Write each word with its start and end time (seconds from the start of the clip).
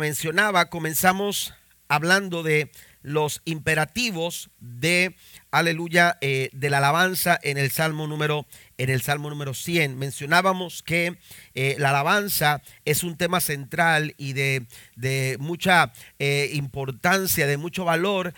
mencionaba, 0.00 0.68
comenzamos 0.70 1.54
hablando 1.88 2.42
de 2.42 2.72
los 3.02 3.42
imperativos 3.44 4.50
de 4.58 5.16
aleluya, 5.50 6.16
eh, 6.20 6.50
de 6.52 6.70
la 6.70 6.78
alabanza 6.78 7.38
en 7.42 7.58
el 7.58 7.70
Salmo 7.70 8.06
número 8.06 8.46
en 8.78 8.88
el 8.88 9.02
Salmo 9.02 9.28
número 9.28 9.52
100. 9.52 9.98
Mencionábamos 9.98 10.82
que 10.82 11.18
eh, 11.54 11.76
la 11.78 11.90
alabanza 11.90 12.62
es 12.86 13.04
un 13.04 13.18
tema 13.18 13.40
central 13.40 14.14
y 14.16 14.32
de, 14.32 14.66
mucha 15.38 15.92
eh, 16.18 16.48
importancia, 16.54 17.46
de 17.46 17.58
mucho 17.58 17.84
valor 17.84 18.32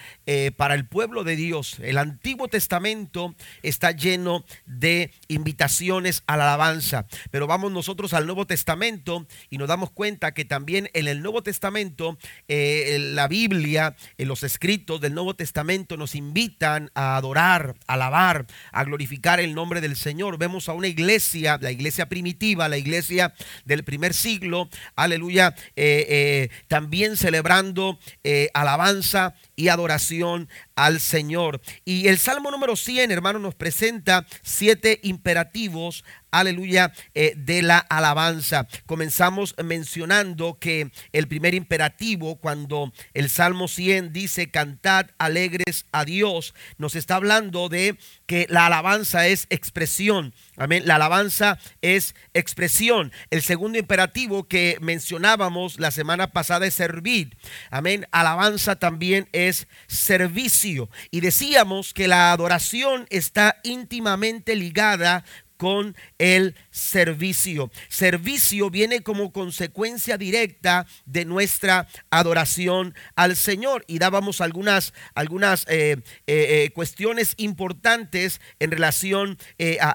para 0.56 0.74
el 0.74 0.86
pueblo 0.88 1.22
de 1.22 1.36
Dios. 1.36 1.78
El 1.80 1.96
Antiguo 1.96 2.48
Testamento 2.48 3.36
está 3.62 3.92
lleno 3.92 4.44
de 4.66 5.12
invitaciones 5.28 6.24
a 6.26 6.36
la 6.36 6.52
alabanza, 6.52 7.06
pero 7.30 7.46
vamos 7.46 7.70
nosotros 7.70 8.12
al 8.12 8.26
Nuevo 8.26 8.44
Testamento 8.44 9.28
y 9.48 9.58
nos 9.58 9.68
damos 9.68 9.92
cuenta 9.92 10.34
que 10.34 10.44
también 10.44 10.90
en 10.92 11.06
el 11.06 11.22
Nuevo 11.22 11.44
Testamento, 11.44 12.18
la 12.48 13.28
Biblia, 13.28 13.94
en 14.18 14.26
los 14.26 14.42
escritos 14.42 15.00
del 15.00 15.14
Nuevo 15.14 15.36
Testamento 15.36 15.96
nos 15.96 16.16
invitan 16.16 16.90
a 16.94 17.01
adorar, 17.02 17.74
alabar, 17.86 18.46
a 18.70 18.84
glorificar 18.84 19.40
el 19.40 19.54
nombre 19.54 19.80
del 19.80 19.96
Señor. 19.96 20.38
Vemos 20.38 20.68
a 20.68 20.72
una 20.72 20.88
iglesia, 20.88 21.58
la 21.60 21.70
iglesia 21.70 22.08
primitiva, 22.08 22.68
la 22.68 22.78
iglesia 22.78 23.34
del 23.64 23.84
primer 23.84 24.14
siglo, 24.14 24.68
aleluya, 24.96 25.54
eh, 25.76 26.06
eh, 26.08 26.48
también 26.68 27.16
celebrando 27.16 27.98
eh, 28.24 28.48
alabanza 28.54 29.34
y 29.56 29.68
adoración 29.68 30.48
al 30.74 31.00
Señor. 31.00 31.60
Y 31.84 32.08
el 32.08 32.18
Salmo 32.18 32.50
número 32.50 32.76
100, 32.76 33.10
hermano, 33.10 33.38
nos 33.38 33.54
presenta 33.54 34.26
siete 34.42 35.00
imperativos 35.02 36.04
aleluya, 36.32 36.92
eh, 37.14 37.34
de 37.36 37.62
la 37.62 37.78
alabanza. 37.78 38.66
Comenzamos 38.86 39.54
mencionando 39.62 40.58
que 40.58 40.90
el 41.12 41.28
primer 41.28 41.54
imperativo, 41.54 42.36
cuando 42.36 42.92
el 43.14 43.30
Salmo 43.30 43.68
100 43.68 44.12
dice, 44.12 44.50
cantad 44.50 45.10
alegres 45.18 45.84
a 45.92 46.04
Dios, 46.04 46.54
nos 46.78 46.96
está 46.96 47.16
hablando 47.16 47.68
de 47.68 47.98
que 48.32 48.46
la 48.48 48.64
alabanza 48.64 49.26
es 49.26 49.46
expresión. 49.50 50.32
Amén. 50.56 50.84
La 50.86 50.94
alabanza 50.94 51.58
es 51.82 52.14
expresión. 52.32 53.12
El 53.30 53.42
segundo 53.42 53.78
imperativo 53.78 54.48
que 54.48 54.78
mencionábamos 54.80 55.78
la 55.78 55.90
semana 55.90 56.32
pasada 56.32 56.66
es 56.66 56.72
servir. 56.72 57.36
Amén. 57.70 58.06
Alabanza 58.10 58.76
también 58.76 59.28
es 59.32 59.68
servicio. 59.86 60.88
Y 61.10 61.20
decíamos 61.20 61.92
que 61.92 62.08
la 62.08 62.32
adoración 62.32 63.06
está 63.10 63.60
íntimamente 63.64 64.56
ligada 64.56 65.24
con 65.62 65.96
el 66.18 66.56
servicio. 66.72 67.70
Servicio 67.88 68.68
viene 68.68 69.04
como 69.04 69.32
consecuencia 69.32 70.18
directa 70.18 70.88
de 71.06 71.24
nuestra 71.24 71.86
adoración 72.10 72.96
al 73.14 73.36
Señor. 73.36 73.84
Y 73.86 74.00
dábamos 74.00 74.40
algunas, 74.40 74.92
algunas 75.14 75.64
eh, 75.68 75.98
eh, 76.26 76.64
eh, 76.66 76.70
cuestiones 76.74 77.34
importantes 77.36 78.40
en 78.58 78.72
relación 78.72 79.38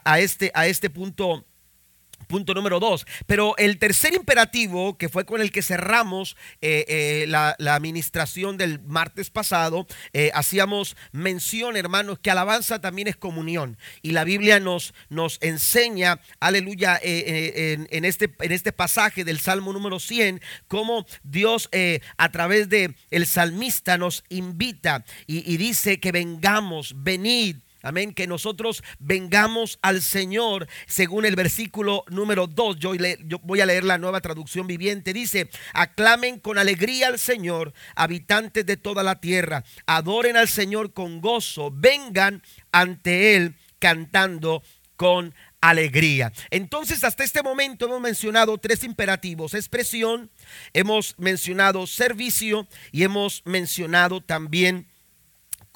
a, 0.06 0.20
este, 0.22 0.54
a 0.54 0.68
este 0.68 0.90
punto 0.90 1.45
Punto 2.28 2.53
número 2.53 2.80
dos. 2.80 3.06
Pero 3.25 3.56
el 3.58 3.80
tercer 3.80 4.14
imperativo, 4.14 4.97
que 4.97 5.09
fue 5.09 5.25
con 5.25 5.42
el 5.42 5.52
que 5.52 5.61
cerramos 5.61 6.36
eh, 6.61 6.86
eh, 6.88 7.25
la, 7.28 7.56
administración 7.73 8.58
del 8.58 8.80
martes 8.81 9.30
pasado, 9.30 9.88
eh, 10.14 10.31
hacíamos 10.33 10.98
mención, 11.11 11.78
hermanos, 11.78 12.20
que 12.20 12.31
alabanza 12.31 12.81
también 12.81 13.08
es 13.08 13.16
comunión. 13.16 13.78
Y 14.02 14.11
la 14.11 14.23
Biblia 14.23 14.59
nos, 14.59 14.94
nos 15.09 15.38
enseña, 15.42 16.20
aleluya, 16.39 17.00
en, 17.02 18.05
este, 18.05 18.33
en 18.39 18.52
este 18.52 18.73
pasaje 18.73 19.23
del 19.23 19.39
Salmo 19.39 19.72
número 19.72 20.00
100, 20.00 20.42
cómo 20.67 21.05
Dios 21.23 21.70
a 22.17 22.31
través 22.31 22.70
de 22.70 22.95
el 23.11 23.25
salmista 23.25 23.98
nos 23.98 24.23
invita 24.30 25.05
y, 25.27 25.52
y 25.52 25.58
dice 25.58 25.99
que 25.99 26.11
vengamos, 26.11 26.94
venid 26.98 27.58
Amén, 27.87 28.14
que 28.14 28.27
nosotros 28.27 28.83
vengamos 28.99 29.80
al 29.81 30.02
Señor 30.02 30.67
según 30.87 31.25
el 31.25 31.37
versículo 31.37 32.03
número 32.09 32.45
2. 32.45 32.80
Yo, 32.80 32.93
yo, 32.95 33.39
voy 33.43 33.61
a 33.61 33.65
leer 33.65 33.86
la 33.86 33.98
nueva 33.98 34.20
traducción 34.20 34.67
viviente. 34.67 35.14
Dice, 35.14 35.49
aclamen 35.73 36.39
con 36.39 36.58
alegría 36.58 37.08
al 37.08 37.17
Señor, 37.17 37.73
habitantes 37.95 38.65
de 38.65 38.76
toda 38.76 39.03
la 39.03 39.21
tierra. 39.21 39.64
Adoren 39.86 40.36
al 40.36 40.49
Señor 40.49 40.92
con 40.92 41.21
gozo. 41.21 41.71
Vengan 41.71 42.43
ante 42.73 43.36
Él 43.37 43.55
cantando 43.80 44.64
con 44.97 45.33
alegría. 45.61 46.33
Entonces, 46.49 47.05
hasta 47.05 47.23
este 47.23 47.42
momento 47.42 47.86
hemos 47.86 48.02
mencionado 48.02 48.58
tres 48.58 48.83
imperativos, 48.83 49.53
expresión, 49.53 50.30
hemos 50.73 51.15
mencionado 51.17 51.87
servicio 51.87 52.67
y 52.92 53.03
hemos 53.03 53.43
mencionado 53.45 54.21
también 54.21 54.87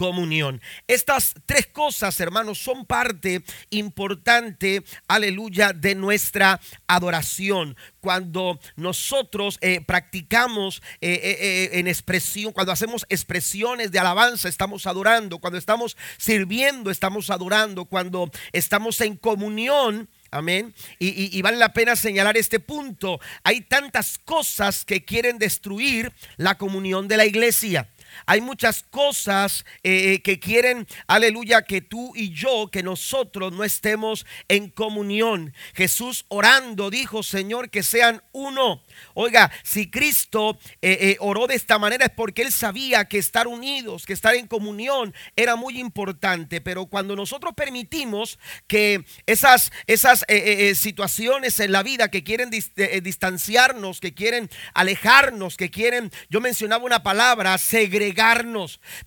comunión. 0.01 0.59
Estas 0.87 1.35
tres 1.45 1.67
cosas, 1.67 2.19
hermanos, 2.19 2.57
son 2.57 2.87
parte 2.87 3.43
importante, 3.69 4.83
aleluya, 5.07 5.73
de 5.73 5.93
nuestra 5.93 6.59
adoración. 6.87 7.77
Cuando 7.99 8.59
nosotros 8.75 9.59
eh, 9.61 9.79
practicamos 9.81 10.81
eh, 11.01 11.19
eh, 11.21 11.69
en 11.73 11.87
expresión, 11.87 12.51
cuando 12.51 12.71
hacemos 12.71 13.05
expresiones 13.09 13.91
de 13.91 13.99
alabanza, 13.99 14.49
estamos 14.49 14.87
adorando. 14.87 15.37
Cuando 15.37 15.59
estamos 15.59 15.95
sirviendo, 16.17 16.89
estamos 16.89 17.29
adorando. 17.29 17.85
Cuando 17.85 18.31
estamos 18.53 19.01
en 19.01 19.15
comunión, 19.17 20.09
Amén. 20.33 20.73
Y, 20.97 21.37
y, 21.37 21.41
vale 21.41 21.57
la 21.57 21.73
pena 21.73 21.97
señalar 21.97 22.37
este 22.37 22.61
punto. 22.61 23.19
Hay 23.43 23.59
tantas 23.59 24.17
cosas 24.17 24.85
que 24.85 25.03
quieren 25.03 25.37
destruir 25.37 26.13
la 26.37 26.57
comunión 26.57 27.09
de 27.09 27.17
la 27.17 27.25
iglesia. 27.25 27.89
Hay 28.25 28.41
muchas 28.41 28.83
cosas 28.83 29.65
eh, 29.83 30.13
eh, 30.13 30.21
que 30.21 30.39
quieren, 30.39 30.87
aleluya, 31.07 31.63
que 31.63 31.81
tú 31.81 32.13
y 32.15 32.31
yo, 32.31 32.69
que 32.71 32.83
nosotros 32.83 33.53
no 33.53 33.63
estemos 33.63 34.25
en 34.47 34.69
comunión. 34.69 35.53
Jesús 35.73 36.25
orando 36.27 36.89
dijo, 36.89 37.23
Señor, 37.23 37.69
que 37.69 37.83
sean 37.83 38.21
uno. 38.31 38.83
Oiga, 39.13 39.51
si 39.63 39.89
Cristo 39.89 40.59
eh, 40.81 41.17
oró 41.19 41.47
de 41.47 41.55
esta 41.55 41.79
manera 41.79 42.05
es 42.05 42.11
porque 42.11 42.41
Él 42.41 42.51
sabía 42.51 43.05
que 43.05 43.17
estar 43.17 43.47
unidos, 43.47 44.05
que 44.05 44.13
estar 44.13 44.35
en 44.35 44.47
comunión 44.47 45.13
era 45.35 45.55
muy 45.55 45.79
importante. 45.79 46.61
Pero 46.61 46.85
cuando 46.85 47.15
nosotros 47.15 47.53
permitimos 47.55 48.39
que 48.67 49.05
esas, 49.25 49.71
esas 49.87 50.25
situaciones 50.75 51.59
en 51.59 51.71
la 51.71 51.83
vida 51.83 52.09
que 52.09 52.23
quieren 52.23 52.49
distanciarnos, 52.49 53.99
que 53.99 54.13
quieren 54.13 54.49
alejarnos, 54.73 55.57
que 55.57 55.71
quieren, 55.71 56.11
yo 56.29 56.41
mencionaba 56.41 56.85
una 56.85 57.03
palabra, 57.03 57.57
segregar 57.57 58.00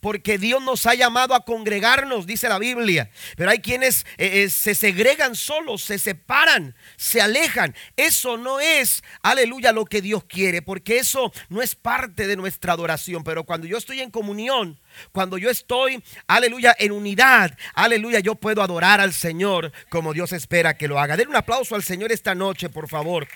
porque 0.01 0.39
Dios 0.39 0.63
nos 0.63 0.87
ha 0.87 0.95
llamado 0.95 1.35
a 1.35 1.45
congregarnos, 1.45 2.27
dice 2.27 2.49
la 2.49 2.59
Biblia. 2.59 3.11
Pero 3.37 3.51
hay 3.51 3.59
quienes 3.59 4.07
eh, 4.17 4.45
eh, 4.45 4.51
se 4.51 4.75
segregan 4.75 5.35
solos, 5.35 5.83
se 5.83 5.99
separan, 5.99 6.75
se 6.97 7.21
alejan. 7.21 7.75
Eso 7.97 8.37
no 8.37 8.61
es, 8.61 9.03
aleluya, 9.23 9.73
lo 9.73 9.85
que 9.85 10.01
Dios 10.01 10.25
quiere, 10.25 10.63
porque 10.63 10.99
eso 10.99 11.33
no 11.49 11.63
es 11.63 11.75
parte 11.75 12.27
de 12.27 12.37
nuestra 12.37 12.73
adoración. 12.73 13.25
Pero 13.25 13.45
cuando 13.45 13.67
yo 13.67 13.77
estoy 13.77 14.01
en 14.01 14.11
comunión, 14.11 14.79
cuando 15.13 15.39
yo 15.39 15.51
estoy, 15.51 16.03
aleluya, 16.27 16.75
en 16.79 16.93
unidad, 16.93 17.57
aleluya, 17.75 18.21
yo 18.21 18.35
puedo 18.37 18.63
adorar 18.63 19.01
al 19.01 19.13
Señor 19.13 19.73
como 19.89 20.13
Dios 20.13 20.33
espera 20.33 20.77
que 20.77 20.89
lo 20.89 20.99
haga. 20.99 21.17
Den 21.17 21.29
un 21.29 21.37
aplauso 21.37 21.75
al 21.75 21.83
Señor 21.83 22.13
esta 22.13 22.35
noche, 22.35 22.69
por 22.69 22.89
favor. 22.89 23.27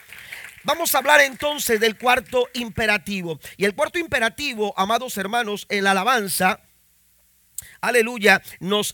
Vamos 0.68 0.94
a 0.94 0.98
hablar 0.98 1.22
entonces 1.22 1.80
del 1.80 1.96
cuarto 1.96 2.46
imperativo. 2.52 3.40
Y 3.56 3.64
el 3.64 3.74
cuarto 3.74 3.98
imperativo, 3.98 4.74
amados 4.76 5.16
hermanos, 5.16 5.64
en 5.70 5.82
la 5.82 5.92
alabanza, 5.92 6.60
aleluya, 7.80 8.42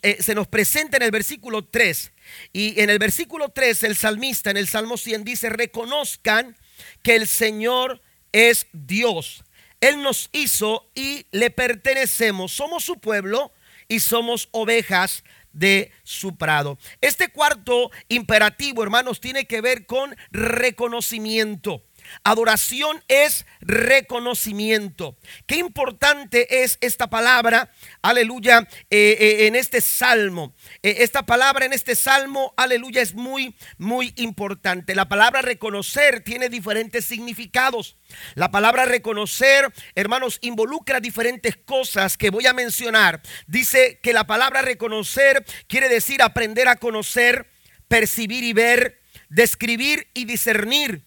eh, 0.02 0.18
se 0.20 0.36
nos 0.36 0.46
presenta 0.46 0.98
en 0.98 1.02
el 1.02 1.10
versículo 1.10 1.64
3. 1.64 2.12
Y 2.52 2.80
en 2.80 2.90
el 2.90 3.00
versículo 3.00 3.48
3, 3.48 3.82
el 3.82 3.96
salmista 3.96 4.52
en 4.52 4.56
el 4.56 4.68
Salmo 4.68 4.96
100 4.96 5.24
dice, 5.24 5.48
reconozcan 5.48 6.56
que 7.02 7.16
el 7.16 7.26
Señor 7.26 8.00
es 8.30 8.68
Dios. 8.72 9.42
Él 9.80 10.00
nos 10.00 10.30
hizo 10.30 10.88
y 10.94 11.26
le 11.32 11.50
pertenecemos. 11.50 12.52
Somos 12.52 12.84
su 12.84 13.00
pueblo 13.00 13.52
y 13.88 13.98
somos 13.98 14.48
ovejas 14.52 15.24
de 15.54 15.90
su 16.02 16.36
prado. 16.36 16.78
Este 17.00 17.28
cuarto 17.28 17.90
imperativo, 18.08 18.82
hermanos, 18.82 19.20
tiene 19.20 19.46
que 19.46 19.60
ver 19.60 19.86
con 19.86 20.14
reconocimiento. 20.30 21.82
Adoración 22.22 23.02
es 23.08 23.46
reconocimiento. 23.60 25.16
Qué 25.46 25.56
importante 25.56 26.62
es 26.62 26.78
esta 26.80 27.08
palabra, 27.08 27.70
aleluya, 28.02 28.68
eh, 28.90 29.16
eh, 29.18 29.46
en 29.46 29.56
este 29.56 29.80
salmo. 29.80 30.54
Eh, 30.82 30.96
esta 30.98 31.24
palabra 31.24 31.66
en 31.66 31.72
este 31.72 31.94
salmo, 31.94 32.52
aleluya, 32.56 33.02
es 33.02 33.14
muy, 33.14 33.56
muy 33.78 34.12
importante. 34.16 34.94
La 34.94 35.08
palabra 35.08 35.42
reconocer 35.42 36.22
tiene 36.22 36.48
diferentes 36.48 37.04
significados. 37.04 37.96
La 38.34 38.50
palabra 38.50 38.84
reconocer, 38.84 39.72
hermanos, 39.94 40.38
involucra 40.42 41.00
diferentes 41.00 41.56
cosas 41.56 42.16
que 42.16 42.30
voy 42.30 42.46
a 42.46 42.52
mencionar. 42.52 43.22
Dice 43.46 43.98
que 44.02 44.12
la 44.12 44.26
palabra 44.26 44.62
reconocer 44.62 45.44
quiere 45.66 45.88
decir 45.88 46.22
aprender 46.22 46.68
a 46.68 46.76
conocer, 46.76 47.48
percibir 47.88 48.44
y 48.44 48.52
ver, 48.52 49.00
describir 49.28 50.08
y 50.14 50.24
discernir 50.24 51.02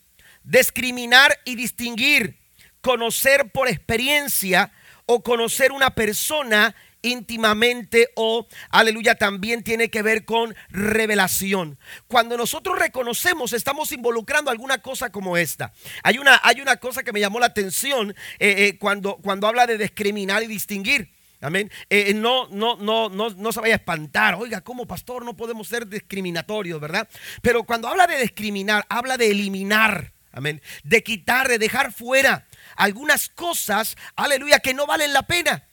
discriminar 0.47 1.37
y 1.45 1.55
distinguir, 1.55 2.39
conocer 2.81 3.51
por 3.51 3.67
experiencia 3.67 4.71
o 5.05 5.21
conocer 5.21 5.71
una 5.71 5.91
persona 5.91 6.75
íntimamente 7.01 8.09
o, 8.15 8.47
aleluya, 8.69 9.15
también 9.15 9.63
tiene 9.63 9.89
que 9.89 10.01
ver 10.01 10.25
con 10.25 10.55
revelación. 10.69 11.77
Cuando 12.07 12.37
nosotros 12.37 12.79
reconocemos, 12.79 13.53
estamos 13.53 13.91
involucrando 13.91 14.49
alguna 14.49 14.79
cosa 14.79 15.11
como 15.11 15.37
esta. 15.37 15.73
Hay 16.03 16.17
una, 16.17 16.39
hay 16.43 16.61
una 16.61 16.77
cosa 16.77 17.03
que 17.03 17.13
me 17.13 17.19
llamó 17.19 17.39
la 17.39 17.47
atención 17.47 18.11
eh, 18.39 18.67
eh, 18.67 18.77
cuando, 18.77 19.17
cuando 19.17 19.47
habla 19.47 19.67
de 19.67 19.77
discriminar 19.77 20.43
y 20.43 20.47
distinguir. 20.47 21.13
Amén. 21.39 21.69
Eh, 21.89 22.15
no, 22.15 22.47
no, 22.49 22.77
no, 22.77 23.09
no, 23.09 23.29
no 23.29 23.51
se 23.51 23.59
vaya 23.59 23.75
a 23.75 23.77
espantar. 23.77 24.35
Oiga, 24.35 24.61
como 24.61 24.87
pastor 24.87 25.23
no 25.23 25.37
podemos 25.37 25.67
ser 25.67 25.87
discriminatorios, 25.87 26.81
¿verdad? 26.81 27.07
Pero 27.43 27.63
cuando 27.63 27.87
habla 27.87 28.07
de 28.07 28.19
discriminar, 28.19 28.85
habla 28.89 29.17
de 29.17 29.29
eliminar. 29.29 30.16
Amén. 30.37 30.61
De 30.83 31.01
quitar, 31.01 31.47
de 31.47 31.57
dejar 31.57 31.91
fuera 31.91 32.45
algunas 32.75 33.27
cosas, 33.27 33.97
aleluya, 34.15 34.59
que 34.59 34.75
no 34.75 34.85
valen 34.85 35.11
la 35.11 35.23
pena. 35.23 35.67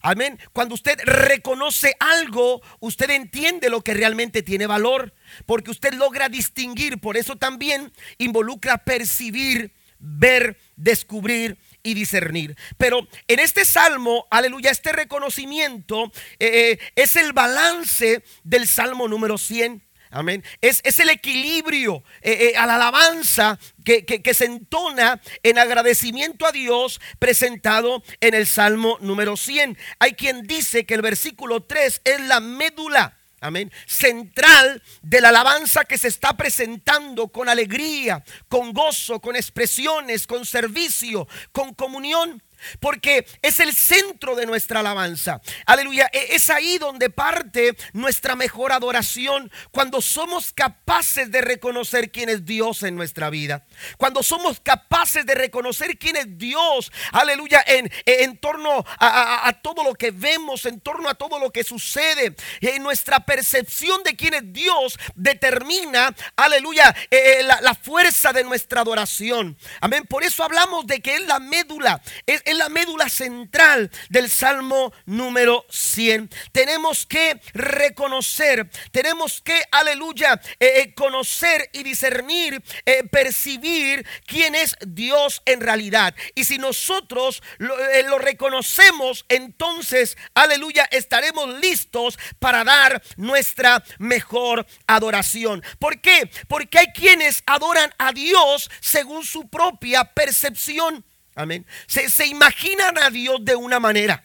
Amén. 0.00 0.40
Cuando 0.54 0.74
usted 0.74 0.98
reconoce 1.04 1.94
algo, 2.00 2.62
usted 2.80 3.10
entiende 3.10 3.68
lo 3.68 3.82
que 3.82 3.92
realmente 3.92 4.42
tiene 4.42 4.66
valor, 4.66 5.12
porque 5.44 5.70
usted 5.70 5.92
logra 5.92 6.30
distinguir, 6.30 6.98
por 7.00 7.18
eso 7.18 7.36
también 7.36 7.92
involucra 8.16 8.78
percibir, 8.78 9.74
ver, 9.98 10.58
descubrir 10.76 11.58
y 11.82 11.92
discernir. 11.92 12.56
Pero 12.78 13.06
en 13.26 13.40
este 13.40 13.66
salmo, 13.66 14.26
aleluya, 14.30 14.70
este 14.70 14.92
reconocimiento 14.92 16.10
eh, 16.38 16.78
eh, 16.78 16.78
es 16.96 17.16
el 17.16 17.34
balance 17.34 18.24
del 18.42 18.66
salmo 18.66 19.06
número 19.06 19.36
100. 19.36 19.82
Amén. 20.10 20.44
Es, 20.60 20.82
el 20.98 21.10
equilibrio 21.10 22.02
eh, 22.22 22.54
a 22.56 22.66
la 22.66 22.76
alabanza 22.76 23.58
que, 23.84 24.04
que, 24.04 24.34
se 24.34 24.46
entona 24.46 25.20
en 25.42 25.58
agradecimiento 25.58 26.46
a 26.46 26.52
Dios 26.52 27.00
presentado 27.18 28.02
en 28.20 28.34
el 28.34 28.46
Salmo 28.46 28.98
número 29.00 29.36
100. 29.36 29.76
Hay 29.98 30.14
quien 30.14 30.46
dice 30.46 30.86
que 30.86 30.94
el 30.94 31.02
versículo 31.02 31.62
3 31.64 32.02
es 32.04 32.20
la 32.22 32.40
médula 32.40 33.18
amén, 33.40 33.70
central 33.86 34.82
de 35.02 35.20
la 35.20 35.28
alabanza 35.28 35.84
que 35.84 35.98
se 35.98 36.08
está 36.08 36.36
presentando 36.36 37.28
con 37.28 37.48
alegría, 37.48 38.24
con 38.48 38.72
gozo, 38.72 39.20
con 39.20 39.36
expresiones, 39.36 40.26
con 40.26 40.44
servicio, 40.44 41.28
con 41.52 41.74
comunión. 41.74 42.42
Porque 42.80 43.26
es 43.42 43.60
el 43.60 43.74
centro 43.74 44.34
de 44.34 44.46
nuestra 44.46 44.80
alabanza. 44.80 45.40
Aleluya. 45.66 46.10
E, 46.12 46.34
es 46.34 46.50
ahí 46.50 46.78
donde 46.78 47.10
parte 47.10 47.76
nuestra 47.92 48.36
mejor 48.36 48.72
adoración. 48.72 49.50
Cuando 49.70 50.00
somos 50.00 50.52
capaces 50.52 51.30
de 51.30 51.40
reconocer 51.40 52.10
quién 52.10 52.28
es 52.28 52.44
Dios 52.44 52.82
en 52.82 52.96
nuestra 52.96 53.30
vida. 53.30 53.66
Cuando 53.96 54.22
somos 54.22 54.60
capaces 54.60 55.24
de 55.24 55.34
reconocer 55.34 55.98
quién 55.98 56.16
es 56.16 56.38
Dios. 56.38 56.90
Aleluya. 57.12 57.62
En, 57.66 57.90
en 58.04 58.36
torno 58.38 58.84
a, 58.98 59.52
todo 59.62 59.84
lo 59.84 59.94
que 59.94 60.10
vemos. 60.10 60.66
En 60.66 60.80
torno 60.80 61.08
a 61.08 61.14
todo 61.14 61.38
lo 61.38 61.50
que 61.50 61.64
sucede. 61.64 62.34
En 62.60 62.82
nuestra 62.82 63.20
percepción 63.20 64.02
de 64.02 64.16
quién 64.16 64.34
es 64.34 64.52
Dios 64.52 64.98
determina. 65.14 66.14
Aleluya. 66.36 66.94
Eh, 67.10 67.28
eh, 67.28 67.42
la, 67.42 67.74
fuerza 67.74 68.32
de 68.32 68.44
nuestra 68.44 68.80
adoración. 68.80 69.56
Amén. 69.80 70.04
Por 70.08 70.24
eso 70.24 70.42
hablamos 70.44 70.86
de 70.86 71.00
que 71.00 71.16
es 71.16 71.26
la 71.26 71.38
médula. 71.38 72.00
Es, 72.26 72.42
es 72.48 72.56
la 72.56 72.70
médula 72.70 73.10
central 73.10 73.90
del 74.08 74.30
Salmo 74.30 74.92
número 75.04 75.66
100. 75.68 76.30
Tenemos 76.50 77.04
que 77.04 77.38
reconocer, 77.52 78.70
tenemos 78.90 79.42
que, 79.42 79.62
aleluya, 79.70 80.40
eh, 80.58 80.80
eh, 80.80 80.94
conocer 80.94 81.68
y 81.74 81.82
discernir, 81.82 82.62
eh, 82.86 83.04
percibir 83.04 84.06
quién 84.26 84.54
es 84.54 84.76
Dios 84.80 85.42
en 85.44 85.60
realidad. 85.60 86.14
Y 86.34 86.44
si 86.44 86.56
nosotros 86.56 87.42
lo, 87.58 87.76
lo 88.08 88.18
reconocemos, 88.18 89.26
entonces, 89.28 90.16
aleluya, 90.32 90.88
estaremos 90.90 91.60
listos 91.60 92.18
para 92.38 92.64
dar 92.64 93.02
nuestra 93.18 93.84
mejor 93.98 94.66
adoración. 94.86 95.62
¿Por 95.78 96.00
qué? 96.00 96.30
Porque 96.48 96.78
hay 96.78 96.86
quienes 96.94 97.42
adoran 97.44 97.92
a 97.98 98.12
Dios 98.12 98.70
según 98.80 99.26
su 99.26 99.48
propia 99.48 100.04
percepción. 100.14 101.04
Amén. 101.38 101.64
Se, 101.86 102.26
imaginan 102.26 102.98
a 102.98 103.10
Dios 103.10 103.44
de 103.44 103.54
una 103.54 103.78
manera. 103.78 104.24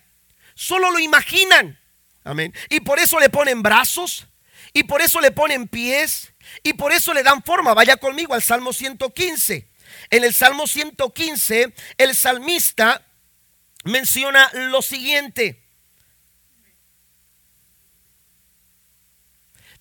Solo 0.56 0.90
lo 0.90 0.98
imaginan. 0.98 1.80
Amén. 2.24 2.52
Y 2.70 2.80
por 2.80 2.98
eso 2.98 3.20
le 3.20 3.30
ponen 3.30 3.62
brazos. 3.62 4.26
Y 4.74 4.86
por 4.86 5.00
eso 5.00 5.22
le 5.22 5.30
ponen 5.30 5.68
pies. 5.68 6.34
Y 6.64 6.74
por 6.74 6.92
eso 6.92 7.14
le 7.14 7.22
dan 7.22 7.44
forma. 7.44 7.76
Vaya 7.76 7.98
conmigo 7.98 8.34
al 8.34 8.42
Salmo 8.42 8.74
115. 8.74 9.70
En 10.10 10.24
el 10.24 10.34
Salmo 10.34 10.66
115, 10.66 11.72
el 12.00 12.16
salmista 12.16 13.06
menciona 13.84 14.50
lo 14.54 14.82
siguiente. 14.82 15.63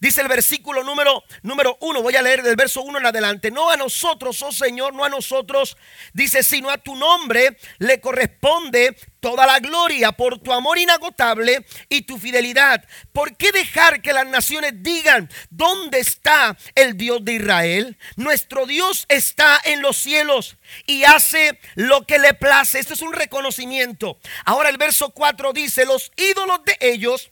Dice 0.02 0.20
el 0.20 0.26
versículo 0.26 0.82
número, 0.82 1.22
número 1.43 1.78
uno, 1.81 2.02
voy 2.02 2.16
a 2.16 2.22
leer 2.22 2.43
del 2.43 2.56
verso 2.56 2.82
uno 2.82 2.99
en 2.99 3.06
adelante. 3.06 3.52
No 3.52 3.70
a 3.70 3.76
nosotros, 3.76 4.43
oh 4.43 4.50
Señor, 4.50 4.93
no 4.94 5.04
a 5.04 5.08
nosotros, 5.08 5.76
dice, 6.12 6.43
sino 6.43 6.70
a 6.70 6.78
tu 6.78 6.96
nombre 6.96 7.56
le 7.78 8.00
corresponde 8.00 8.96
toda 9.20 9.46
la 9.46 9.60
gloria 9.60 10.10
por 10.10 10.40
tu 10.40 10.52
amor 10.52 10.76
inagotable 10.76 11.64
y 11.88 12.02
tu 12.02 12.19
fidelidad. 12.19 12.84
¿Por 13.12 13.37
qué 13.37 13.52
dejar 13.52 14.02
que 14.02 14.12
las 14.12 14.26
naciones 14.26 14.72
digan, 14.82 15.31
¿dónde 15.50 16.00
está 16.00 16.56
el 16.75 16.96
Dios 16.96 17.25
de 17.25 17.34
Israel? 17.34 17.96
Nuestro 18.16 18.66
Dios 18.66 19.06
está 19.08 19.60
en 19.62 19.82
los 19.82 19.96
cielos 19.98 20.56
y 20.84 21.05
hace 21.05 21.60
lo 21.76 22.08
que 22.08 22.19
le 22.19 22.34
place. 22.34 22.81
Esto 22.81 22.94
es 22.94 23.02
un 23.02 23.12
reconocimiento. 23.12 24.19
Ahora 24.46 24.69
el 24.69 24.78
verso 24.78 25.10
4 25.10 25.52
dice, 25.52 25.87
los 25.87 26.10
ídolos 26.16 26.64
de 26.64 26.76
ellos 26.81 27.31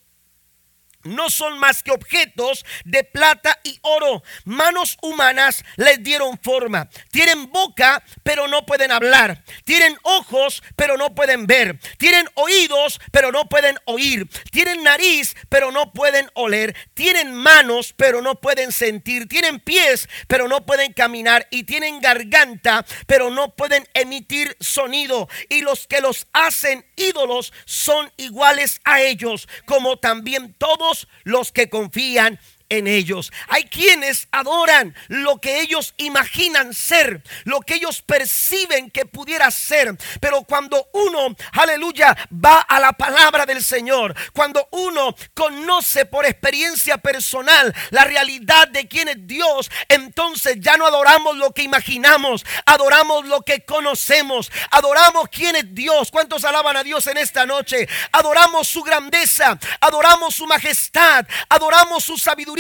no 1.05 1.31
son 1.31 1.59
más 1.59 1.83
que 1.83 1.91
objetos 1.91 2.65
de 2.85 3.05
plata 3.05 3.59
y 3.65 3.79
oro. 3.83 4.23
Manos 4.45 4.99
humanas 5.03 5.65
les 5.77 6.03
dieron 6.03 6.39
forma. 6.43 6.89
Tienen 7.11 7.51
boca, 7.51 8.03
pero 8.23 8.49
no 8.49 8.67
pueden 8.67 8.93
hablar. 8.93 9.43
Tienen 9.65 9.97
ojos, 10.03 10.63
pero 10.77 10.97
no 10.97 11.15
pueden 11.15 11.47
ver. 11.47 11.79
Tienen 11.99 12.29
oídos, 12.35 13.01
pero 13.11 13.33
no 13.33 13.49
pueden 13.49 13.79
oír. 13.85 14.29
Tienen 14.51 14.83
nariz, 14.83 15.35
pero 15.49 15.73
no 15.73 15.93
pueden 15.93 16.31
oler. 16.35 16.75
Tienen 16.95 17.35
manos, 17.35 17.95
pero 17.97 18.23
no 18.23 18.35
pueden 18.37 18.73
sentir. 18.73 19.29
Tienen 19.29 19.61
pies, 19.61 20.09
pero 20.29 20.49
no 20.49 20.67
pueden 20.67 20.93
caminar. 20.93 21.47
Y 21.51 21.65
tienen 21.65 22.01
garganta, 22.01 22.85
pero 23.07 23.31
no 23.31 23.55
pueden 23.55 23.89
emitir 23.95 24.57
sonido. 24.61 25.29
Y 25.49 25.63
los 25.63 25.87
que 25.87 26.01
los 26.01 26.27
hacen 26.33 26.85
ídolos 27.01 27.53
son 27.65 28.11
iguales 28.17 28.81
a 28.85 29.01
ellos, 29.01 29.49
como 29.67 29.97
también 29.99 30.55
todos 30.55 31.09
los 31.25 31.53
que 31.53 31.69
confían 31.69 32.39
en 32.71 32.87
ellos. 32.87 33.33
Hay 33.49 33.65
quienes 33.65 34.29
adoran 34.31 34.95
lo 35.09 35.41
que 35.41 35.61
ellos 35.61 35.93
imaginan 35.99 36.73
ser, 36.73 37.23
lo 37.45 37.61
que 37.61 37.75
ellos 37.75 38.01
perciben 38.01 38.91
que 38.91 39.05
pudiera 39.05 39.51
ser. 39.51 39.97
Pero 40.21 40.45
cuando 40.45 40.89
uno, 40.93 41.37
aleluya, 41.53 42.17
va 42.33 42.61
a 42.61 42.81
la 42.81 42.93
palabra 42.93 43.45
del 43.45 43.63
Señor, 43.63 44.15
cuando 44.33 44.69
uno 44.71 45.15
conoce 45.35 46.07
por 46.07 46.25
experiencia 46.25 46.99
personal 46.99 47.75
la 47.91 48.05
realidad 48.05 48.69
de 48.69 48.87
quién 48.89 49.09
es 49.09 49.27
Dios, 49.27 49.71
entonces 49.89 50.57
ya 50.61 50.77
no 50.77 50.87
adoramos 50.87 51.37
lo 51.37 51.53
que 51.53 51.63
imaginamos, 51.63 52.47
adoramos 52.67 53.27
lo 53.27 53.43
que 53.43 53.65
conocemos, 53.65 54.51
adoramos 54.71 55.29
quién 55.31 55.57
es 55.57 55.75
Dios. 55.75 56.11
¿Cuántos 56.11 56.45
alaban 56.45 56.77
a 56.77 56.85
Dios 56.85 57.07
en 57.09 57.17
esta 57.17 57.47
noche? 57.47 57.89
Adoramos 58.13 58.69
su 58.69 58.83
grandeza, 58.83 59.59
adoramos 59.81 60.37
su 60.37 60.47
majestad, 60.47 61.27
adoramos 61.49 62.05
su 62.05 62.17
sabiduría 62.17 62.60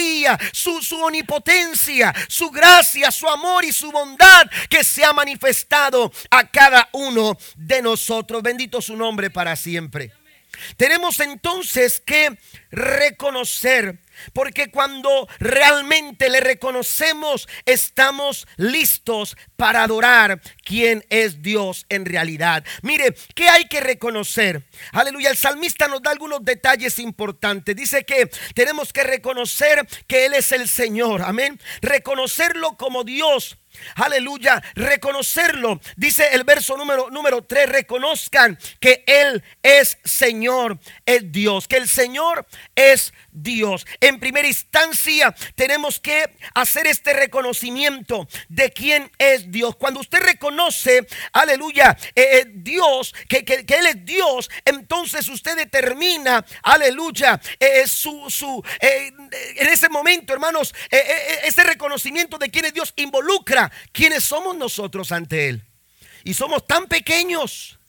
su, 0.52 0.82
su 0.82 1.02
omnipotencia, 1.02 2.14
su 2.28 2.50
gracia, 2.50 3.10
su 3.10 3.28
amor 3.28 3.64
y 3.64 3.72
su 3.72 3.90
bondad 3.90 4.46
que 4.68 4.84
se 4.84 5.04
ha 5.04 5.12
manifestado 5.12 6.12
a 6.30 6.46
cada 6.48 6.88
uno 6.92 7.36
de 7.56 7.82
nosotros. 7.82 8.42
Bendito 8.42 8.80
su 8.80 8.96
nombre 8.96 9.30
para 9.30 9.56
siempre. 9.56 10.12
Tenemos 10.76 11.20
entonces 11.20 12.00
que 12.00 12.36
reconocer 12.70 13.98
porque 14.32 14.70
cuando 14.70 15.28
realmente 15.38 16.28
le 16.28 16.40
reconocemos, 16.40 17.48
estamos 17.66 18.46
listos 18.56 19.36
para 19.56 19.84
adorar 19.84 20.40
quién 20.64 21.04
es 21.10 21.42
Dios 21.42 21.86
en 21.88 22.06
realidad. 22.06 22.64
Mire, 22.82 23.14
¿qué 23.34 23.48
hay 23.48 23.66
que 23.66 23.80
reconocer? 23.80 24.62
Aleluya, 24.92 25.30
el 25.30 25.36
salmista 25.36 25.88
nos 25.88 26.02
da 26.02 26.10
algunos 26.10 26.44
detalles 26.44 26.98
importantes. 26.98 27.76
Dice 27.76 28.04
que 28.04 28.30
tenemos 28.54 28.92
que 28.92 29.04
reconocer 29.04 29.86
que 30.06 30.26
Él 30.26 30.34
es 30.34 30.52
el 30.52 30.68
Señor. 30.68 31.22
Amén. 31.22 31.60
Reconocerlo 31.80 32.76
como 32.76 33.04
Dios 33.04 33.56
Aleluya, 33.96 34.62
reconocerlo. 34.74 35.80
Dice 35.96 36.28
el 36.32 36.44
verso 36.44 36.76
número, 36.76 37.10
número 37.10 37.42
3, 37.42 37.68
reconozcan 37.68 38.58
que 38.78 39.04
Él 39.06 39.42
es 39.62 39.98
Señor, 40.04 40.78
es 41.06 41.30
Dios, 41.30 41.68
que 41.68 41.76
el 41.76 41.88
Señor 41.88 42.46
es 42.74 43.12
Dios. 43.32 43.86
en 44.00 44.18
primera 44.18 44.48
instancia 44.48 45.34
tenemos 45.54 46.00
que 46.00 46.30
hacer 46.54 46.86
este 46.86 47.12
reconocimiento 47.12 48.28
de 48.48 48.70
quién 48.70 49.10
es 49.18 49.50
Dios. 49.50 49.76
Cuando 49.76 50.00
usted 50.00 50.20
reconoce, 50.20 51.06
aleluya, 51.32 51.96
eh, 52.14 52.40
eh, 52.40 52.46
Dios, 52.52 53.14
que, 53.28 53.44
Él 53.46 53.86
es 53.86 54.04
Dios, 54.04 54.50
entonces 54.64 55.28
usted 55.28 55.56
determina, 55.56 56.44
aleluya, 56.62 57.40
eh, 57.58 57.86
su, 57.86 58.30
su 58.30 58.62
en 59.56 59.68
ese 59.68 59.88
momento, 59.88 60.32
hermanos, 60.32 60.74
ese 60.90 61.64
reconocimiento 61.64 62.38
de 62.38 62.50
quién 62.50 62.66
es 62.66 62.74
Dios 62.74 62.92
involucra 62.96 63.70
quiénes 63.92 64.24
somos 64.24 64.56
nosotros 64.56 65.10
ante 65.12 65.48
Él. 65.48 65.64
Y 66.22 66.34
somos 66.34 66.66
tan 66.66 66.86
pequeños 66.86 67.79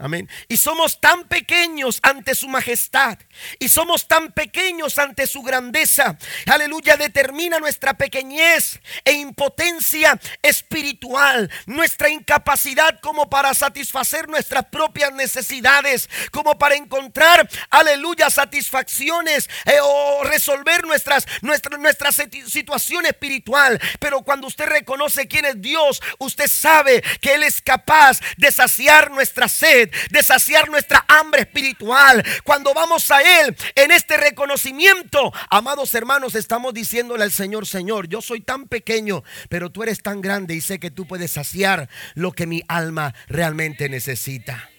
Amén. 0.00 0.28
Y 0.46 0.56
somos 0.56 1.00
tan 1.00 1.24
pequeños 1.24 1.98
ante 2.02 2.36
su 2.36 2.48
majestad. 2.48 3.18
Y 3.58 3.68
somos 3.68 4.06
tan 4.06 4.30
pequeños 4.30 4.96
ante 4.96 5.26
su 5.26 5.42
grandeza. 5.42 6.16
Aleluya. 6.46 6.96
Determina 6.96 7.58
nuestra 7.58 7.94
pequeñez 7.94 8.78
e 9.04 9.12
impotencia 9.12 10.20
espiritual. 10.40 11.50
Nuestra 11.66 12.10
incapacidad 12.10 13.00
como 13.00 13.28
para 13.28 13.52
satisfacer 13.54 14.28
nuestras 14.28 14.66
propias 14.66 15.12
necesidades. 15.12 16.08
Como 16.30 16.56
para 16.56 16.76
encontrar, 16.76 17.48
aleluya, 17.68 18.30
satisfacciones 18.30 19.50
eh, 19.64 19.80
o 19.82 20.22
resolver 20.22 20.86
nuestras, 20.86 21.26
nuestra, 21.42 21.76
nuestra 21.76 22.12
situación 22.12 23.04
espiritual. 23.06 23.80
Pero 23.98 24.22
cuando 24.22 24.46
usted 24.46 24.66
reconoce 24.66 25.26
quién 25.26 25.44
es 25.44 25.60
Dios, 25.60 26.00
usted 26.18 26.46
sabe 26.46 27.02
que 27.20 27.34
Él 27.34 27.42
es 27.42 27.60
capaz 27.60 28.20
de 28.36 28.52
saciar 28.52 29.10
nuestra 29.10 29.48
sed 29.48 29.87
de 30.10 30.22
saciar 30.22 30.68
nuestra 30.68 31.04
hambre 31.08 31.42
espiritual. 31.42 32.24
Cuando 32.44 32.74
vamos 32.74 33.10
a 33.10 33.40
Él 33.40 33.56
en 33.74 33.90
este 33.90 34.16
reconocimiento, 34.16 35.32
amados 35.50 35.94
hermanos, 35.94 36.34
estamos 36.34 36.74
diciéndole 36.74 37.24
al 37.24 37.32
Señor, 37.32 37.66
Señor, 37.66 38.08
yo 38.08 38.22
soy 38.22 38.40
tan 38.40 38.66
pequeño, 38.68 39.22
pero 39.48 39.70
tú 39.70 39.82
eres 39.82 40.02
tan 40.02 40.20
grande 40.20 40.54
y 40.54 40.60
sé 40.60 40.78
que 40.78 40.90
tú 40.90 41.06
puedes 41.06 41.32
saciar 41.32 41.88
lo 42.14 42.32
que 42.32 42.46
mi 42.46 42.62
alma 42.68 43.14
realmente 43.28 43.88
necesita. 43.88 44.70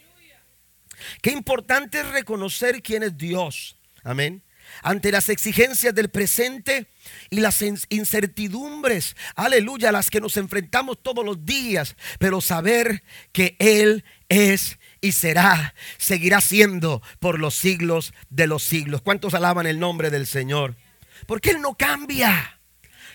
Qué 1.22 1.32
importante 1.32 2.02
es 2.02 2.08
reconocer 2.10 2.82
quién 2.82 3.04
es 3.04 3.18
Dios. 3.18 3.78
Amén 4.04 4.44
ante 4.82 5.12
las 5.12 5.30
exigencias 5.30 5.94
del 5.94 6.10
presente 6.10 6.88
y 7.30 7.40
las 7.40 7.62
incertidumbres, 7.62 9.16
aleluya, 9.36 9.90
a 9.90 9.94
las 9.94 10.10
que 10.10 10.22
nos 10.22 10.38
enfrentamos 10.38 11.02
todos 11.02 11.26
los 11.26 11.46
días, 11.46 11.96
pero 12.20 12.42
saber 12.42 13.04
que 13.32 13.56
Él 13.60 14.04
es 14.30 14.78
y 15.02 15.12
será, 15.14 15.74
seguirá 15.98 16.42
siendo 16.42 17.02
por 17.20 17.40
los 17.40 17.56
siglos 17.56 18.14
de 18.30 18.48
los 18.48 18.64
siglos. 18.64 19.02
¿Cuántos 19.02 19.34
alaban 19.34 19.66
el 19.66 19.80
nombre 19.80 20.10
del 20.10 20.28
Señor? 20.28 20.76
Porque 21.26 21.52
Él 21.52 21.62
no 21.62 21.76
cambia. 21.76 22.60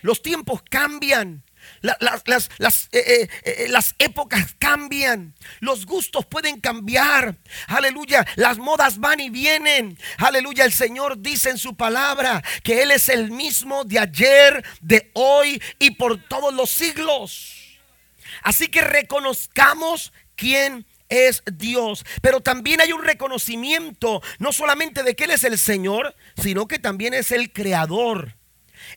Los 0.03 0.23
tiempos 0.23 0.63
cambian. 0.69 1.45
las, 1.81 2.51
eh, 2.53 2.69
eh, 2.93 3.29
eh, 3.45 3.67
las, 3.71 3.95
épocas 3.99 4.55
cambian, 4.59 5.35
los 5.61 5.87
gustos 5.87 6.27
pueden 6.27 6.61
cambiar, 6.61 7.39
aleluya, 7.69 8.27
las 8.37 8.59
modas 8.59 8.99
van 8.99 9.21
y 9.21 9.31
vienen, 9.31 9.99
aleluya, 10.19 10.67
el 10.67 10.75
Señor 10.75 11.23
dice 11.23 11.49
en 11.49 11.57
su 11.57 11.75
palabra 11.75 12.45
que 12.63 12.83
Él 12.83 12.91
es 12.91 13.09
el 13.09 13.31
mismo 13.31 13.85
de 13.85 13.99
ayer, 13.99 14.63
de 14.83 15.11
hoy 15.15 15.63
y 15.79 15.93
por 15.93 16.23
todos 16.29 16.53
los 16.53 16.69
siglos. 16.69 17.79
Así 18.43 18.69
que 18.69 18.83
reconozcamos 18.83 20.13
quién 20.37 20.85
es 21.15 21.43
Dios. 21.53 22.05
Pero 22.21 22.41
también 22.41 22.81
hay 22.81 22.93
un 22.93 23.03
reconocimiento, 23.03 24.23
no 24.39 24.53
solamente 24.53 25.03
de 25.03 25.15
que 25.17 25.25
Él 25.25 25.31
es 25.31 25.45
el 25.45 25.59
Señor, 25.59 26.15
sino 26.37 26.69
que 26.69 26.79
también 26.79 27.15
es 27.15 27.33
el 27.33 27.53
Creador. 27.53 28.37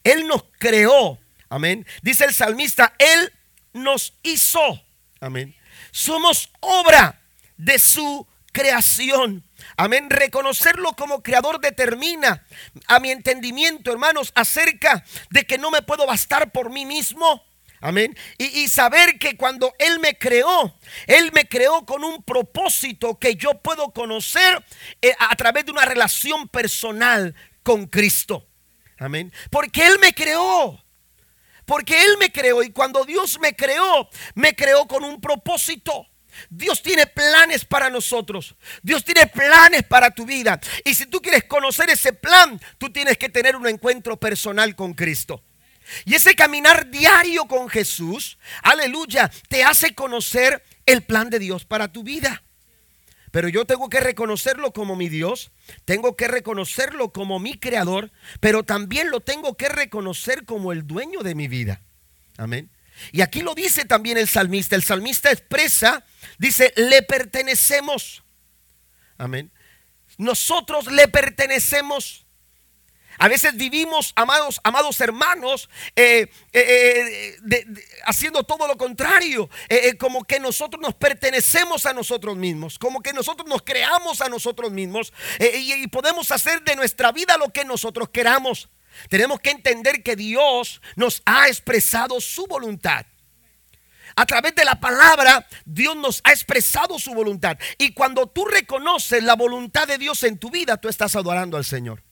Él 0.04 0.28
nos 0.28 0.46
creó. 0.60 1.20
Amén. 1.50 1.86
Dice 2.02 2.26
el 2.26 2.34
salmista, 2.34 2.94
Él 3.00 3.34
nos 3.74 4.14
hizo. 4.24 4.82
Amén. 5.20 5.56
Somos 5.92 6.52
obra 6.60 7.22
de 7.58 7.80
su 7.80 8.28
creación. 8.52 9.44
Amén. 9.76 10.10
Reconocerlo 10.10 10.94
como 10.94 11.24
creador 11.24 11.60
determina 11.60 12.44
a 12.88 13.00
mi 13.00 13.12
entendimiento, 13.12 13.92
hermanos, 13.92 14.32
acerca 14.36 15.04
de 15.30 15.46
que 15.46 15.58
no 15.58 15.72
me 15.72 15.82
puedo 15.82 16.06
bastar 16.06 16.52
por 16.52 16.70
mí 16.70 16.86
mismo. 16.86 17.47
Amén. 17.80 18.18
Y, 18.38 18.68
saber 18.68 19.20
que 19.20 19.38
cuando 19.38 19.74
Él 19.78 20.00
me 20.00 20.18
creó, 20.18 20.76
Él 21.06 21.32
me 21.34 21.48
creó 21.48 21.86
con 21.86 22.04
un 22.04 22.24
propósito 22.24 23.20
que 23.20 23.36
yo 23.36 23.62
puedo 23.62 23.92
conocer 23.92 24.64
eh, 25.02 25.14
a 25.20 25.36
través 25.36 25.66
de 25.66 25.72
una 25.72 25.86
relación 25.86 26.48
personal 26.48 27.36
con 27.62 27.86
Cristo. 27.86 28.48
Amén. 28.98 29.32
Porque 29.52 29.86
Él 29.86 30.00
me 30.00 30.14
creó. 30.14 30.84
Porque 31.66 32.04
Él 32.04 32.18
me 32.20 32.32
creó. 32.32 32.64
Y 32.64 32.72
cuando 32.72 33.06
Dios 33.06 33.40
me 33.40 33.56
creó, 33.56 34.10
me 34.34 34.56
creó 34.56 34.88
con 34.88 35.04
un 35.04 35.22
propósito. 35.22 36.08
Dios 36.50 36.82
tiene 36.82 37.06
planes 37.06 37.66
para 37.66 37.90
nosotros. 37.90 38.56
Dios 38.82 39.04
tiene 39.04 39.28
planes 39.28 39.84
para 39.84 40.12
tu 40.12 40.26
vida. 40.26 40.60
Y 40.84 40.96
si 40.96 41.06
tú 41.06 41.22
quieres 41.22 41.44
conocer 41.44 41.90
ese 41.90 42.14
plan, 42.14 42.60
tú 42.78 42.92
tienes 42.92 43.18
que 43.18 43.30
tener 43.30 43.56
un 43.56 43.68
encuentro 43.68 44.18
personal 44.18 44.76
con 44.76 44.94
Cristo. 44.94 45.44
Y 46.06 46.16
ese 46.16 46.36
caminar 46.36 46.90
diario 46.90 47.46
con 47.46 47.70
Jesús, 47.70 48.38
aleluya, 48.64 49.32
te 49.50 49.64
hace 49.64 49.94
conocer 49.96 50.64
el 50.86 51.02
plan 51.04 51.30
de 51.30 51.40
Dios 51.40 51.66
para 51.66 51.92
tu 51.92 52.04
vida. 52.04 52.44
Pero 53.32 53.50
yo 53.50 53.66
tengo 53.66 53.90
que 53.90 54.00
reconocerlo 54.00 54.72
como 54.72 54.96
mi 54.96 55.10
Dios, 55.10 55.52
tengo 55.86 56.16
que 56.16 56.28
reconocerlo 56.28 57.12
como 57.12 57.40
mi 57.40 57.58
creador, 57.58 58.12
pero 58.40 58.64
también 58.64 59.12
lo 59.12 59.20
tengo 59.20 59.58
que 59.58 59.70
reconocer 59.70 60.46
como 60.46 60.72
el 60.72 60.88
dueño 60.88 61.22
de 61.22 61.36
mi 61.36 61.48
vida. 61.48 61.82
Amén. 62.38 62.70
Y 63.12 63.22
aquí 63.22 63.42
lo 63.42 63.54
dice 63.54 63.86
también 63.86 64.18
el 64.18 64.28
salmista. 64.28 64.76
El 64.76 64.84
salmista 64.84 65.32
expresa, 65.32 66.06
dice, 66.38 66.74
le 66.76 67.04
pertenecemos. 67.04 68.24
Amén. 69.18 69.52
Nosotros 70.18 70.92
le 70.92 71.08
pertenecemos. 71.08 72.27
A 73.18 73.28
veces 73.28 73.56
vivimos, 73.56 74.14
amados, 74.16 74.60
amados 74.64 75.02
hermanos, 75.02 75.70
eh, 75.96 76.30
eh, 76.54 77.38
eh, 77.52 77.66
haciendo 78.06 78.44
todo 78.44 78.68
lo 78.68 78.78
contrario, 78.78 79.50
como 79.98 80.24
que 80.24 80.40
nosotros 80.40 80.82
nos 80.82 80.94
pertenecemos 80.94 81.86
a 81.86 81.94
nosotros 81.94 82.38
mismos, 82.38 82.78
como 82.78 83.02
que 83.02 83.14
nosotros 83.14 83.48
nos 83.48 83.64
creamos 83.64 84.22
a 84.22 84.30
nosotros 84.30 84.72
mismos 84.72 85.14
y 85.40 85.88
podemos 85.88 86.32
hacer 86.32 86.62
de 86.64 86.76
nuestra 86.76 87.12
vida 87.12 87.38
lo 87.38 87.50
que 87.50 87.66
nosotros 87.66 88.10
queramos. 88.10 88.70
Tenemos 89.10 89.40
que 89.40 89.52
entender 89.52 90.04
que 90.04 90.16
Dios 90.16 90.82
nos 90.96 91.22
ha 91.26 91.48
expresado 91.48 92.20
su 92.22 92.46
voluntad. 92.46 93.06
A 94.16 94.26
través 94.26 94.56
de 94.56 94.66
la 94.66 94.80
palabra, 94.80 95.48
Dios 95.66 95.96
nos 95.96 96.22
ha 96.24 96.32
expresado 96.32 96.98
su 96.98 97.14
voluntad. 97.14 97.58
Y 97.78 97.94
cuando 97.94 98.28
tú 98.28 98.46
reconoces 98.46 99.24
la 99.24 99.36
voluntad 99.36 99.88
de 99.88 100.00
Dios 100.00 100.24
en 100.24 100.40
tu 100.40 100.50
vida, 100.50 100.78
tú 100.78 100.90
estás 100.90 101.16
adorando 101.16 101.56
al 101.56 101.66
Señor. 101.66 102.07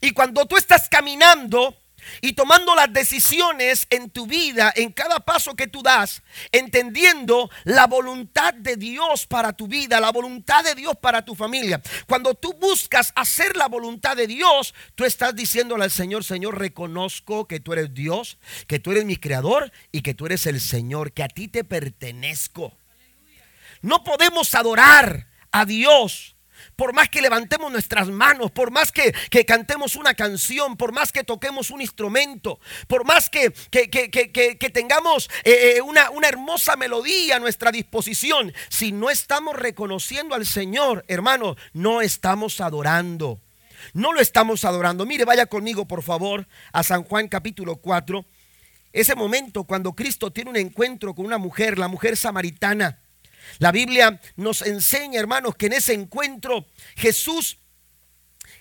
Y 0.00 0.12
cuando 0.12 0.46
tú 0.46 0.56
estás 0.56 0.88
caminando 0.88 1.76
y 2.20 2.32
tomando 2.32 2.74
las 2.74 2.92
decisiones 2.92 3.86
en 3.90 4.10
tu 4.10 4.26
vida, 4.26 4.72
en 4.76 4.92
cada 4.92 5.20
paso 5.20 5.54
que 5.54 5.66
tú 5.66 5.82
das, 5.82 6.22
entendiendo 6.52 7.50
la 7.64 7.86
voluntad 7.86 8.54
de 8.54 8.76
Dios 8.76 9.26
para 9.26 9.52
tu 9.52 9.66
vida, 9.66 10.00
la 10.00 10.12
voluntad 10.12 10.64
de 10.64 10.74
Dios 10.74 10.96
para 11.00 11.24
tu 11.24 11.34
familia. 11.34 11.80
Cuando 12.06 12.34
tú 12.34 12.54
buscas 12.54 13.12
hacer 13.14 13.56
la 13.56 13.68
voluntad 13.68 14.16
de 14.16 14.26
Dios, 14.26 14.74
tú 14.94 15.04
estás 15.04 15.34
diciéndole 15.34 15.84
al 15.84 15.90
Señor, 15.90 16.24
Señor, 16.24 16.58
reconozco 16.58 17.46
que 17.46 17.60
tú 17.60 17.72
eres 17.72 17.94
Dios, 17.94 18.38
que 18.66 18.78
tú 18.78 18.92
eres 18.92 19.04
mi 19.04 19.16
creador 19.16 19.72
y 19.92 20.02
que 20.02 20.14
tú 20.14 20.26
eres 20.26 20.46
el 20.46 20.60
Señor, 20.60 21.12
que 21.12 21.22
a 21.22 21.28
ti 21.28 21.48
te 21.48 21.64
pertenezco. 21.64 22.72
No 23.82 24.02
podemos 24.02 24.54
adorar 24.54 25.28
a 25.52 25.66
Dios 25.66 26.33
por 26.76 26.92
más 26.92 27.08
que 27.08 27.22
levantemos 27.22 27.70
nuestras 27.70 28.08
manos, 28.08 28.50
por 28.50 28.70
más 28.70 28.92
que, 28.92 29.12
cantemos 29.46 29.96
una 29.96 30.14
canción, 30.14 30.76
por 30.76 30.92
más 30.92 31.12
que 31.12 31.24
toquemos 31.24 31.70
un 31.70 31.80
instrumento, 31.80 32.58
por 32.86 33.04
más 33.04 33.30
que, 33.30 33.52
que 33.70 34.70
tengamos 34.72 35.28
eh, 35.44 35.76
eh, 35.76 35.80
una, 35.82 36.10
una 36.10 36.28
hermosa 36.28 36.76
melodía 36.76 37.36
a 37.36 37.40
nuestra 37.40 37.70
disposición, 37.70 38.52
si 38.68 38.92
no 38.92 39.10
estamos 39.10 39.56
reconociendo 39.56 40.34
al 40.34 40.46
Señor, 40.46 41.04
hermano, 41.08 41.56
no 41.72 42.00
estamos 42.00 42.60
adorando. 42.60 43.40
No 43.92 44.12
lo 44.12 44.20
estamos 44.20 44.64
adorando. 44.64 45.04
Mire, 45.04 45.24
vaya 45.24 45.46
conmigo, 45.46 45.86
por 45.86 46.02
favor, 46.02 46.46
a 46.72 46.82
San 46.82 47.04
Juan 47.04 47.28
capítulo 47.28 47.76
4. 47.76 48.24
Ese 48.92 49.14
momento 49.14 49.64
cuando 49.64 49.92
Cristo 49.92 50.32
tiene 50.32 50.50
un 50.50 50.56
encuentro 50.56 51.14
con 51.14 51.26
una 51.26 51.38
mujer, 51.38 51.78
la 51.78 51.88
mujer 51.88 52.16
samaritana. 52.16 53.00
La 53.58 53.72
Biblia 53.72 54.20
nos 54.36 54.62
enseña, 54.62 55.20
hermanos, 55.20 55.56
que 55.56 55.66
en 55.66 55.74
ese 55.74 55.94
encuentro 55.94 56.66
Jesús 56.96 57.58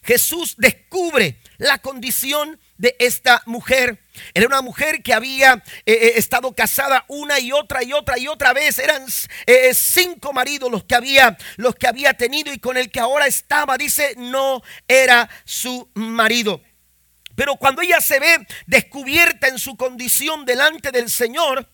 Jesús 0.03 0.55
descubre 0.57 1.39
la 1.57 1.77
condición 1.77 2.59
de 2.77 2.95
esta 2.99 3.41
mujer. 3.45 4.03
Era 4.33 4.47
una 4.47 4.61
mujer 4.61 5.01
que 5.01 5.13
había 5.13 5.63
eh, 5.85 5.93
eh, 5.93 6.13
estado 6.15 6.53
casada 6.53 7.05
una 7.07 7.39
y 7.39 7.51
otra 7.51 7.83
y 7.83 7.93
otra 7.93 8.19
y 8.19 8.27
otra 8.27 8.53
vez. 8.53 8.79
Eran 8.79 9.05
eh, 9.45 9.73
cinco 9.73 10.33
maridos 10.33 10.69
los 10.69 10.83
que 10.83 10.95
había 10.95 11.37
los 11.55 11.75
que 11.75 11.87
había 11.87 12.13
tenido 12.13 12.53
y 12.53 12.59
con 12.59 12.75
el 12.75 12.91
que 12.91 12.99
ahora 12.99 13.27
estaba 13.27 13.77
dice 13.77 14.13
no 14.17 14.61
era 14.87 15.29
su 15.45 15.89
marido. 15.93 16.61
Pero 17.35 17.55
cuando 17.55 17.81
ella 17.81 18.01
se 18.01 18.19
ve 18.19 18.45
descubierta 18.67 19.47
en 19.47 19.57
su 19.57 19.75
condición 19.75 20.45
delante 20.45 20.91
del 20.91 21.09
Señor, 21.09 21.67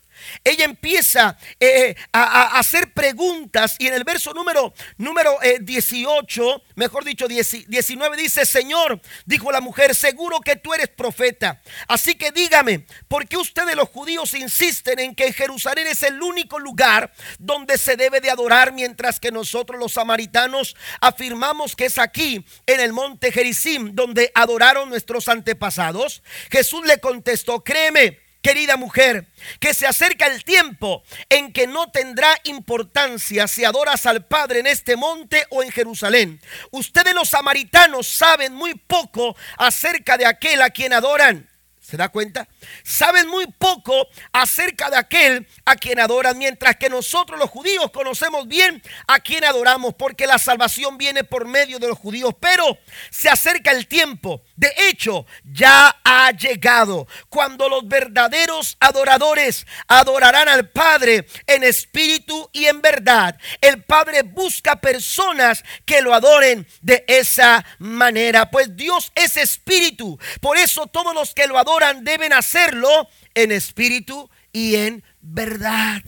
ella 0.43 0.65
empieza 0.65 1.37
eh, 1.59 1.95
a, 2.11 2.59
hacer 2.59 2.93
preguntas 2.93 3.75
y 3.79 3.87
en 3.87 3.93
el 3.93 4.03
verso 4.03 4.33
número, 4.33 4.73
número 4.97 5.37
18, 5.61 6.55
eh, 6.55 6.61
mejor 6.75 7.03
dicho 7.03 7.27
19, 7.27 8.17
dice, 8.17 8.45
Señor, 8.45 9.01
dijo 9.25 9.51
la 9.51 9.61
mujer, 9.61 9.95
seguro 9.95 10.39
que 10.39 10.55
tú 10.55 10.73
eres 10.73 10.89
profeta. 10.89 11.61
Así 11.87 12.15
que 12.15 12.31
dígame, 12.31 12.85
¿por 13.07 13.27
qué 13.27 13.37
ustedes 13.37 13.75
los 13.75 13.89
judíos 13.89 14.33
insisten 14.33 14.99
en 14.99 15.15
que 15.15 15.33
Jerusalén 15.33 15.87
es 15.87 16.03
el 16.03 16.21
único 16.21 16.59
lugar 16.59 17.11
donde 17.37 17.77
se 17.77 17.95
debe 17.95 18.21
de 18.21 18.31
adorar, 18.31 18.71
mientras 18.73 19.19
que 19.19 19.31
nosotros 19.31 19.79
los 19.79 19.93
samaritanos 19.93 20.75
afirmamos 21.01 21.75
que 21.75 21.85
es 21.85 21.97
aquí, 21.97 22.45
en 22.65 22.79
el 22.79 22.93
monte 22.93 23.31
Gerizim, 23.31 23.93
donde 23.93 24.31
adoraron 24.33 24.89
nuestros 24.89 25.27
antepasados? 25.27 26.23
Jesús 26.49 26.85
le 26.85 26.99
contestó, 26.99 27.63
créeme 27.63 28.28
querida 28.41 28.77
mujer, 28.77 29.27
que 29.59 29.73
se 29.73 29.87
acerca 29.87 30.27
el 30.27 30.43
tiempo 30.43 31.03
en 31.29 31.51
que 31.51 31.67
no 31.67 31.91
tendrá 31.91 32.37
importancia 32.43 33.47
si 33.47 33.65
adoras 33.65 34.05
al 34.05 34.25
Padre 34.25 34.59
en 34.59 34.67
este 34.67 34.95
monte 34.95 35.45
o 35.49 35.63
en 35.63 35.71
Jerusalén. 35.71 36.41
Ustedes 36.71 37.13
los 37.13 37.29
samaritanos 37.29 38.07
saben 38.07 38.53
muy 38.53 38.75
poco 38.75 39.35
acerca 39.57 40.17
de 40.17 40.25
aquel 40.25 40.61
a 40.61 40.69
quien 40.69 40.93
adoran. 40.93 41.48
¿Se 41.89 41.97
da 41.97 42.09
cuenta? 42.09 42.47
Saben 42.83 43.27
muy 43.27 43.47
poco 43.47 44.07
acerca 44.31 44.91
de 44.91 44.97
aquel 44.97 45.47
a 45.65 45.75
quien 45.75 45.99
adoran, 45.99 46.37
mientras 46.37 46.75
que 46.75 46.87
nosotros 46.87 47.39
los 47.39 47.49
judíos 47.49 47.89
conocemos 47.89 48.47
bien 48.47 48.83
a 49.07 49.19
quien 49.19 49.43
adoramos, 49.43 49.95
porque 49.95 50.27
la 50.27 50.37
salvación 50.37 50.99
viene 50.99 51.23
por 51.23 51.47
medio 51.47 51.79
de 51.79 51.87
los 51.87 51.97
judíos. 51.97 52.35
Pero 52.39 52.77
se 53.09 53.27
acerca 53.27 53.71
el 53.71 53.87
tiempo, 53.87 54.43
de 54.55 54.71
hecho, 54.77 55.25
ya 55.43 55.99
ha 56.03 56.29
llegado, 56.29 57.07
cuando 57.27 57.67
los 57.67 57.87
verdaderos 57.87 58.77
adoradores 58.79 59.65
adorarán 59.87 60.47
al 60.47 60.69
Padre 60.69 61.25
en 61.47 61.63
espíritu 61.63 62.51
y 62.53 62.65
en 62.65 62.81
verdad. 62.81 63.35
El 63.61 63.83
Padre 63.83 64.21
busca 64.21 64.79
personas 64.79 65.63
que 65.85 66.03
lo 66.03 66.13
adoren 66.13 66.67
de 66.81 67.03
esa 67.07 67.65
manera, 67.79 68.51
pues 68.51 68.75
Dios 68.75 69.11
es 69.15 69.37
espíritu. 69.37 70.19
Por 70.39 70.55
eso 70.57 70.85
todos 70.85 71.15
los 71.15 71.33
que 71.33 71.47
lo 71.47 71.57
adoran, 71.57 71.78
deben 72.01 72.33
hacerlo 72.33 73.09
en 73.33 73.51
espíritu 73.51 74.29
y 74.51 74.75
en 74.75 75.03
verdad. 75.21 76.01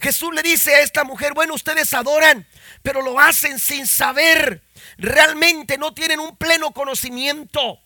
Jesús 0.00 0.34
le 0.34 0.42
dice 0.42 0.74
a 0.74 0.80
esta 0.80 1.04
mujer, 1.04 1.32
bueno, 1.34 1.54
ustedes 1.54 1.92
adoran, 1.94 2.46
pero 2.82 3.00
lo 3.02 3.18
hacen 3.18 3.58
sin 3.58 3.86
saber. 3.86 4.62
Realmente 4.98 5.78
no 5.78 5.94
tienen 5.94 6.20
un 6.20 6.36
pleno 6.36 6.72
conocimiento. 6.72 7.80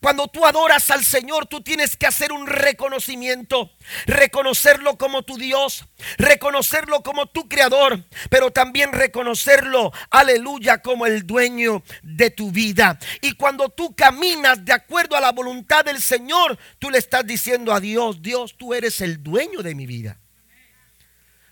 Cuando 0.00 0.28
tú 0.28 0.44
adoras 0.46 0.90
al 0.90 1.04
Señor, 1.04 1.46
tú 1.46 1.62
tienes 1.62 1.96
que 1.96 2.06
hacer 2.06 2.32
un 2.32 2.46
reconocimiento, 2.46 3.70
reconocerlo 4.06 4.96
como 4.96 5.22
tu 5.22 5.36
Dios, 5.36 5.86
reconocerlo 6.18 7.02
como 7.02 7.26
tu 7.26 7.48
creador, 7.48 8.04
pero 8.30 8.50
también 8.50 8.92
reconocerlo, 8.92 9.92
aleluya, 10.10 10.78
como 10.82 11.06
el 11.06 11.26
dueño 11.26 11.82
de 12.02 12.30
tu 12.30 12.50
vida. 12.50 12.98
Y 13.20 13.32
cuando 13.32 13.68
tú 13.68 13.94
caminas 13.94 14.64
de 14.64 14.72
acuerdo 14.72 15.16
a 15.16 15.20
la 15.20 15.32
voluntad 15.32 15.84
del 15.84 16.00
Señor, 16.00 16.58
tú 16.78 16.90
le 16.90 16.98
estás 16.98 17.26
diciendo 17.26 17.72
a 17.72 17.80
Dios, 17.80 18.22
Dios, 18.22 18.56
tú 18.56 18.74
eres 18.74 19.00
el 19.00 19.22
dueño 19.22 19.60
de 19.62 19.74
mi 19.74 19.86
vida. 19.86 20.20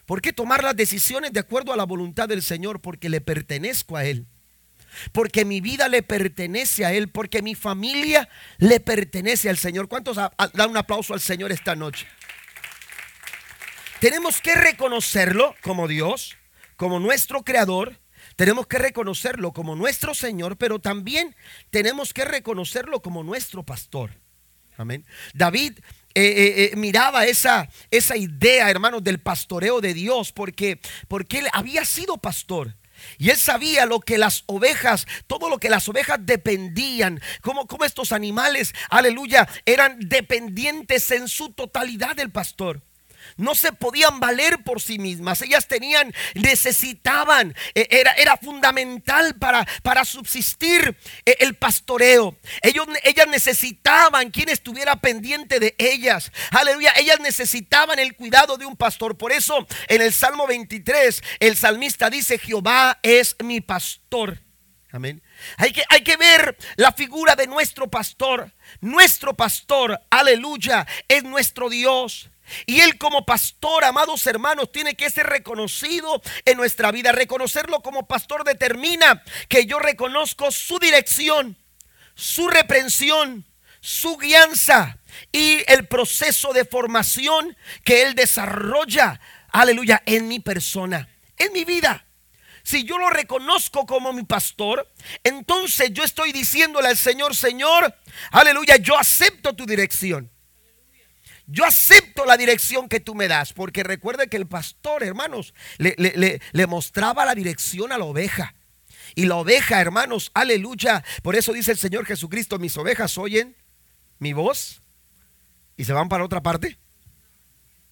¿Por 0.07 0.21
qué 0.21 0.33
tomar 0.33 0.62
las 0.62 0.76
decisiones 0.76 1.33
de 1.33 1.41
acuerdo 1.41 1.73
a 1.73 1.76
la 1.76 1.85
voluntad 1.85 2.29
del 2.29 2.43
Señor? 2.43 2.81
Porque 2.81 3.09
le 3.09 3.21
pertenezco 3.21 3.97
a 3.97 4.05
Él 4.05 4.26
porque 5.12 5.44
mi 5.44 5.61
vida 5.61 5.88
le 5.88 6.02
pertenece 6.02 6.84
a 6.84 6.92
Él, 6.92 7.08
porque 7.08 7.42
mi 7.42 7.54
familia 7.54 8.28
le 8.58 8.80
pertenece 8.80 9.49
al 9.49 9.58
Señor. 9.58 9.88
¿Cuántos 9.88 10.16
dan 10.16 10.70
un 10.70 10.76
aplauso 10.76 11.14
al 11.14 11.20
Señor 11.20 11.52
esta 11.52 11.75
noche? 11.75 12.06
Tenemos 14.00 14.40
que 14.40 14.54
reconocerlo 14.54 15.54
como 15.62 15.87
Dios, 15.87 16.37
como 16.76 16.99
nuestro 16.99 17.45
Creador. 17.45 18.00
Tenemos 18.36 18.67
que 18.67 18.78
reconocerlo 18.78 19.52
como 19.52 19.76
nuestro 19.76 20.14
Señor, 20.14 20.56
pero 20.56 20.80
también 20.80 21.36
tenemos 21.71 22.12
que 22.12 22.25
reconocerlo 22.25 23.00
como 23.00 23.23
nuestro 23.23 23.62
pastor. 23.62 24.10
Amén. 24.76 25.04
David 25.34 25.78
eh, 26.14 26.23
eh, 26.25 26.71
eh, 26.73 26.76
miraba 26.76 27.26
esa, 27.26 27.69
esa 27.90 28.17
idea, 28.17 28.71
hermanos, 28.71 29.02
del 29.02 29.21
pastoreo 29.21 29.80
de 29.80 29.95
Dios, 29.95 30.32
porque, 30.32 30.80
porque 31.08 31.38
él 31.38 31.49
había 31.52 31.84
sido 31.84 32.19
pastor. 32.19 32.76
Y 33.19 33.30
él 33.30 33.36
sabía 33.36 33.86
lo 33.86 34.00
que 34.00 34.19
las 34.19 34.45
ovejas, 34.47 35.06
todo 35.26 35.49
lo 35.49 35.58
que 35.58 35.71
las 35.71 35.88
ovejas 35.88 36.19
dependían, 36.21 37.21
como, 37.41 37.67
como 37.67 37.84
estos 37.84 38.12
animales, 38.12 38.75
aleluya, 38.91 39.49
eran 39.67 39.99
dependientes 40.00 41.10
en 41.10 41.28
su 41.28 41.52
totalidad 41.52 42.17
del 42.17 42.30
pastor 42.30 42.82
no 43.36 43.54
se 43.54 43.73
podían 43.73 44.21
valer 44.21 44.62
por 44.62 44.80
sí 44.80 44.99
mismas. 44.99 45.42
Ellas 45.42 45.68
tenían, 45.68 46.14
necesitaban, 46.34 47.54
e, 47.75 47.86
era, 47.90 48.12
era 48.12 48.36
fundamental 48.36 49.34
para, 49.36 49.66
para 49.82 50.04
subsistir 50.04 50.97
e, 51.25 51.36
el 51.40 51.54
pastoreo. 51.54 52.36
Ellas 52.62 53.28
necesitaban 53.28 54.30
quien 54.30 54.49
estuviera 54.49 54.97
pendiente 54.97 55.60
de 55.60 55.75
ellas. 55.78 56.30
Aleluya, 56.50 56.92
ellas 56.97 57.21
necesitaban 57.21 57.99
el 57.99 58.14
cuidado 58.14 58.56
de 58.56 58.66
un 58.66 58.76
pastor. 58.76 59.16
Por 59.16 59.32
eso 59.32 59.66
en 59.88 60.02
el 60.02 60.12
Salmo 60.12 60.47
23 60.47 61.23
el 61.40 61.56
salmista 61.56 62.10
dice, 62.10 62.38
Jehová 62.38 62.99
es 63.02 63.36
mi 63.42 63.60
pastor. 63.60 64.38
Amén. 64.92 65.23
Hay 65.56 65.73
que, 65.73 65.82
hay 65.88 66.02
que 66.02 66.18
ver 66.18 66.56
la 66.76 66.92
figura 66.92 67.34
de 67.34 67.47
nuestro 67.47 67.88
pastor. 67.88 68.52
Nuestro 68.82 69.34
pastor, 69.34 69.99
aleluya, 70.10 70.86
es 71.08 71.25
nuestro 71.25 71.71
Dios. 71.71 72.28
Y 72.67 72.81
Él 72.81 72.99
como 72.99 73.25
pastor, 73.25 73.85
amados 73.85 74.26
hermanos, 74.26 74.73
tiene 74.73 74.95
que 74.95 75.11
ser 75.11 75.26
reconocido 75.26 76.21
en 76.45 76.57
nuestra 76.57 76.91
vida. 76.91 77.13
Reconocerlo 77.13 77.81
como 77.81 78.07
pastor 78.07 78.45
determina 78.45 79.23
que 79.49 79.67
yo 79.67 79.78
reconozco 79.78 80.50
su 80.50 80.78
dirección, 80.78 81.57
su 82.15 82.49
reprensión, 82.49 83.47
su 83.81 84.17
guianza 84.17 84.99
y 85.33 85.63
el 85.67 85.87
proceso 85.87 86.52
de 86.52 86.65
formación 86.65 87.57
que 87.85 88.02
Él 88.02 88.15
desarrolla, 88.15 89.21
aleluya, 89.50 90.02
en 90.07 90.28
mi 90.28 90.41
persona, 90.41 91.09
en 91.37 91.52
mi 91.52 91.65
vida. 91.65 92.07
Si 92.65 92.85
yo 92.85 92.97
lo 92.97 93.11
reconozco 93.11 93.87
como 93.87 94.13
mi 94.13 94.23
pastor, 94.23 94.89
entonces 95.25 95.91
yo 95.93 96.05
estoy 96.05 96.33
diciéndole 96.33 96.89
al 96.89 96.97
Señor, 96.97 97.35
Señor, 97.35 97.95
aleluya, 98.31 98.76
yo 98.76 98.97
acepto 98.97 99.55
tu 99.55 99.67
dirección. 99.67 100.31
Yo 101.52 101.67
acepto 101.67 102.25
la 102.25 102.38
dirección 102.38 102.88
que 102.88 102.99
tú 102.99 103.15
me 103.15 103.28
das, 103.28 103.52
porque 103.52 103.82
recuerde 103.82 104.28
que 104.28 104.38
el 104.38 104.47
pastor, 104.47 105.02
hermanos, 105.02 105.52
le, 105.76 106.67
mostraba 106.67 107.26
la 107.26 107.34
dirección 107.34 107.93
a 107.93 107.99
la 107.99 108.06
oveja. 108.06 108.54
Y 109.15 109.26
la 109.26 109.36
oveja, 109.36 109.78
hermanos, 109.78 110.30
aleluya. 110.32 111.04
Por 111.23 111.36
eso 111.36 111.52
dice 111.52 111.73
el 111.73 111.76
Señor 111.76 112.06
Jesucristo, 112.06 112.58
mis 112.58 112.75
ovejas 112.78 113.19
oyen 113.19 113.54
mi 114.19 114.32
voz 114.32 114.82
y 115.76 115.84
se 115.84 115.93
van 115.93 116.08
para 116.08 116.25
otra 116.25 116.43
parte. 116.43 116.78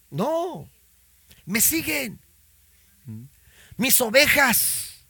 No, 0.09 0.67
me 1.45 1.61
siguen. 1.61 2.19
Mis 3.77 4.01
ovejas, 4.01 5.05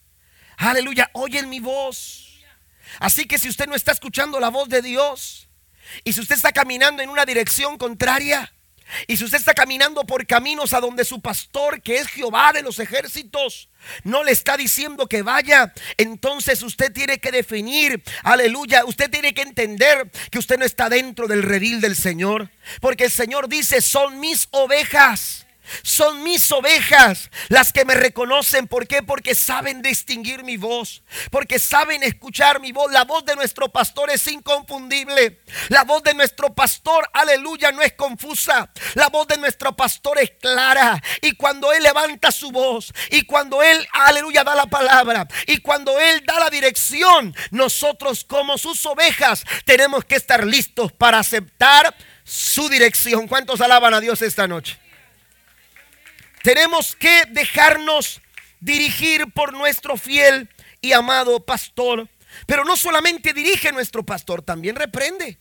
aleluya, 0.58 1.10
oyen 1.14 1.48
mi 1.48 1.62
voz. 1.62 2.44
Así 3.00 3.24
que 3.24 3.40
si 3.40 3.48
usted 3.48 3.68
no 3.68 3.76
está 3.76 3.94
escuchando 3.94 4.42
la 4.42 4.50
voz 4.50 4.68
de 4.68 4.82
Dios, 4.82 5.48
y 6.04 6.14
si 6.14 6.22
usted 6.22 6.36
está 6.36 6.52
caminando 6.52 7.02
en 7.02 7.10
una 7.10 7.26
dirección 7.26 7.78
contraria, 7.78 8.52
y 9.08 9.18
si 9.18 9.24
usted 9.24 9.38
está 9.38 9.54
caminando 9.54 10.04
por 10.06 10.26
caminos 10.28 10.74
a 10.74 10.80
donde 10.80 11.06
su 11.06 11.22
pastor, 11.22 11.82
que 11.82 11.98
es 11.98 12.08
Jehová 12.08 12.52
de 12.54 12.62
los 12.62 12.80
ejércitos, 12.80 13.70
no 14.04 14.24
le 14.24 14.32
está 14.32 14.58
diciendo 14.58 15.08
que 15.08 15.22
vaya, 15.22 15.74
entonces 15.98 16.62
usted 16.62 16.92
tiene 16.92 17.20
que 17.20 17.32
definir, 17.32 18.04
aleluya, 18.24 18.86
usted 18.86 19.10
tiene 19.10 19.34
que 19.34 19.42
entender 19.42 20.12
que 20.30 20.40
usted 20.40 20.58
no 20.58 20.66
está 20.66 20.90
dentro 20.90 21.28
del 21.28 21.44
redil 21.44 21.82
del 21.82 21.96
Señor, 21.96 22.50
porque 22.80 23.06
el 23.06 23.12
Señor 23.12 23.48
dice, 23.48 23.82
son 23.82 24.20
mis 24.20 24.48
ovejas. 24.52 25.46
Son 25.84 26.24
mis 26.24 26.52
ovejas 26.52 27.30
las 27.50 27.72
que 27.74 27.86
me 27.86 27.96
reconocen. 27.96 28.68
¿Por 28.68 28.88
qué? 28.88 29.04
Porque 29.04 29.36
saben 29.36 29.82
distinguir 29.82 30.44
mi 30.44 30.58
voz. 30.58 31.04
Porque 31.30 31.60
saben 31.60 32.04
escuchar 32.04 32.60
mi 32.60 32.72
voz. 32.72 32.92
La 32.92 33.04
voz 33.04 33.26
de 33.26 33.36
nuestro 33.36 33.70
pastor 33.70 34.10
es 34.10 34.28
inconfundible. 34.28 35.42
La 35.70 35.84
voz 35.84 36.04
de 36.04 36.14
nuestro 36.14 36.54
pastor, 36.54 37.10
aleluya, 37.14 37.72
no 37.72 37.82
es 37.82 37.94
confusa. 37.94 38.70
La 38.96 39.10
voz 39.10 39.28
de 39.28 39.38
nuestro 39.38 39.76
pastor 39.76 40.20
es 40.20 40.32
clara. 40.40 41.02
Y 41.22 41.34
cuando 41.34 41.72
Él 41.74 41.84
levanta 41.84 42.32
su 42.32 42.52
voz. 42.52 42.94
Y 43.10 43.24
cuando 43.24 43.62
Él, 43.64 43.88
aleluya, 43.92 44.44
da 44.44 44.56
la 44.56 44.66
palabra. 44.68 45.28
Y 45.48 45.58
cuando 45.60 46.00
Él 46.00 46.24
da 46.26 46.40
la 46.40 46.50
dirección. 46.50 47.36
Nosotros 47.52 48.24
como 48.24 48.58
sus 48.58 48.86
ovejas 48.86 49.44
tenemos 49.66 50.06
que 50.06 50.16
estar 50.16 50.46
listos 50.46 50.92
para 50.92 51.20
aceptar 51.20 51.96
su 52.24 52.70
dirección. 52.70 53.28
¿Cuántos 53.28 53.62
alaban 53.62 53.94
a 53.94 54.00
Dios 54.00 54.22
esta 54.22 54.48
noche? 54.48 54.81
Tenemos 56.44 56.96
que 56.96 57.26
dejarnos 57.30 58.22
dirigir 58.60 59.32
por 59.34 59.54
nuestro 59.54 59.98
fiel 59.98 60.50
y 60.82 60.94
amado 60.94 61.46
pastor. 61.46 62.10
Pero 62.46 62.64
no 62.64 62.78
solamente 62.78 63.34
dirige 63.34 63.72
nuestro 63.72 64.04
pastor, 64.04 64.42
también 64.42 64.76
reprende. 64.76 65.38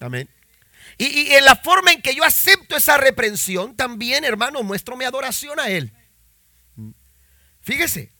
Amén. 0.00 0.28
Y, 0.98 1.32
en 1.32 1.44
la 1.46 1.56
forma 1.56 1.92
en 1.92 2.02
que 2.02 2.14
yo 2.14 2.24
acepto 2.24 2.76
esa 2.76 2.98
reprensión, 2.98 3.74
también, 3.74 4.24
hermano, 4.24 4.62
muestro 4.62 4.96
mi 4.96 5.06
adoración 5.06 5.58
a 5.58 5.68
Él. 5.68 5.92
Fíjese, 7.62 8.12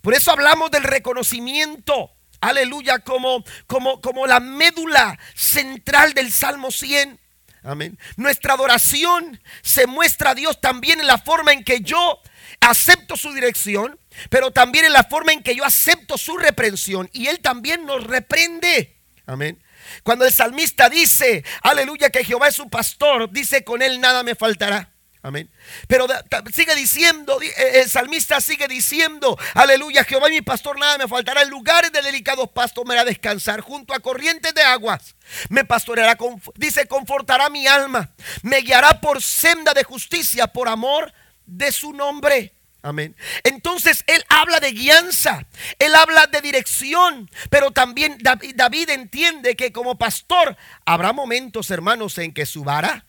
por 0.00 0.14
eso 0.14 0.30
hablamos 0.30 0.70
del 0.70 0.82
reconocimiento, 0.82 2.10
aleluya, 2.40 3.00
como, 3.00 3.44
como, 3.66 4.00
como 4.00 4.26
la 4.26 4.40
médula 4.40 5.18
central 5.34 6.14
del 6.14 6.32
Salmo 6.32 6.70
100. 6.70 7.20
Amén. 7.64 7.98
Nuestra 8.16 8.54
adoración 8.54 9.40
se 9.62 9.86
muestra 9.86 10.30
a 10.30 10.34
Dios 10.34 10.60
también 10.60 11.00
en 11.00 11.06
la 11.06 11.18
forma 11.18 11.52
en 11.52 11.64
que 11.64 11.80
yo 11.80 12.20
acepto 12.60 13.16
su 13.16 13.32
dirección, 13.32 13.98
pero 14.30 14.50
también 14.50 14.84
en 14.84 14.92
la 14.92 15.04
forma 15.04 15.32
en 15.32 15.42
que 15.42 15.54
yo 15.54 15.64
acepto 15.64 16.18
su 16.18 16.36
reprensión 16.36 17.08
y 17.12 17.28
Él 17.28 17.40
también 17.40 17.86
nos 17.86 18.04
reprende. 18.04 18.96
Amén. 19.26 19.62
Cuando 20.02 20.24
el 20.24 20.32
salmista 20.32 20.88
dice, 20.88 21.44
aleluya, 21.62 22.10
que 22.10 22.24
Jehová 22.24 22.48
es 22.48 22.54
su 22.54 22.68
pastor, 22.68 23.30
dice, 23.30 23.64
con 23.64 23.82
Él 23.82 24.00
nada 24.00 24.22
me 24.22 24.34
faltará. 24.34 24.91
Amén. 25.24 25.48
Pero 25.86 26.06
sigue 26.52 26.74
diciendo, 26.74 27.40
eh, 27.40 27.80
el 27.82 27.88
salmista 27.88 28.40
sigue 28.40 28.66
diciendo, 28.66 29.38
aleluya, 29.54 30.02
Jehová 30.02 30.28
mi 30.28 30.42
pastor, 30.42 30.76
nada 30.78 30.98
me 30.98 31.06
faltará. 31.06 31.42
En 31.42 31.50
lugares 31.50 31.92
de 31.92 32.02
delicados 32.02 32.48
pastos 32.50 32.84
me 32.84 32.94
hará 32.94 33.04
descansar, 33.04 33.60
junto 33.60 33.94
a 33.94 34.00
corrientes 34.00 34.52
de 34.52 34.62
aguas. 34.62 35.14
Me 35.48 35.64
pastoreará, 35.64 36.18
dice, 36.56 36.88
confortará 36.88 37.48
mi 37.50 37.68
alma. 37.68 38.10
Me 38.42 38.58
guiará 38.62 39.00
por 39.00 39.22
senda 39.22 39.72
de 39.74 39.84
justicia, 39.84 40.48
por 40.48 40.68
amor 40.68 41.12
de 41.46 41.70
su 41.70 41.92
nombre. 41.92 42.54
Amén. 42.82 43.14
Entonces 43.44 44.02
él 44.08 44.24
habla 44.28 44.58
de 44.58 44.72
guianza, 44.72 45.46
él 45.78 45.94
habla 45.94 46.26
de 46.26 46.40
dirección, 46.40 47.30
pero 47.48 47.70
también 47.70 48.18
David 48.20 48.90
entiende 48.90 49.54
que 49.54 49.70
como 49.70 49.96
pastor 49.96 50.56
habrá 50.84 51.12
momentos, 51.12 51.70
hermanos, 51.70 52.18
en 52.18 52.34
que 52.34 52.44
su 52.44 52.64
vara 52.64 53.06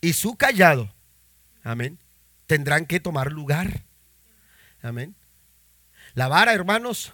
y 0.00 0.14
su 0.14 0.36
callado, 0.36 0.93
amén, 1.64 1.98
tendrán 2.46 2.86
que 2.86 3.00
tomar 3.00 3.32
lugar. 3.32 3.82
Amén. 4.82 5.16
La 6.14 6.28
vara, 6.28 6.54
hermanos, 6.54 7.12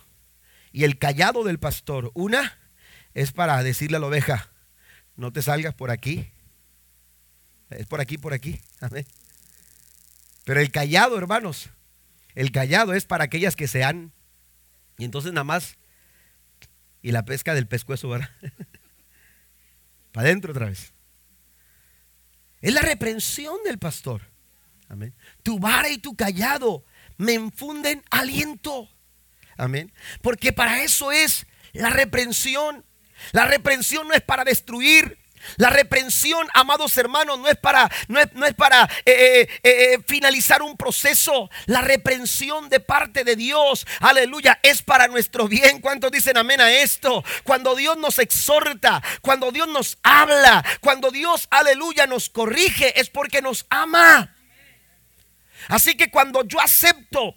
y 0.72 0.84
el 0.84 0.98
callado 0.98 1.44
del 1.44 1.58
pastor, 1.58 2.10
una 2.14 2.58
es 3.14 3.32
para 3.32 3.62
decirle 3.62 3.96
a 3.96 4.00
la 4.00 4.06
oveja, 4.06 4.50
no 5.16 5.32
te 5.32 5.40
salgas 5.40 5.74
por 5.74 5.90
aquí, 5.90 6.30
es 7.70 7.86
por 7.86 8.00
aquí, 8.00 8.18
por 8.18 8.34
aquí. 8.34 8.60
Amén. 8.80 9.06
Pero 10.44 10.60
el 10.60 10.70
callado, 10.70 11.16
hermanos, 11.16 11.70
el 12.34 12.52
callado 12.52 12.94
es 12.94 13.04
para 13.04 13.24
aquellas 13.24 13.56
que 13.56 13.68
se 13.68 13.84
han. 13.84 14.12
Y 14.98 15.04
entonces 15.04 15.32
nada 15.32 15.44
más. 15.44 15.76
Y 17.02 17.12
la 17.12 17.24
pesca 17.24 17.54
del 17.54 17.66
pescuezo, 17.66 18.08
¿verdad? 18.08 18.30
para 20.12 20.26
adentro 20.26 20.52
otra 20.52 20.66
vez. 20.66 20.92
Es 22.60 22.74
la 22.74 22.82
reprensión 22.82 23.56
del 23.64 23.78
pastor. 23.78 24.30
Amén. 24.90 25.14
Tu 25.42 25.59
vara 25.59 25.88
y 25.88 25.98
tu 25.98 26.14
callado 26.16 26.85
me 27.16 27.33
infunden 27.33 28.03
aliento. 28.11 28.88
Amén. 29.57 29.92
Porque 30.20 30.53
para 30.53 30.83
eso 30.83 31.12
es 31.12 31.46
la 31.72 31.90
reprensión. 31.90 32.85
La 33.33 33.46
reprensión 33.46 34.09
no 34.09 34.14
es 34.14 34.22
para 34.22 34.44
destruir, 34.44 35.18
la 35.57 35.70
reprensión, 35.70 36.46
amados 36.55 36.96
hermanos, 36.96 37.38
no 37.38 37.48
es 37.48 37.57
para, 37.57 37.90
no 38.09 38.20
es, 38.20 38.55
para 38.55 38.85
eh, 39.05 39.48
eh, 39.48 39.48
eh, 39.62 39.98
finalizar 40.07 40.62
un 40.62 40.76
proceso. 40.76 41.50
La 41.66 41.81
reprensión 41.81 42.68
de 42.68 42.81
parte 42.81 43.24
de 43.24 43.37
Dios, 43.37 43.87
aleluya, 44.00 44.59
es 44.62 44.83
para 44.83 45.09
nuestro 45.09 45.48
bien. 45.48 45.81
¿Cuántos 45.81 46.11
dicen 46.11 46.37
amén 46.37 46.61
a 46.61 46.70
esto? 46.72 47.24
Cuando 47.44 47.74
Dios 47.74 47.96
nos 47.96 48.18
exhorta, 48.18 49.03
cuando 49.22 49.50
Dios 49.50 49.68
nos 49.68 49.98
habla, 50.03 50.64
cuando 50.81 51.11
Dios, 51.11 51.48
aleluya, 51.50 52.07
nos 52.07 52.29
corrige, 52.29 52.98
es 53.00 53.09
porque 53.09 53.40
nos 53.40 53.66
ama. 53.70 54.37
Así 55.68 55.96
que 55.96 56.11
cuando 56.11 56.44
yo 56.44 56.61
acepto, 56.61 57.37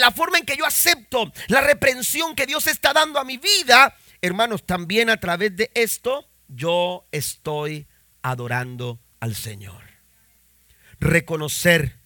la 0.00 0.10
forma 0.10 0.38
en 0.38 0.46
que 0.46 0.56
yo 0.56 0.66
acepto 0.66 1.32
la 1.48 1.60
reprensión 1.60 2.34
que 2.34 2.46
Dios 2.46 2.66
está 2.66 2.92
dando 2.92 3.18
a 3.18 3.24
mi 3.24 3.36
vida, 3.38 3.96
hermanos, 4.20 4.64
también 4.64 5.10
a 5.10 5.18
través 5.18 5.56
de 5.56 5.70
esto, 5.74 6.28
yo 6.48 7.06
estoy 7.12 7.86
adorando 8.22 9.00
al 9.20 9.34
Señor. 9.34 9.82
Reconocer 10.98 12.00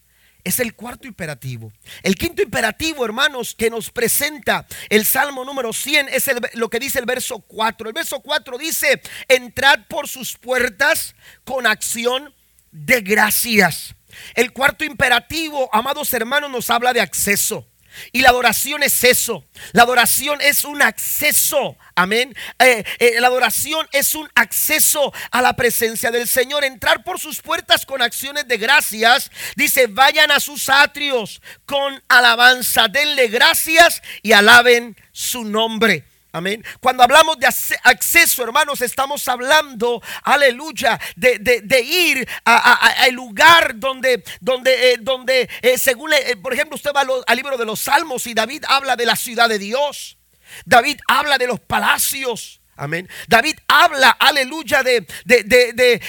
es 0.44 0.60
el 0.60 0.74
cuarto 0.74 1.08
imperativo. 1.08 1.72
El 2.02 2.16
quinto 2.16 2.42
imperativo, 2.42 3.04
hermanos, 3.04 3.54
que 3.54 3.70
nos 3.70 3.90
presenta 3.90 4.66
el 4.90 5.06
Salmo 5.06 5.44
número 5.44 5.72
100 5.72 6.10
es 6.10 6.30
lo 6.54 6.68
que 6.68 6.78
dice 6.78 6.98
el 6.98 7.06
verso 7.06 7.40
4. 7.40 7.88
El 7.88 7.94
verso 7.94 8.20
4 8.20 8.58
dice, 8.58 9.00
entrad 9.28 9.80
por 9.88 10.06
sus 10.06 10.36
puertas 10.36 11.16
con 11.44 11.66
acción 11.66 12.34
de 12.74 13.00
gracias. 13.00 13.94
El 14.34 14.52
cuarto 14.52 14.84
imperativo, 14.84 15.70
amados 15.72 16.12
hermanos, 16.12 16.50
nos 16.50 16.68
habla 16.70 16.92
de 16.92 17.00
acceso. 17.00 17.66
Y 18.10 18.22
la 18.22 18.30
adoración 18.30 18.82
es 18.82 19.04
eso. 19.04 19.44
La 19.72 19.84
adoración 19.84 20.40
es 20.40 20.64
un 20.64 20.82
acceso. 20.82 21.76
Amén. 21.94 22.34
Eh, 22.58 22.82
eh, 22.98 23.20
la 23.20 23.28
adoración 23.28 23.86
es 23.92 24.16
un 24.16 24.28
acceso 24.34 25.12
a 25.30 25.40
la 25.40 25.54
presencia 25.54 26.10
del 26.10 26.26
Señor. 26.26 26.64
Entrar 26.64 27.04
por 27.04 27.20
sus 27.20 27.40
puertas 27.40 27.86
con 27.86 28.02
acciones 28.02 28.48
de 28.48 28.58
gracias. 28.58 29.30
Dice, 29.54 29.86
vayan 29.86 30.32
a 30.32 30.40
sus 30.40 30.68
atrios 30.68 31.40
con 31.66 32.02
alabanza. 32.08 32.88
Denle 32.88 33.28
gracias 33.28 34.02
y 34.22 34.32
alaben 34.32 34.96
su 35.12 35.44
nombre. 35.44 36.04
Amén. 36.34 36.64
Cuando 36.80 37.04
hablamos 37.04 37.38
de 37.38 37.46
acceso, 37.46 38.42
hermanos, 38.42 38.80
estamos 38.80 39.28
hablando, 39.28 40.02
aleluya, 40.24 40.98
de, 41.14 41.80
ir 41.80 42.28
al 42.44 43.14
lugar 43.14 43.78
donde, 43.78 44.24
donde, 44.40 44.94
eh, 44.94 44.96
donde 45.00 45.48
eh, 45.62 45.78
según, 45.78 46.12
eh, 46.12 46.34
por 46.42 46.52
ejemplo, 46.52 46.74
usted 46.74 46.90
va 46.92 47.06
al 47.24 47.36
libro 47.36 47.56
de 47.56 47.64
los 47.64 47.78
Salmos 47.78 48.26
y 48.26 48.34
David 48.34 48.64
habla 48.66 48.96
de 48.96 49.06
la 49.06 49.14
ciudad 49.14 49.48
de 49.48 49.60
Dios. 49.60 50.18
David 50.64 50.98
habla 51.06 51.38
de 51.38 51.46
los 51.46 51.60
palacios. 51.60 52.60
Amén. 52.76 53.08
David 53.28 53.56
habla, 53.68 54.10
aleluya, 54.10 54.82
de, 54.82 55.06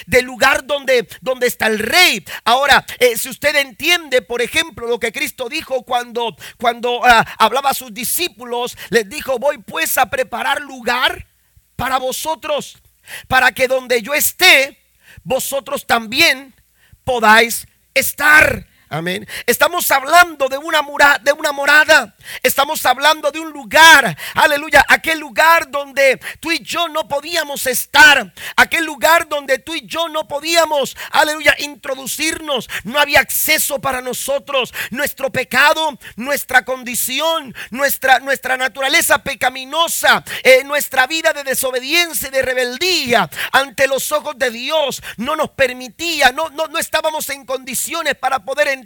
del 0.07 0.25
lugar 0.25 0.65
donde, 0.65 1.07
donde 1.21 1.47
está 1.47 1.67
el 1.67 1.79
rey. 1.79 2.25
Ahora, 2.43 2.83
eh, 2.99 3.17
si 3.17 3.29
usted 3.29 3.55
entiende, 3.55 4.21
por 4.21 4.41
ejemplo, 4.41 4.87
lo 4.87 4.99
que 4.99 5.11
Cristo 5.11 5.47
dijo 5.47 5.83
cuando, 5.83 6.35
cuando 6.57 7.05
ah, 7.05 7.25
hablaba 7.37 7.69
a 7.69 7.73
sus 7.75 7.93
discípulos, 7.93 8.77
les 8.89 9.07
dijo, 9.07 9.37
voy 9.37 9.59
pues 9.59 9.97
a 9.97 10.09
preparar 10.09 10.61
lugar 10.61 11.27
para 11.75 11.97
vosotros, 11.97 12.77
para 13.27 13.51
que 13.51 13.67
donde 13.67 14.01
yo 14.01 14.13
esté, 14.13 14.79
vosotros 15.23 15.85
también 15.85 16.55
podáis 17.03 17.67
estar. 17.93 18.67
Amén. 18.95 19.27
Estamos 19.45 19.91
hablando 19.91 20.47
de 20.47 20.57
una, 20.57 20.81
morada, 20.81 21.19
de 21.21 21.33
una 21.33 21.51
morada. 21.51 22.15
Estamos 22.41 22.85
hablando 22.85 23.29
de 23.29 23.41
un 23.41 23.51
lugar. 23.51 24.17
Aleluya. 24.35 24.85
Aquel 24.87 25.19
lugar 25.19 25.69
donde 25.69 26.17
tú 26.39 26.53
y 26.53 26.59
yo 26.59 26.87
no 26.87 27.05
podíamos 27.05 27.67
estar. 27.67 28.33
Aquel 28.55 28.85
lugar 28.85 29.27
donde 29.27 29.59
tú 29.59 29.75
y 29.75 29.85
yo 29.85 30.07
no 30.07 30.29
podíamos, 30.29 30.95
aleluya, 31.11 31.55
introducirnos. 31.59 32.69
No 32.85 32.97
había 32.97 33.19
acceso 33.19 33.81
para 33.81 33.99
nosotros. 33.99 34.73
Nuestro 34.91 35.29
pecado, 35.29 35.99
nuestra 36.15 36.63
condición, 36.63 37.53
nuestra, 37.71 38.19
nuestra 38.19 38.55
naturaleza 38.55 39.21
pecaminosa, 39.23 40.23
eh, 40.41 40.63
nuestra 40.63 41.05
vida 41.05 41.33
de 41.33 41.43
desobediencia 41.43 42.29
y 42.29 42.31
de 42.31 42.41
rebeldía 42.41 43.29
ante 43.51 43.89
los 43.89 44.13
ojos 44.13 44.37
de 44.37 44.51
Dios 44.51 45.03
no 45.17 45.35
nos 45.35 45.49
permitía, 45.49 46.31
no, 46.31 46.49
no, 46.51 46.67
no 46.67 46.79
estábamos 46.79 47.29
en 47.29 47.45
condiciones 47.45 48.15
para 48.15 48.39
poder 48.39 48.69
entrar 48.69 48.84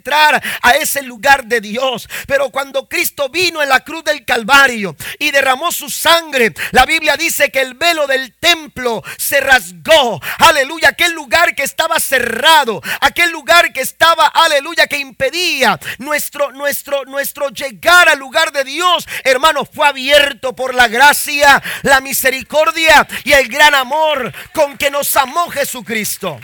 a 0.62 0.72
ese 0.72 1.02
lugar 1.02 1.44
de 1.44 1.60
Dios. 1.60 2.08
Pero 2.26 2.50
cuando 2.50 2.88
Cristo 2.88 3.28
vino 3.28 3.62
en 3.62 3.68
la 3.68 3.80
cruz 3.80 4.04
del 4.04 4.24
Calvario 4.24 4.96
y 5.18 5.30
derramó 5.30 5.72
su 5.72 5.90
sangre, 5.90 6.54
la 6.72 6.86
Biblia 6.86 7.16
dice 7.16 7.50
que 7.50 7.60
el 7.60 7.74
velo 7.74 8.06
del 8.06 8.34
templo 8.34 9.02
se 9.16 9.40
rasgó. 9.40 10.20
Aleluya, 10.38 10.90
aquel 10.90 11.12
lugar 11.12 11.54
que 11.54 11.62
estaba 11.62 12.00
cerrado, 12.00 12.80
aquel 13.00 13.30
lugar 13.30 13.72
que 13.72 13.80
estaba, 13.80 14.26
aleluya, 14.26 14.86
que 14.86 14.98
impedía 14.98 15.78
nuestro, 15.98 16.52
nuestro, 16.52 17.04
nuestro 17.04 17.48
llegar 17.50 18.08
al 18.08 18.18
lugar 18.18 18.52
de 18.52 18.64
Dios, 18.64 19.06
hermano, 19.24 19.64
fue 19.64 19.86
abierto 19.86 20.54
por 20.54 20.74
la 20.74 20.88
gracia, 20.88 21.62
la 21.82 22.00
misericordia 22.00 23.06
y 23.24 23.32
el 23.32 23.48
gran 23.48 23.74
amor 23.74 24.32
con 24.52 24.76
que 24.76 24.90
nos 24.90 25.14
amó 25.16 25.50
Jesucristo. 25.50 26.38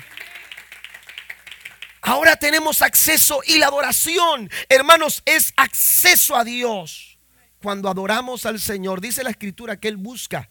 Ahora 2.07 2.37
tenemos 2.37 2.83
acceso 2.83 3.41
y 3.45 3.59
la 3.59 3.67
adoración, 3.67 4.49
hermanos, 4.69 5.25
es 5.25 5.53
acceso 5.57 6.37
a 6.37 6.45
Dios. 6.45 7.19
Cuando 7.61 7.89
adoramos 7.89 8.47
al 8.47 8.61
Señor, 8.61 9.01
dice 9.01 9.25
la 9.25 9.31
escritura 9.31 9.81
que 9.81 9.89
Él 9.89 9.97
busca, 9.97 10.49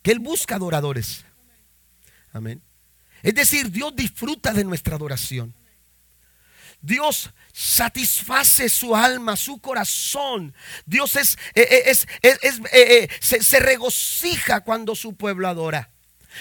que 0.00 0.10
Él 0.10 0.20
busca 0.20 0.54
adoradores. 0.54 1.26
Amén. 2.32 2.62
Es 3.22 3.34
decir, 3.34 3.70
Dios 3.70 3.94
disfruta 3.94 4.54
de 4.54 4.64
nuestra 4.64 4.96
adoración. 4.96 5.54
Dios 6.80 7.30
satisface 7.52 8.70
su 8.70 8.96
alma, 8.96 9.36
su 9.36 9.60
corazón. 9.60 10.54
Dios 10.86 11.14
es, 11.16 11.36
eh, 11.54 11.68
eh, 11.70 11.82
es, 11.88 12.06
es, 12.22 12.60
eh, 12.72 13.08
se, 13.20 13.42
se 13.42 13.60
regocija 13.60 14.62
cuando 14.62 14.94
su 14.94 15.14
pueblo 15.14 15.46
adora. 15.46 15.90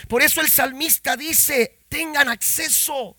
Por 0.07 0.21
eso 0.21 0.39
el 0.39 0.47
salmista 0.47 1.17
dice, 1.17 1.79
tengan 1.89 2.29
acceso. 2.29 3.17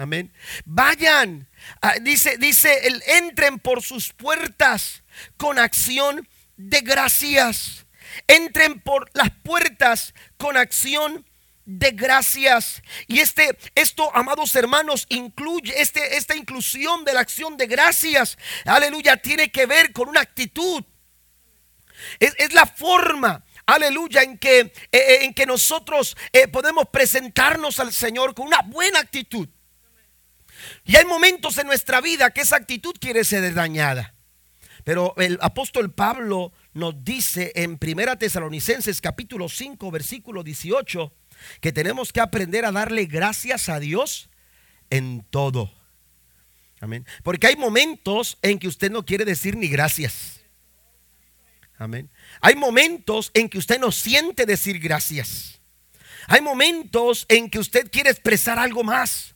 Amén. 0.00 0.32
Vayan. 0.64 1.46
Ah, 1.82 1.96
dice, 2.00 2.38
dice, 2.38 2.86
el, 2.86 3.02
entren 3.06 3.58
por 3.58 3.82
sus 3.82 4.14
puertas 4.14 5.02
con 5.36 5.58
acción 5.58 6.26
de 6.56 6.80
gracias. 6.80 7.84
Entren 8.26 8.80
por 8.80 9.10
las 9.12 9.30
puertas 9.42 10.14
con 10.38 10.56
acción 10.56 11.26
de 11.66 11.90
gracias. 11.90 12.82
Y 13.08 13.18
este, 13.20 13.58
esto, 13.74 14.10
amados 14.16 14.56
hermanos, 14.56 15.04
incluye, 15.10 15.78
este, 15.78 16.16
esta 16.16 16.34
inclusión 16.34 17.04
de 17.04 17.12
la 17.12 17.20
acción 17.20 17.58
de 17.58 17.66
gracias, 17.66 18.38
aleluya, 18.64 19.18
tiene 19.18 19.52
que 19.52 19.66
ver 19.66 19.92
con 19.92 20.08
una 20.08 20.22
actitud. 20.22 20.82
Es, 22.18 22.54
la 22.54 22.64
forma, 22.64 23.44
aleluya, 23.66 24.22
en 24.22 24.38
que, 24.38 24.60
eh, 24.60 24.72
eh, 24.92 25.18
en 25.24 25.34
que 25.34 25.44
nosotros 25.44 26.16
eh, 26.32 26.48
podemos 26.48 26.88
presentarnos 26.88 27.78
al 27.80 27.92
Señor 27.92 28.34
con 28.34 28.46
una 28.46 28.62
buena 28.62 29.00
actitud. 29.00 29.46
Y 30.84 30.96
hay 30.96 31.04
momentos 31.04 31.58
en 31.58 31.66
nuestra 31.66 32.00
vida 32.00 32.30
que 32.30 32.42
esa 32.42 32.56
actitud 32.56 32.94
quiere 33.00 33.24
ser 33.24 33.52
dañada. 33.54 34.14
Pero 34.84 35.14
el 35.18 35.38
apóstol 35.42 35.92
Pablo 35.92 36.52
nos 36.72 37.04
dice 37.04 37.52
en 37.54 37.78
Primera 37.78 38.16
Tesalonicenses 38.16 39.00
capítulo 39.00 39.48
5 39.48 39.90
versículo 39.90 40.42
18 40.42 41.12
que 41.60 41.72
tenemos 41.72 42.12
que 42.12 42.20
aprender 42.20 42.64
a 42.64 42.72
darle 42.72 43.06
gracias 43.06 43.68
a 43.68 43.78
Dios 43.78 44.30
en 44.88 45.24
todo. 45.30 45.72
Amén. 46.80 47.06
Porque 47.22 47.46
hay 47.46 47.56
momentos 47.56 48.38
en 48.42 48.58
que 48.58 48.68
usted 48.68 48.90
no 48.90 49.04
quiere 49.04 49.24
decir 49.24 49.56
ni 49.56 49.68
gracias. 49.68 50.40
Amén. 51.76 52.10
Hay 52.40 52.56
momentos 52.56 53.30
en 53.34 53.48
que 53.48 53.58
usted 53.58 53.78
no 53.78 53.92
siente 53.92 54.46
decir 54.46 54.78
gracias. 54.78 55.60
Hay 56.26 56.40
momentos 56.42 57.26
en 57.28 57.50
que 57.50 57.58
usted 57.58 57.90
quiere 57.90 58.10
expresar 58.10 58.58
algo 58.58 58.82
más. 58.82 59.34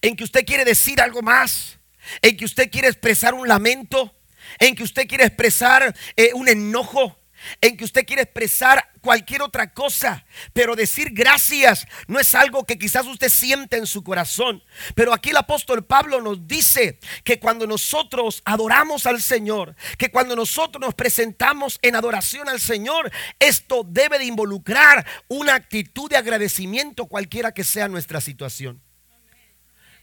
En 0.00 0.16
que 0.16 0.24
usted 0.24 0.44
quiere 0.44 0.64
decir 0.64 1.00
algo 1.00 1.22
más. 1.22 1.78
En 2.22 2.36
que 2.36 2.44
usted 2.44 2.70
quiere 2.70 2.88
expresar 2.88 3.34
un 3.34 3.48
lamento. 3.48 4.14
En 4.58 4.74
que 4.74 4.82
usted 4.82 5.06
quiere 5.06 5.24
expresar 5.24 5.94
eh, 6.16 6.30
un 6.34 6.48
enojo 6.48 7.16
en 7.60 7.76
que 7.76 7.84
usted 7.84 8.06
quiere 8.06 8.22
expresar 8.22 8.90
cualquier 9.00 9.42
otra 9.42 9.72
cosa, 9.72 10.24
pero 10.52 10.76
decir 10.76 11.10
gracias 11.12 11.86
no 12.06 12.18
es 12.18 12.34
algo 12.34 12.64
que 12.64 12.78
quizás 12.78 13.06
usted 13.06 13.28
siente 13.28 13.76
en 13.76 13.86
su 13.86 14.02
corazón. 14.02 14.62
Pero 14.94 15.12
aquí 15.12 15.30
el 15.30 15.36
apóstol 15.36 15.84
Pablo 15.84 16.20
nos 16.20 16.46
dice 16.46 16.98
que 17.22 17.38
cuando 17.38 17.66
nosotros 17.66 18.42
adoramos 18.44 19.06
al 19.06 19.20
Señor, 19.20 19.76
que 19.98 20.10
cuando 20.10 20.36
nosotros 20.36 20.80
nos 20.80 20.94
presentamos 20.94 21.78
en 21.82 21.96
adoración 21.96 22.48
al 22.48 22.60
Señor, 22.60 23.10
esto 23.38 23.82
debe 23.86 24.18
de 24.18 24.24
involucrar 24.24 25.06
una 25.28 25.54
actitud 25.54 26.08
de 26.10 26.16
agradecimiento 26.16 27.06
cualquiera 27.06 27.52
que 27.52 27.64
sea 27.64 27.88
nuestra 27.88 28.20
situación. 28.20 28.83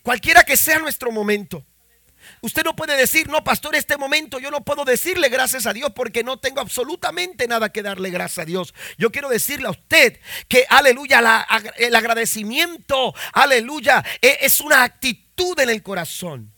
Cualquiera 0.03 0.43
que 0.43 0.57
sea 0.57 0.79
nuestro 0.79 1.11
momento. 1.11 1.65
Usted 2.41 2.63
no 2.63 2.75
puede 2.75 2.95
decir, 2.95 3.27
no, 3.27 3.43
pastor, 3.43 3.75
este 3.75 3.97
momento 3.97 4.39
yo 4.39 4.51
no 4.51 4.63
puedo 4.63 4.85
decirle 4.85 5.29
gracias 5.29 5.65
a 5.65 5.73
Dios 5.73 5.91
porque 5.95 6.23
no 6.23 6.39
tengo 6.39 6.61
absolutamente 6.61 7.47
nada 7.47 7.71
que 7.71 7.83
darle 7.83 8.09
gracias 8.09 8.39
a 8.39 8.45
Dios. 8.45 8.73
Yo 8.97 9.11
quiero 9.11 9.29
decirle 9.29 9.67
a 9.67 9.71
usted 9.71 10.19
que, 10.47 10.65
aleluya, 10.69 11.45
el 11.77 11.95
agradecimiento, 11.95 13.13
aleluya, 13.33 14.03
e, 14.21 14.39
es 14.41 14.59
una 14.59 14.83
actitud 14.83 15.59
en 15.59 15.69
el 15.69 15.83
corazón. 15.83 16.51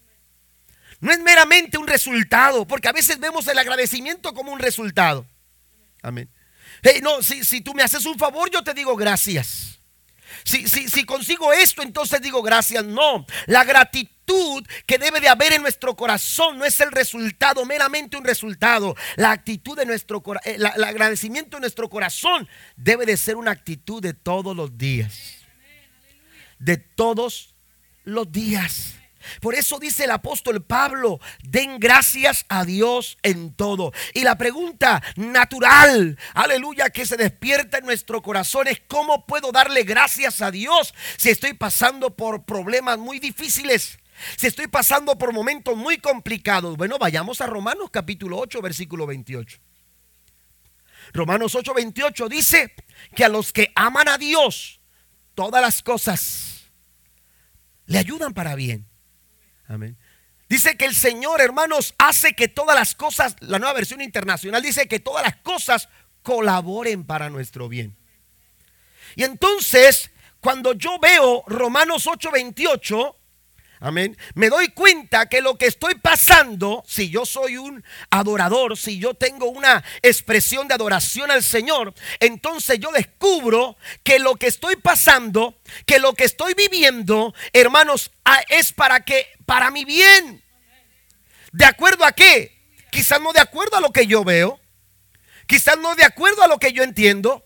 No 1.00 1.12
es 1.12 1.20
meramente 1.20 1.78
un 1.78 1.88
resultado, 1.88 2.66
porque 2.66 2.88
a 2.88 2.94
veces 2.94 3.20
vemos 3.20 3.48
el 3.48 3.58
agradecimiento 3.58 4.34
como 4.34 4.54
un 4.54 4.60
resultado. 4.60 5.26
Amén. 6.02 6.30
No, 7.02 7.22
si, 7.22 7.44
si 7.44 7.62
tú 7.62 7.74
me 7.74 7.84
haces 7.84 8.06
un 8.06 8.18
favor, 8.18 8.50
yo 8.50 8.64
te 8.64 8.74
digo 8.74 8.96
gracias. 8.96 9.80
Si, 10.44 10.68
si, 10.68 10.90
si, 10.90 11.04
consigo 11.06 11.54
esto, 11.54 11.82
entonces 11.82 12.22
digo 12.22 12.42
gracias. 12.42 12.84
No, 12.84 13.26
la 13.46 13.64
gratitud 13.64 14.66
que 14.86 14.98
debe 14.98 15.20
de 15.20 15.30
haber 15.30 15.54
en 15.54 15.62
nuestro 15.62 15.96
corazón 15.96 16.58
no 16.58 16.66
es 16.66 16.80
el 16.80 16.92
resultado, 16.92 17.66
meramente 17.66 18.18
un 18.18 18.24
resultado. 18.24 18.96
La 19.16 19.32
actitud 19.32 19.78
de 19.78 19.86
nuestro 19.86 20.22
corazón, 20.22 20.52
eh, 20.52 20.58
el 20.58 20.84
agradecimiento 20.84 21.58
de 21.58 21.62
nuestro 21.62 21.90
corazón 21.90 22.48
debe 22.76 23.06
de 23.06 23.18
ser 23.18 23.36
una 23.36 23.52
actitud 23.52 24.02
de 24.02 24.14
todos 24.14 24.56
los 24.56 24.78
días. 24.78 25.40
De 26.60 26.78
todos 26.78 27.56
los 28.04 28.32
días. 28.32 28.96
Por 29.42 29.56
eso 29.56 29.80
dice 29.80 30.06
el 30.06 30.12
apóstol 30.12 30.64
Pablo, 30.64 31.20
den 31.44 31.80
gracias 31.80 32.46
a 32.50 32.66
Dios 32.66 33.18
en 33.24 33.54
todo. 33.54 33.92
Y 34.14 34.22
la 34.22 34.38
pregunta 34.38 35.02
natural, 35.16 36.18
aleluya, 36.34 36.90
que 36.90 37.06
se 37.06 37.18
despierta 37.18 37.78
en 37.78 37.86
nuestro 37.86 38.22
corazón 38.22 38.68
es, 38.68 38.82
¿cómo 38.88 39.26
puedo 39.26 39.52
darle 39.52 39.84
gracias 39.84 40.42
a 40.42 40.52
Dios 40.52 40.94
si 41.18 41.30
estoy 41.30 41.54
pasando 41.54 42.16
por 42.16 42.46
problemas 42.46 42.98
muy 42.98 43.20
difíciles? 43.20 44.00
Si 44.38 44.48
estoy 44.48 44.68
pasando 44.68 45.18
por 45.18 45.34
momentos 45.34 45.76
muy 45.76 45.98
complicados. 45.98 46.78
Bueno, 46.78 46.98
vayamos 46.98 47.42
a 47.42 47.48
Romanos 47.48 47.90
capítulo 47.92 48.38
8, 48.38 48.62
versículo 48.62 49.08
28. 49.08 49.60
Romanos 51.14 51.56
8, 51.56 51.74
28 51.74 52.30
dice 52.30 52.74
que 53.16 53.26
a 53.26 53.30
los 53.30 53.52
que 53.52 53.72
aman 53.76 54.08
a 54.08 54.18
Dios, 54.18 54.80
todas 55.36 55.62
las 55.62 55.82
cosas 55.82 56.72
le 57.86 57.98
ayudan 57.98 58.34
para 58.34 58.56
bien 58.56 58.88
Dice 60.50 60.78
que 60.78 60.86
el 60.86 60.96
Señor, 60.96 61.42
hermanos, 61.42 61.96
hace 61.98 62.34
que 62.34 62.48
todas 62.48 62.76
las 62.76 62.96
cosas, 62.96 63.36
la 63.40 63.60
nueva 63.60 63.74
versión 63.74 64.02
internacional 64.02 64.62
dice 64.62 64.88
que 64.88 65.00
todas 65.00 65.24
las 65.24 65.38
cosas 65.38 65.90
colaboren 66.22 67.06
para 67.06 67.30
nuestro 67.30 67.70
bien. 67.70 67.98
Y 69.16 69.24
entonces, 69.24 70.12
cuando 70.40 70.74
yo 70.74 71.00
veo 71.00 71.44
Romanos 71.48 72.08
8:28, 72.08 73.16
Amén. 73.86 74.18
Me 74.34 74.48
doy 74.48 74.70
cuenta 74.70 75.28
que 75.28 75.42
lo 75.42 75.58
que 75.58 75.66
estoy 75.66 75.96
pasando, 75.96 76.86
si 76.88 77.10
yo 77.10 77.26
soy 77.26 77.58
un 77.58 77.84
adorador, 78.10 78.78
si 78.78 78.98
yo 78.98 79.14
tengo 79.14 79.48
una 79.48 79.84
expresión 80.02 80.70
de 80.70 80.74
adoración 80.74 81.30
al 81.30 81.44
Señor, 81.44 81.94
entonces 82.22 82.80
yo 82.80 82.94
descubro 82.94 83.76
que 84.02 84.20
lo 84.20 84.38
que 84.38 84.48
estoy 84.48 84.78
pasando, 84.78 85.60
que 85.86 86.00
lo 86.00 86.14
que 86.14 86.24
estoy 86.24 86.54
viviendo, 86.54 87.34
hermanos, 87.52 88.12
es 88.48 88.72
para 88.72 89.04
que 89.04 89.28
para 89.46 89.70
mi 89.70 89.84
bien. 89.84 90.42
¿De 91.52 91.66
acuerdo 91.66 92.06
a 92.06 92.14
qué? 92.14 92.58
Quizás 92.90 93.20
no 93.20 93.34
de 93.34 93.42
acuerdo 93.42 93.76
a 93.76 93.82
lo 93.82 93.92
que 93.92 94.08
yo 94.08 94.24
veo, 94.24 94.62
quizás 95.46 95.78
no 95.78 95.94
de 95.96 96.06
acuerdo 96.06 96.42
a 96.42 96.48
lo 96.48 96.58
que 96.58 96.72
yo 96.72 96.84
entiendo, 96.84 97.46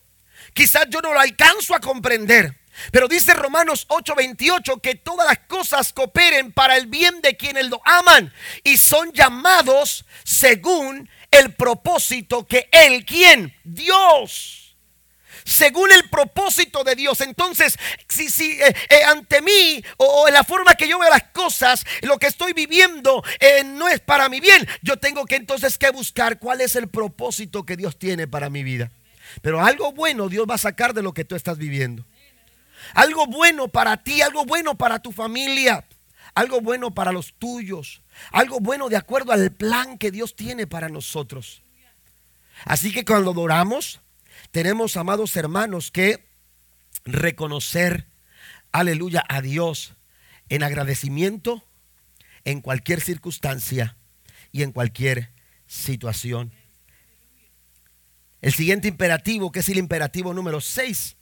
quizás 0.54 0.86
yo 0.92 1.02
no 1.02 1.14
lo 1.14 1.20
alcanzo 1.20 1.74
a 1.74 1.80
comprender. 1.80 2.56
Pero 2.92 3.08
dice 3.08 3.34
Romanos 3.34 3.86
8:28 3.90 4.82
que 4.82 4.96
todas 4.96 5.28
las 5.28 5.40
cosas 5.48 5.94
cooperen 5.94 6.52
para 6.52 6.78
el 6.78 6.88
bien 6.88 7.22
de 7.22 7.36
quienes 7.36 7.68
lo 7.68 7.82
aman 7.86 8.34
y 8.64 8.78
son 8.78 9.12
llamados 9.14 10.06
según 10.24 11.10
el 11.32 11.54
propósito 11.54 12.48
que 12.48 12.70
Él, 12.72 13.06
quien, 13.06 13.56
Dios 13.64 14.64
según 15.48 15.92
el 15.94 16.10
propósito 16.10 16.84
de 16.84 16.96
Dios. 16.96 17.22
Entonces, 17.22 17.78
si, 18.10 18.30
si 18.30 18.62
eh, 18.62 18.76
eh, 18.90 19.04
ante 19.06 19.42
mí 19.42 19.82
o, 19.96 20.28
en 20.28 20.34
la 20.34 20.44
forma 20.44 20.76
que 20.76 20.90
yo 20.90 21.00
veo 21.00 21.10
las 21.10 21.24
cosas, 21.32 21.86
lo 22.02 22.18
que 22.18 22.28
estoy 22.28 22.52
viviendo 22.52 23.24
eh, 23.40 23.64
no 23.64 23.88
es 23.88 24.02
para 24.02 24.28
mi 24.28 24.42
bien, 24.42 24.68
yo 24.82 24.98
tengo 24.98 25.26
que 25.26 25.38
entonces 25.38 25.78
que 25.78 25.90
buscar 25.90 26.38
cuál 26.38 26.60
es 26.60 26.76
el 26.76 26.90
propósito 26.90 27.66
que 27.66 27.78
Dios 27.78 27.98
tiene 27.98 28.28
para 28.28 28.50
mi 28.50 28.64
vida. 28.64 28.92
Pero 29.42 29.64
algo 29.64 29.94
bueno 29.94 30.30
Dios 30.30 30.46
va 30.50 30.56
a 30.56 30.60
sacar 30.60 30.94
de 30.94 31.02
lo 31.02 31.14
que 31.14 31.24
tú 31.24 31.36
estás 31.36 31.58
viviendo 31.58 32.06
algo 32.94 33.28
bueno 33.28 33.68
para 33.68 33.98
ti, 34.04 34.22
algo 34.22 34.46
bueno 34.46 34.78
para 34.78 35.00
tu 35.00 35.12
familia, 35.12 35.86
algo 36.36 36.62
bueno 36.62 36.94
para 36.94 37.12
los 37.12 37.34
tuyos, 37.34 38.02
algo 38.32 38.60
bueno 38.60 38.90
de 38.90 38.98
acuerdo 38.98 39.32
al 39.32 39.52
plan 39.52 39.98
que 39.98 40.12
Dios 40.12 40.36
tiene 40.36 40.68
para 40.68 40.90
nosotros. 40.90 41.64
Así 42.66 42.92
que 42.92 43.06
cuando 43.06 43.32
adoramos, 43.32 44.02
tenemos, 44.52 44.98
amados 44.98 45.36
hermanos, 45.36 45.92
que 45.92 46.28
reconocer, 47.06 48.08
aleluya, 48.72 49.24
a 49.28 49.42
Dios 49.42 49.94
en 50.50 50.64
agradecimiento 50.64 51.64
en 52.48 52.62
cualquier 52.62 53.02
circunstancia 53.02 53.98
y 54.54 54.64
en 54.64 54.72
cualquier 54.72 55.32
situación. 55.66 56.54
El 58.42 58.54
siguiente 58.54 58.88
imperativo, 58.88 59.52
que 59.52 59.60
es 59.60 59.70
el 59.70 59.78
imperativo 59.78 60.34
número 60.34 60.62
6, 60.62 61.17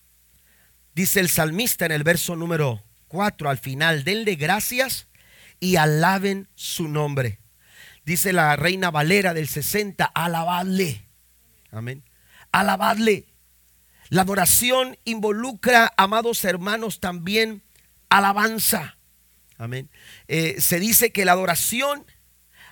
Dice 0.96 1.20
el 1.20 1.28
salmista 1.28 1.86
en 1.86 1.92
el 1.92 2.04
verso 2.04 2.38
número 2.38 2.82
4 3.10 3.50
al 3.50 3.58
final, 3.58 4.06
denle 4.06 4.36
gracias 4.36 5.08
y 5.60 5.76
alaben 5.76 6.48
su 6.56 6.88
nombre. 6.88 7.40
Dice 8.06 8.32
la 8.32 8.56
reina 8.56 8.92
Valera 8.92 9.34
del 9.34 9.50
60, 9.50 10.06
alabadle. 10.06 11.06
Amén. 11.70 12.02
Alabadle. 12.54 13.26
La 14.08 14.22
adoración 14.22 14.98
involucra, 15.04 15.92
amados 15.98 16.46
hermanos, 16.46 17.02
también 17.02 17.62
alabanza. 18.08 18.98
Amén. 19.58 19.90
Eh, 20.30 20.62
se 20.62 20.80
dice 20.80 21.12
que 21.12 21.26
la 21.26 21.34
adoración, 21.34 22.06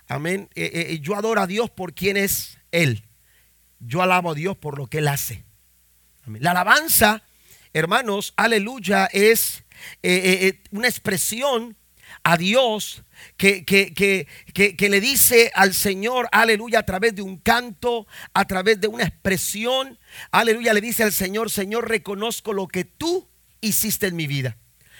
amén, 0.08 0.50
eh, 0.56 0.88
eh, 0.92 1.00
yo 1.00 1.18
adoro 1.18 1.42
a 1.42 1.48
Dios 1.48 1.70
por 1.70 1.94
quien 1.94 2.16
es 2.16 2.58
Él. 2.72 3.04
Yo 3.80 4.02
alabo 4.02 4.32
a 4.32 4.36
Dios 4.36 4.56
por 4.56 4.78
lo 4.78 4.88
que 4.88 5.00
Él 5.00 5.10
hace. 5.10 5.44
La 6.26 6.52
alabanza 6.52 7.22
hermanos, 7.74 8.34
aleluya, 8.38 9.10
es 9.12 9.64
eh, 10.04 10.14
eh, 10.14 10.48
eh, 10.48 10.64
una 10.72 10.88
expresión 10.88 11.76
a 12.24 12.38
Dios 12.38 13.04
que, 13.36 13.66
que, 13.66 13.94
que, 13.94 14.28
que, 14.76 14.90
le 14.90 15.02
dice 15.02 15.52
al 15.56 15.74
Señor, 15.74 16.30
aleluya, 16.32 16.80
a 16.80 16.86
través 16.86 17.16
de 17.16 17.24
un 17.24 17.38
canto, 17.38 18.08
a 18.34 18.46
través 18.46 18.80
de 18.80 18.88
una 18.88 19.04
expresión, 19.04 20.00
aleluya, 20.32 20.74
le 20.74 20.82
dice 20.82 21.04
al 21.04 21.12
Señor, 21.12 21.50
Señor, 21.50 21.90
reconozco 21.90 22.54
lo 22.54 22.68
que 22.68 22.86
tú 22.86 23.28
hiciste 23.60 24.08
en 24.08 24.16
mi 24.16 24.28
vida, 24.28 24.58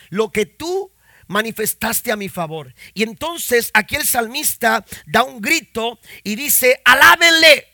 lo 0.10 0.32
que 0.32 0.46
tú 0.46 0.92
manifestaste 1.28 2.12
a 2.12 2.16
mi 2.16 2.28
favor. 2.28 2.74
Y 2.94 3.04
entonces 3.04 3.70
aquí 3.74 3.96
el 3.96 4.06
salmista 4.06 4.84
da 5.06 5.24
un 5.24 5.40
grito 5.40 6.00
y 6.24 6.36
dice, 6.36 6.82
alábenle, 6.84 7.68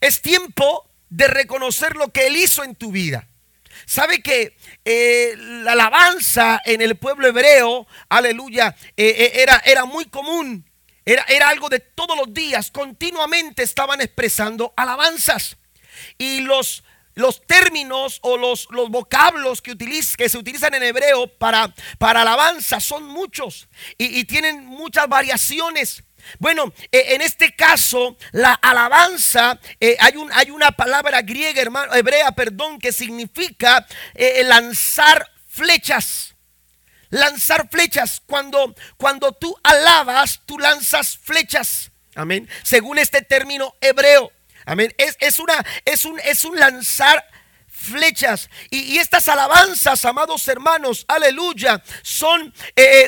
es 0.00 0.22
tiempo 0.22 0.88
de 1.08 1.26
reconocer 1.26 1.96
lo 1.96 2.12
que 2.12 2.28
él 2.28 2.36
hizo 2.36 2.62
en 2.62 2.76
tu 2.76 2.92
vida. 2.92 3.29
Sabe 3.90 4.22
que 4.22 4.56
eh, 4.84 5.34
la 5.36 5.72
alabanza 5.72 6.62
en 6.64 6.80
el 6.80 6.96
pueblo 6.96 7.26
hebreo, 7.26 7.88
aleluya, 8.08 8.76
eh, 8.96 9.16
eh, 9.18 9.32
era, 9.42 9.60
era 9.64 9.84
muy 9.84 10.04
común. 10.04 10.64
Era, 11.04 11.24
era 11.24 11.48
algo 11.48 11.68
de 11.68 11.80
todos 11.80 12.16
los 12.16 12.32
días. 12.32 12.70
Continuamente 12.70 13.64
estaban 13.64 14.00
expresando 14.00 14.72
alabanzas. 14.76 15.56
Y 16.18 16.42
los, 16.42 16.84
los 17.14 17.44
términos 17.44 18.20
o 18.22 18.36
los, 18.36 18.68
los 18.70 18.90
vocablos 18.90 19.60
que, 19.60 19.76
que, 19.76 20.28
se 20.28 20.38
utilizan 20.38 20.72
en 20.74 20.84
hebreo 20.84 21.26
para, 21.26 21.74
para 21.98 22.22
alabanza 22.22 22.78
son 22.78 23.08
muchos 23.08 23.66
y 23.98 24.24
tienen 24.26 24.66
muchas 24.66 25.08
variaciones. 25.08 26.04
Bueno, 26.38 26.72
eh, 26.90 27.14
en 27.14 27.22
este 27.22 27.54
caso, 27.54 28.16
la 28.32 28.54
alabanza, 28.54 29.58
eh, 29.78 29.96
hay, 30.00 30.16
un, 30.16 30.30
hay, 30.32 30.50
una 30.50 30.72
palabra 30.72 31.22
griega, 31.22 31.60
hermano, 31.60 31.94
hebrea, 31.94 32.32
perdón, 32.32 32.78
que 32.78 32.92
significa 32.92 33.86
eh, 34.14 34.42
lanzar 34.44 35.30
flechas. 35.48 36.34
Lanzar 37.10 37.68
flechas. 37.70 38.22
Cuando, 38.26 38.74
cuando 38.96 39.32
tú 39.32 39.56
alabas, 39.62 40.40
tú 40.46 40.58
lanzas 40.58 41.18
flechas. 41.18 41.90
Amén. 42.14 42.48
Según 42.62 42.98
este 42.98 43.22
término 43.22 43.74
hebreo. 43.80 44.30
Amén. 44.64 44.94
Es, 44.98 45.16
es 45.20 45.38
una, 45.38 45.64
es, 45.84 46.04
un, 46.04 46.20
es 46.20 46.44
un 46.44 46.58
lanzar 46.58 47.26
flechas. 47.66 48.48
Y, 48.70 48.98
estas 48.98 49.26
alabanzas, 49.28 50.04
amados 50.04 50.46
hermanos, 50.46 51.04
aleluya, 51.08 51.82
son, 52.02 52.54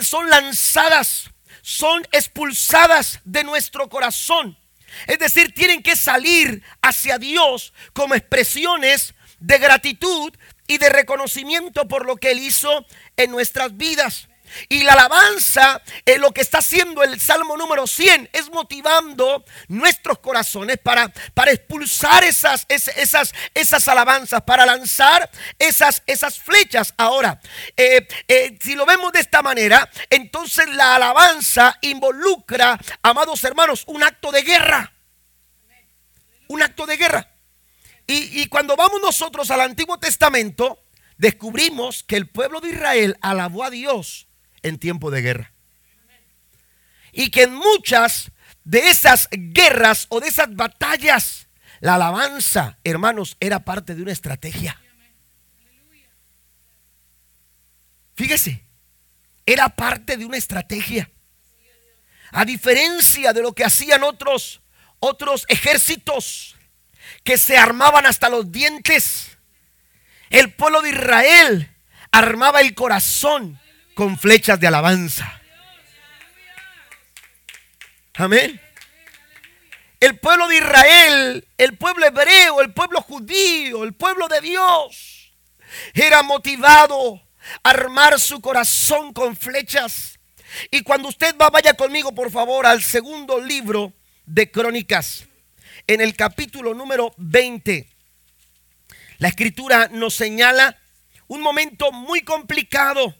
son 0.03 0.29
lanzadas 0.31 1.31
son 1.63 2.07
expulsadas 2.13 3.21
de 3.25 3.45
nuestro 3.45 3.89
corazón. 3.89 4.59
Es 5.07 5.19
decir, 5.19 5.55
tienen 5.55 5.83
que 5.83 5.97
salir 5.97 6.63
hacia 6.83 7.19
Dios 7.19 7.73
como 7.95 8.15
expresiones 8.15 9.15
de 9.39 9.59
gratitud 9.59 10.33
y 10.67 10.79
de 10.79 10.91
reconocimiento 10.91 11.89
por 11.89 12.05
lo 12.05 12.17
que 12.17 12.33
Él 12.33 12.41
hizo 12.41 12.85
en 13.17 13.31
nuestras 13.31 13.77
vidas. 13.77 14.29
Y 14.69 14.83
la 14.83 14.93
alabanza, 14.93 15.83
lo 16.19 16.33
que 16.33 16.41
está 16.41 16.59
haciendo 16.59 17.03
el 17.03 17.21
Salmo 17.21 17.57
número 17.57 17.87
100, 17.87 18.31
es 18.33 18.51
motivando 18.51 19.45
nuestros 19.69 20.19
corazones 20.19 20.79
para, 20.79 21.13
para 21.35 21.53
expulsar 21.53 22.25
esas, 22.25 22.67
esas, 22.69 23.35
esas 23.55 23.89
alabanzas, 23.89 24.43
para 24.43 24.67
lanzar 24.67 25.31
esas, 25.59 26.03
esas 26.07 26.39
flechas. 26.39 26.95
Ahora, 26.97 27.41
eh, 27.77 28.07
eh, 28.29 28.59
si 28.61 28.75
lo 28.75 28.87
vemos 28.87 29.13
de 29.13 29.21
esta 29.21 29.43
manera, 29.43 29.89
entonces 30.11 30.69
la 30.69 30.97
alabanza 30.97 31.79
involucra, 31.81 32.79
amados 33.03 33.43
hermanos, 33.45 33.85
un 33.87 34.03
acto 34.03 34.31
de 34.31 34.43
guerra. 34.43 34.93
Un 36.49 36.63
acto 36.63 36.87
de 36.87 36.97
guerra. 36.97 37.29
Y, 38.07 38.43
y 38.43 38.47
cuando 38.49 38.77
vamos 38.77 39.01
nosotros 39.01 39.51
al 39.51 39.61
Antiguo 39.61 39.99
Testamento, 39.99 40.85
descubrimos 41.17 42.03
que 42.03 42.17
el 42.17 42.29
pueblo 42.29 42.61
de 42.61 42.71
Israel 42.71 43.17
alabó 43.21 43.65
a 43.65 43.71
Dios 43.71 44.29
en 44.63 44.79
tiempo 44.79 45.11
de 45.11 45.23
guerra. 45.23 45.53
Y 47.13 47.31
que 47.31 47.43
en 47.43 47.55
muchas 47.55 48.31
de 48.65 48.89
esas 48.89 49.29
guerras 49.31 50.07
o 50.09 50.21
de 50.21 50.29
esas 50.29 50.55
batallas, 50.55 51.49
la 51.81 51.97
alabanza, 51.97 52.79
hermanos, 52.85 53.37
era 53.41 53.65
parte 53.65 53.95
de 53.95 54.03
una 54.03 54.13
estrategia. 54.13 54.81
Fíjese, 58.15 58.65
era 59.45 59.69
parte 59.69 60.17
de 60.17 60.25
una 60.25 60.37
estrategia. 60.37 61.11
A 62.31 62.45
diferencia 62.45 63.33
de 63.33 63.43
lo 63.43 63.53
que 63.53 63.65
hacían 63.65 64.03
otros 64.05 64.63
otros 65.05 65.45
ejércitos 65.49 66.55
que 67.25 67.37
se 67.37 67.59
armaban 67.59 68.07
hasta 68.07 68.29
los 68.29 68.53
dientes, 68.53 69.37
el 70.31 70.53
pueblo 70.53 70.81
de 70.81 70.91
Israel 70.91 71.77
armaba 72.13 72.61
el 72.61 72.75
corazón 72.75 73.61
con 73.95 74.19
flechas 74.19 74.59
de 74.59 74.67
alabanza. 74.67 75.41
Amén. 78.15 78.61
El 80.01 80.19
pueblo 80.19 80.49
de 80.49 80.57
Israel, 80.57 81.49
el 81.57 81.77
pueblo 81.77 82.07
hebreo, 82.07 82.61
el 82.61 82.73
pueblo 82.73 83.01
judío, 83.03 83.85
el 83.85 83.95
pueblo 83.95 84.29
de 84.29 84.41
Dios, 84.41 85.33
era 85.95 86.23
motivado 86.23 87.23
a 87.63 87.71
armar 87.71 88.19
su 88.19 88.41
corazón 88.41 89.13
con 89.13 89.37
flechas. 89.37 90.19
Y 90.71 90.83
cuando 90.83 91.09
usted 91.09 91.37
va, 91.41 91.51
vaya 91.51 91.75
conmigo 91.75 92.15
por 92.15 92.31
favor 92.31 92.67
al 92.67 92.83
segundo 92.83 93.41
libro 93.41 93.93
de 94.27 94.51
Crónicas, 94.51 95.29
en 95.87 96.01
el 96.01 96.15
capítulo 96.17 96.75
número 96.75 97.15
20. 97.17 97.89
La 99.19 99.29
escritura 99.29 99.89
nos 99.93 100.15
señala 100.15 100.79
un 101.29 101.41
momento 101.41 101.93
muy 101.93 102.23
complicado 102.23 103.15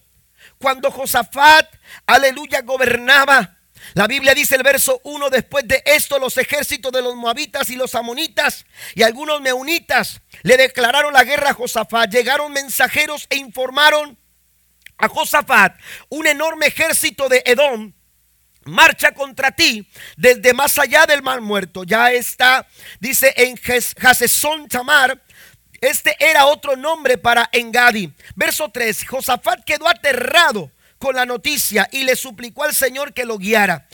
cuando 0.63 0.91
Josafat, 0.91 1.69
aleluya, 2.07 2.63
gobernaba. 2.63 3.59
La 3.95 4.07
Biblia 4.07 4.33
dice 4.33 4.55
el 4.55 4.63
verso 4.63 5.01
1, 5.03 5.29
después 5.29 5.67
de 5.67 5.83
esto 5.85 6.19
los 6.19 6.39
ejércitos 6.39 6.93
de 6.93 7.03
los 7.03 7.17
moabitas 7.17 7.69
y 7.69 7.77
los 7.77 7.95
amonitas 7.97 8.65
y 8.95 9.03
algunos 9.03 9.41
meunitas 9.41 10.23
le 10.43 10.57
declararon 10.57 11.13
la 11.13 11.25
guerra 11.25 11.51
a 11.51 11.55
Josafat. 11.55 12.11
Llegaron 12.11 12.53
mensajeros 12.53 13.27
e 13.29 13.37
informaron 13.37 14.17
a 14.97 15.09
Josafat, 15.09 15.77
un 16.09 16.29
enorme 16.29 16.69
ejército 16.69 17.29
de 17.29 17.43
Edom 17.45 17.93
marcha 18.65 19.13
contra 19.13 19.51
ti 19.51 19.89
desde 20.17 20.55
más 20.55 20.79
allá 20.79 21.07
del 21.07 21.23
mar 21.23 21.41
muerto. 21.41 21.85
Ya 21.85 22.13
está, 22.13 22.67
dice 23.01 23.35
en 23.37 23.59
Hasesón 24.01 24.69
Tamar, 24.69 25.21
este 25.83 26.17
era 26.21 26.47
otro 26.47 26.77
nombre 26.77 27.19
para 27.19 27.49
Engadi. 27.53 28.13
Verso 28.37 28.71
3. 28.71 29.05
Josafat 29.05 29.65
quedó 29.65 29.89
aterrado 29.89 30.71
con 31.03 31.17
la 31.17 31.27
noticia 31.27 31.89
y 31.91 32.05
le 32.05 32.15
suplicó 32.15 32.63
al 32.63 32.73
Señor 32.73 33.13
que 33.13 33.25
lo 33.25 33.37
guiara. 33.37 33.89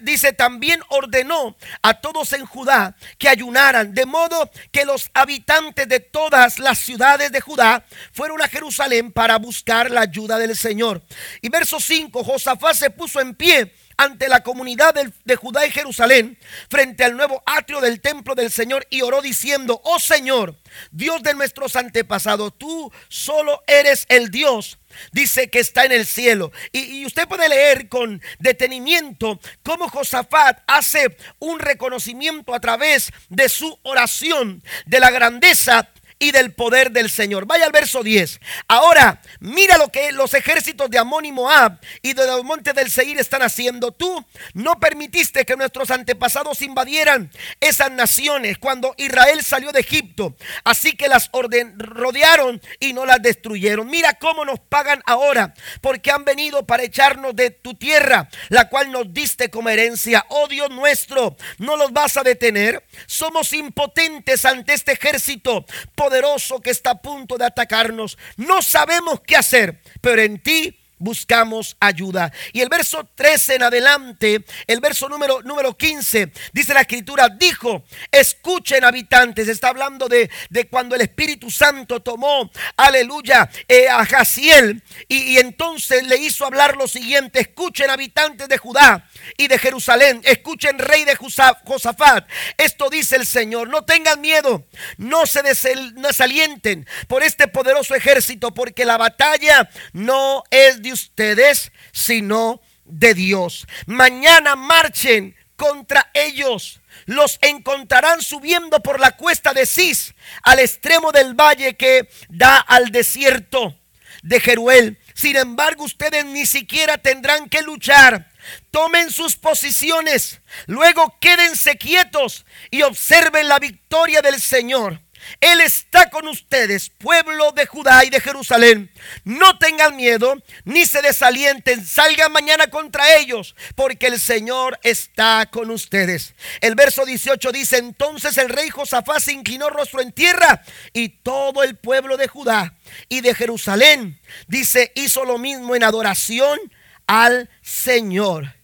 dice, 0.00 0.32
también 0.32 0.80
ordenó 0.88 1.54
a 1.82 2.00
todos 2.00 2.32
en 2.32 2.46
Judá 2.46 2.96
que 3.18 3.28
ayunaran, 3.28 3.92
de 3.92 4.06
modo 4.06 4.50
que 4.72 4.86
los 4.86 5.10
habitantes 5.12 5.86
de 5.86 6.00
todas 6.00 6.58
las 6.58 6.78
ciudades 6.78 7.30
de 7.30 7.42
Judá 7.42 7.84
fueron 8.10 8.40
a 8.40 8.48
Jerusalén 8.48 9.12
para 9.12 9.36
buscar 9.36 9.90
la 9.90 10.00
ayuda 10.00 10.38
del 10.38 10.56
Señor. 10.56 11.02
Y 11.42 11.50
verso 11.50 11.78
5, 11.78 12.24
Josafat 12.24 12.74
se 12.74 12.88
puso 12.88 13.20
en 13.20 13.34
pie 13.34 13.74
ante 13.96 14.28
la 14.28 14.42
comunidad 14.42 14.94
de, 14.94 15.36
Judá 15.36 15.66
y 15.66 15.70
Jerusalén, 15.70 16.38
frente 16.68 17.04
al 17.04 17.16
nuevo 17.16 17.42
atrio 17.46 17.80
del 17.80 18.00
templo 18.00 18.34
del 18.34 18.50
Señor, 18.50 18.86
y 18.90 19.02
oró 19.02 19.22
diciendo, 19.22 19.80
oh 19.84 19.98
Señor, 19.98 20.56
Dios 20.90 21.22
de 21.22 21.34
nuestros 21.34 21.76
antepasados, 21.76 22.56
tú 22.58 22.92
solo 23.08 23.62
eres 23.66 24.06
el 24.08 24.30
Dios 24.30 24.78
dice 25.12 25.50
que 25.50 25.58
está 25.58 25.84
en 25.84 25.92
el 25.92 26.06
cielo. 26.06 26.52
Y, 26.72 27.00
y, 27.00 27.06
usted 27.06 27.28
puede 27.28 27.50
leer 27.50 27.88
con 27.88 28.22
detenimiento 28.38 29.38
cómo 29.62 29.90
Josafat 29.90 30.60
hace 30.66 31.16
un 31.38 31.58
reconocimiento 31.58 32.54
a 32.54 32.60
través 32.60 33.12
de 33.28 33.50
su 33.50 33.78
oración 33.82 34.62
de 34.86 35.00
la 35.00 35.10
grandeza 35.10 35.90
y 36.18 36.32
del 36.32 36.54
poder 36.54 36.90
del 36.90 37.10
Señor. 37.10 37.46
Vaya 37.46 37.66
al 37.66 37.72
verso 37.72 38.02
10. 38.02 38.40
Ahora, 38.68 39.20
mira 39.40 39.76
lo 39.76 39.88
que 39.88 40.12
los 40.12 40.34
ejércitos 40.34 40.88
de 40.90 40.98
Amón 40.98 41.24
y 41.24 41.32
Moab 41.32 41.78
y 42.02 42.14
de 42.14 42.26
los 42.26 42.42
montes 42.44 42.74
del 42.74 42.90
Seir 42.90 43.18
están 43.18 43.42
haciendo. 43.42 43.92
Tú 43.92 44.24
no 44.54 44.80
permitiste 44.80 45.44
que 45.44 45.56
nuestros 45.56 45.90
antepasados 45.90 46.62
invadieran 46.62 47.30
esas 47.60 47.90
naciones 47.90 48.58
cuando 48.58 48.94
Israel 48.96 49.42
salió 49.42 49.72
de 49.72 49.80
Egipto. 49.80 50.36
Así 50.64 50.96
que 50.96 51.08
las 51.08 51.30
rodearon 51.76 52.60
y 52.80 52.92
no 52.92 53.04
las 53.04 53.20
destruyeron. 53.20 53.86
Mira 53.86 54.14
cómo 54.14 54.44
nos 54.44 54.60
pagan 54.60 55.02
ahora, 55.06 55.54
porque 55.80 56.10
han 56.10 56.24
venido 56.24 56.66
para 56.66 56.84
echarnos 56.84 57.36
de 57.36 57.50
tu 57.50 57.74
tierra, 57.74 58.28
la 58.48 58.68
cual 58.68 58.90
nos 58.90 59.12
diste 59.12 59.50
como 59.50 59.68
herencia. 59.68 60.24
Oh 60.28 60.48
Dios 60.48 60.70
nuestro, 60.70 61.36
no 61.58 61.76
los 61.76 61.92
vas 61.92 62.16
a 62.16 62.22
detener. 62.22 62.84
Somos 63.06 63.52
impotentes 63.52 64.44
ante 64.44 64.72
este 64.72 64.92
ejército 64.92 65.66
poderoso 66.06 66.60
que 66.60 66.70
está 66.70 66.90
a 66.90 67.02
punto 67.02 67.36
de 67.36 67.46
atacarnos. 67.46 68.16
No 68.36 68.62
sabemos 68.62 69.20
qué 69.26 69.36
hacer, 69.36 69.80
pero 70.00 70.22
en 70.22 70.40
ti 70.40 70.78
buscamos 70.98 71.76
ayuda. 71.80 72.32
Y 72.52 72.60
el 72.60 72.68
verso 72.68 73.08
13 73.14 73.56
en 73.56 73.62
adelante, 73.64 74.44
el 74.66 74.80
verso 74.80 75.08
número, 75.08 75.42
número 75.42 75.76
15, 75.76 76.32
dice 76.52 76.74
la 76.74 76.82
escritura, 76.82 77.28
dijo, 77.28 77.84
escuchen 78.10 78.84
habitantes, 78.84 79.48
está 79.48 79.68
hablando 79.68 80.08
de, 80.08 80.30
de 80.50 80.68
cuando 80.68 80.94
el 80.94 81.02
Espíritu 81.02 81.50
Santo 81.50 82.00
tomó, 82.00 82.50
aleluya, 82.76 83.50
eh, 83.68 83.88
a 83.88 84.04
Jaciel 84.06 84.82
y, 85.08 85.34
y 85.34 85.38
entonces 85.38 86.06
le 86.06 86.16
hizo 86.16 86.44
hablar 86.46 86.76
lo 86.76 86.86
siguiente, 86.86 87.40
escuchen 87.40 87.90
habitantes 87.90 88.48
de 88.48 88.58
Judá 88.58 89.08
y 89.36 89.48
de 89.48 89.58
Jerusalén, 89.58 90.20
escuchen 90.24 90.78
rey 90.78 91.04
de 91.04 91.16
Josafat, 91.16 92.28
esto 92.56 92.88
dice 92.90 93.16
el 93.16 93.26
Señor, 93.26 93.68
no 93.68 93.84
tengan 93.84 94.20
miedo, 94.20 94.66
no 94.96 95.26
se 95.26 95.42
desalienten 95.42 96.86
por 97.08 97.22
este 97.22 97.48
poderoso 97.48 97.94
ejército, 97.94 98.52
porque 98.52 98.84
la 98.84 98.96
batalla 98.96 99.68
no 99.92 100.42
es 100.50 100.82
de 100.86 100.92
ustedes, 100.92 101.72
sino 101.92 102.60
de 102.84 103.14
Dios. 103.14 103.66
Mañana 103.86 104.56
marchen 104.56 105.36
contra 105.56 106.10
ellos. 106.14 106.80
Los 107.06 107.38
encontrarán 107.42 108.22
subiendo 108.22 108.80
por 108.80 109.00
la 109.00 109.12
cuesta 109.12 109.52
de 109.52 109.66
Cis, 109.66 110.14
al 110.42 110.58
extremo 110.60 111.12
del 111.12 111.34
valle 111.34 111.76
que 111.76 112.08
da 112.28 112.56
al 112.56 112.90
desierto 112.90 113.78
de 114.22 114.40
Jeruel. 114.40 114.98
Sin 115.14 115.36
embargo, 115.36 115.84
ustedes 115.84 116.24
ni 116.24 116.46
siquiera 116.46 116.98
tendrán 116.98 117.48
que 117.48 117.62
luchar. 117.62 118.30
Tomen 118.70 119.10
sus 119.10 119.36
posiciones, 119.36 120.40
luego 120.66 121.16
quédense 121.20 121.76
quietos 121.78 122.46
y 122.70 122.82
observen 122.82 123.48
la 123.48 123.58
victoria 123.58 124.22
del 124.22 124.40
Señor. 124.40 125.00
Él 125.40 125.60
está 125.60 126.10
con 126.10 126.28
ustedes, 126.28 126.90
pueblo 126.90 127.52
de 127.52 127.66
Judá 127.66 128.04
y 128.04 128.10
de 128.10 128.20
Jerusalén. 128.20 128.90
No 129.24 129.58
tengan 129.58 129.96
miedo, 129.96 130.42
ni 130.64 130.86
se 130.86 131.02
desalienten, 131.02 131.84
salgan 131.84 132.32
mañana 132.32 132.68
contra 132.68 133.16
ellos, 133.16 133.54
porque 133.74 134.06
el 134.06 134.20
Señor 134.20 134.78
está 134.82 135.46
con 135.50 135.70
ustedes. 135.70 136.34
El 136.60 136.74
verso 136.74 137.04
18 137.04 137.52
dice, 137.52 137.78
entonces 137.78 138.36
el 138.38 138.48
rey 138.48 138.70
Josafá 138.70 139.20
se 139.20 139.32
inclinó 139.32 139.70
rostro 139.70 140.00
en 140.00 140.12
tierra 140.12 140.62
y 140.92 141.08
todo 141.08 141.62
el 141.62 141.76
pueblo 141.76 142.16
de 142.16 142.28
Judá 142.28 142.74
y 143.08 143.20
de 143.20 143.34
Jerusalén, 143.34 144.18
dice, 144.46 144.92
hizo 144.94 145.24
lo 145.24 145.38
mismo 145.38 145.74
en 145.74 145.84
adoración 145.84 146.58
al 147.06 147.50
Señor. 147.62 148.54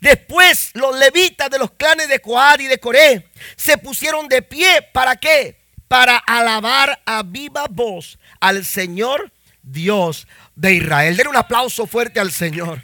Después 0.00 0.70
los 0.74 0.98
levitas 0.98 1.50
de 1.50 1.58
los 1.58 1.70
clanes 1.72 2.08
de 2.08 2.20
Coad 2.20 2.60
y 2.60 2.66
de 2.66 2.78
Coré 2.78 3.28
se 3.56 3.78
pusieron 3.78 4.28
de 4.28 4.42
pie. 4.42 4.82
¿Para 4.92 5.16
qué? 5.16 5.59
Para 5.90 6.18
alabar 6.18 7.02
a 7.04 7.24
viva 7.24 7.66
voz 7.68 8.16
al 8.38 8.64
Señor 8.64 9.32
Dios 9.60 10.28
de 10.54 10.74
Israel. 10.74 11.16
Den 11.16 11.26
un 11.26 11.36
aplauso 11.36 11.84
fuerte 11.84 12.20
al 12.20 12.30
Señor. 12.30 12.80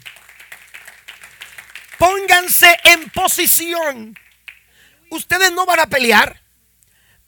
Pónganse 1.97 2.77
en 2.83 3.09
posición. 3.11 4.13
Ustedes 5.09 5.53
no 5.53 5.65
van 5.65 5.79
a 5.79 5.87
pelear, 5.87 6.41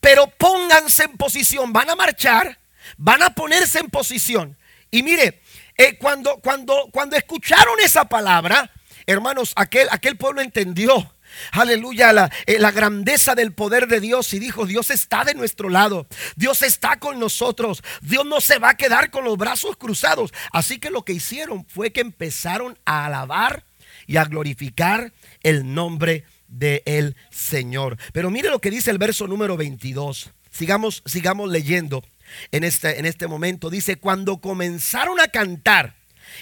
pero 0.02 0.28
pónganse 0.28 1.04
en 1.04 1.16
posición. 1.16 1.72
Van 1.72 1.90
a 1.90 1.96
marchar, 1.96 2.60
van 2.98 3.24
a 3.24 3.30
ponerse 3.30 3.80
en 3.80 3.90
posición. 3.90 4.58
Y 4.92 5.02
mire, 5.02 5.42
eh, 5.78 5.98
cuando, 5.98 6.42
cuando, 6.42 6.90
cuando 6.92 7.16
escucharon 7.16 7.80
esa 7.80 8.04
palabra, 8.04 8.70
hermanos, 9.06 9.54
aquel, 9.56 9.88
aquel 9.92 10.18
pueblo 10.18 10.42
entendió 10.42 11.16
Aleluya, 11.52 12.30
eh, 12.46 12.60
la, 12.60 12.72
grandeza 12.72 13.36
del 13.36 13.54
poder 13.54 13.88
de 13.88 14.00
Dios. 14.00 14.34
Y 14.34 14.40
dijo, 14.40 14.66
Dios 14.66 14.90
está 14.90 15.24
de 15.24 15.34
nuestro 15.34 15.70
lado. 15.70 16.08
Dios 16.36 16.62
está 16.62 17.00
con 17.00 17.20
nosotros. 17.20 17.84
Dios 18.02 18.26
no 18.26 18.42
se 18.42 18.60
va 18.60 18.70
a 18.70 18.78
quedar 18.78 19.12
con 19.12 19.24
los 19.24 19.38
brazos 19.38 19.78
cruzados. 19.78 20.32
Así 20.52 20.80
que 20.80 20.90
lo 20.90 21.04
que 21.04 21.14
hicieron 21.14 21.66
fue 21.66 21.92
que 21.92 22.02
empezaron 22.02 22.78
a 22.86 23.06
alabar 23.06 23.64
y 24.08 24.18
a 24.18 24.26
glorificar 24.26 25.14
el 25.44 25.74
nombre 25.74 26.26
del 26.48 27.16
Señor. 27.30 27.98
Pero 28.12 28.32
mire 28.32 28.50
lo 28.50 28.60
que 28.60 28.72
dice 28.72 28.92
el 28.92 28.98
verso 28.98 29.28
número 29.28 29.58
22. 29.58 30.32
Sigamos, 30.52 31.04
sigamos 31.06 31.50
leyendo 31.50 32.04
en 32.52 32.64
este, 32.64 33.00
en 33.00 33.06
este 33.06 33.28
momento. 33.28 33.70
Dice, 33.70 33.98
cuando 33.98 34.42
comenzaron 34.42 35.20
a 35.20 35.28
cantar 35.28 35.96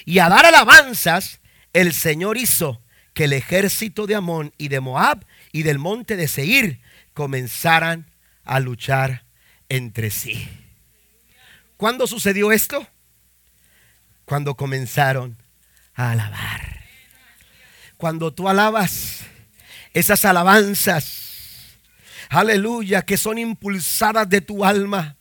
y 0.04 0.18
a 0.18 0.28
dar 0.28 0.46
alabanzas, 0.46 1.40
el 1.72 1.92
Señor 1.92 2.38
hizo 2.38 2.80
que 3.18 3.24
el 3.24 3.32
ejército 3.32 4.06
de 4.06 4.14
Amón 4.14 4.54
y 4.58 4.68
de 4.68 4.78
Moab 4.78 5.26
y 5.50 5.64
del 5.64 5.80
monte 5.80 6.14
de 6.14 6.28
Seir 6.28 6.80
comenzaran 7.14 8.08
a 8.44 8.60
luchar 8.60 9.24
entre 9.68 10.12
sí. 10.12 10.48
¿Cuándo 11.76 12.06
sucedió 12.06 12.52
esto? 12.52 12.86
Cuando 14.24 14.54
comenzaron 14.54 15.36
a 15.96 16.12
alabar. 16.12 16.84
Cuando 17.96 18.32
tú 18.32 18.48
alabas 18.48 19.22
esas 19.94 20.24
alabanzas, 20.24 21.76
aleluya, 22.28 23.02
que 23.02 23.16
son 23.16 23.38
impulsadas 23.38 24.28
de 24.28 24.42
tu 24.42 24.64
alma, 24.64 25.16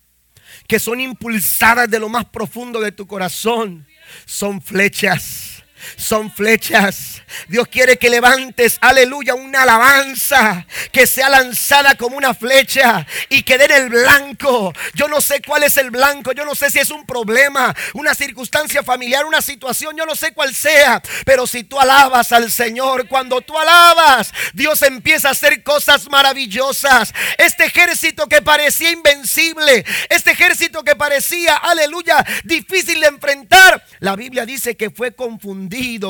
que 0.68 0.78
son 0.78 1.00
impulsadas 1.00 1.90
de 1.90 1.98
lo 1.98 2.10
más 2.10 2.26
profundo 2.26 2.80
de 2.80 2.92
tu 2.92 3.08
corazón, 3.08 3.88
son 4.28 4.62
flechas 4.62 5.57
son 5.96 6.32
flechas. 6.32 7.22
Dios 7.48 7.68
quiere 7.68 7.98
que 7.98 8.10
levantes, 8.10 8.78
aleluya, 8.82 9.36
una 9.36 9.64
alabanza 9.64 10.66
que 10.92 11.06
sea 11.06 11.30
lanzada 11.30 11.96
como 11.96 12.18
una 12.18 12.34
flecha 12.34 13.06
y 13.30 13.44
que 13.44 13.58
den 13.58 13.72
el 13.72 13.90
blanco. 13.90 14.74
Yo 14.94 15.08
no 15.08 15.22
sé 15.22 15.42
cuál 15.42 15.64
es 15.64 15.78
el 15.78 15.92
blanco, 15.92 16.32
yo 16.32 16.46
no 16.46 16.56
sé 16.56 16.72
si 16.72 16.80
es 16.80 16.90
un 16.90 17.06
problema, 17.06 17.76
una 17.94 18.16
circunstancia 18.16 18.82
familiar, 18.82 19.26
una 19.26 19.42
situación, 19.42 19.96
yo 19.98 20.06
no 20.06 20.16
sé 20.16 20.34
cuál 20.34 20.56
sea, 20.56 21.02
pero 21.26 21.46
si 21.48 21.64
tú 21.64 21.80
alabas 21.80 22.32
al 22.32 22.52
Señor, 22.52 23.08
cuando 23.08 23.42
tú 23.42 23.58
alabas, 23.58 24.34
Dios 24.54 24.82
empieza 24.84 25.30
a 25.30 25.32
hacer 25.32 25.64
cosas 25.64 26.10
maravillosas. 26.10 27.14
Este 27.38 27.66
ejército 27.66 28.28
que 28.28 28.42
parecía 28.42 28.92
invencible, 28.92 29.86
este 30.10 30.32
ejército 30.32 30.84
que 30.84 30.96
parecía, 30.96 31.56
aleluya, 31.56 32.26
difícil 32.46 33.02
de 33.02 33.08
enfrentar, 33.08 33.86
la 34.00 34.16
Biblia 34.16 34.46
dice 34.46 34.78
que 34.78 34.90
fue 34.90 35.14
confundido 35.14 35.67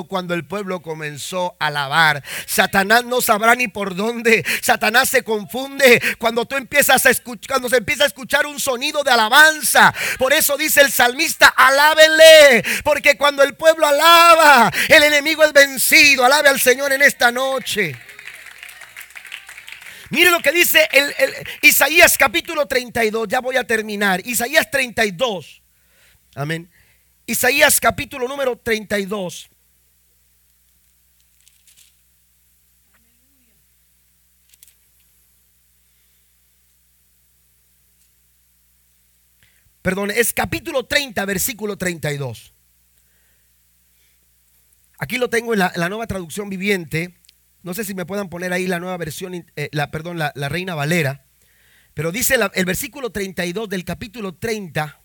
cuando 0.07 0.33
el 0.33 0.45
pueblo 0.45 0.81
comenzó 0.81 1.55
a 1.59 1.67
alabar. 1.67 2.23
Satanás 2.45 3.05
no 3.05 3.21
sabrá 3.21 3.55
ni 3.55 3.67
por 3.67 3.95
dónde. 3.95 4.45
Satanás 4.61 5.09
se 5.09 5.23
confunde 5.23 6.01
cuando 6.17 6.45
tú 6.45 6.55
empiezas 6.55 7.05
a 7.05 7.09
escuchar, 7.09 7.47
cuando 7.47 7.69
se 7.69 7.77
empieza 7.77 8.03
a 8.03 8.07
escuchar 8.07 8.45
un 8.45 8.59
sonido 8.59 9.03
de 9.03 9.11
alabanza. 9.11 9.93
Por 10.17 10.33
eso 10.33 10.57
dice 10.57 10.81
el 10.81 10.91
salmista, 10.91 11.47
alábenle, 11.47 12.63
porque 12.83 13.17
cuando 13.17 13.43
el 13.43 13.55
pueblo 13.55 13.87
alaba, 13.87 14.71
el 14.87 15.03
enemigo 15.03 15.43
es 15.43 15.53
vencido. 15.53 16.25
Alabe 16.25 16.49
al 16.49 16.59
Señor 16.59 16.91
en 16.93 17.01
esta 17.01 17.31
noche. 17.31 17.95
Mire 20.09 20.31
lo 20.31 20.39
que 20.39 20.51
dice 20.51 20.87
el, 20.91 21.13
Isaías 21.61 22.17
capítulo 22.17 22.65
32. 22.65 23.27
Ya 23.27 23.41
voy 23.41 23.57
a 23.57 23.65
terminar. 23.65 24.21
Isaías 24.25 24.69
32. 24.71 25.61
Amén. 26.35 26.69
Isaías 27.29 27.81
capítulo 27.81 28.25
número 28.25 28.55
32. 28.57 29.49
Perdón, 39.81 40.11
es 40.11 40.31
capítulo 40.31 40.85
30, 40.85 41.25
versículo 41.25 41.77
32. 41.77 42.53
Aquí 44.97 45.17
lo 45.17 45.29
tengo 45.29 45.51
en 45.51 45.59
la, 45.59 45.89
nueva 45.89 46.07
traducción 46.07 46.49
viviente. 46.49 47.17
No 47.61 47.73
sé 47.73 47.83
si 47.83 47.93
me 47.93 48.05
puedan 48.05 48.29
poner 48.29 48.53
ahí 48.53 48.67
la 48.67 48.79
nueva 48.79 48.95
versión, 48.95 49.33
eh, 49.33 49.69
la, 49.73 49.91
perdón, 49.91 50.17
la, 50.17 50.31
Reina 50.47 50.75
Valera. 50.75 51.25
Pero 51.93 52.13
dice 52.13 52.37
el 52.53 52.65
versículo 52.65 53.11
32 53.11 53.67
del 53.67 53.83
capítulo 53.83 54.35
30 54.35 55.01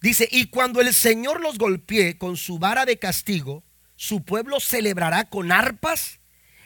Dice, 0.00 0.28
y 0.30 0.46
cuando 0.46 0.80
el 0.80 0.94
Señor 0.94 1.40
los 1.40 1.58
golpee 1.58 2.18
con 2.18 2.36
su 2.36 2.58
vara 2.58 2.84
de 2.84 2.98
castigo, 2.98 3.64
su 3.96 4.24
pueblo 4.24 4.60
celebrará 4.60 5.28
con 5.28 5.50
arpas 5.50 6.20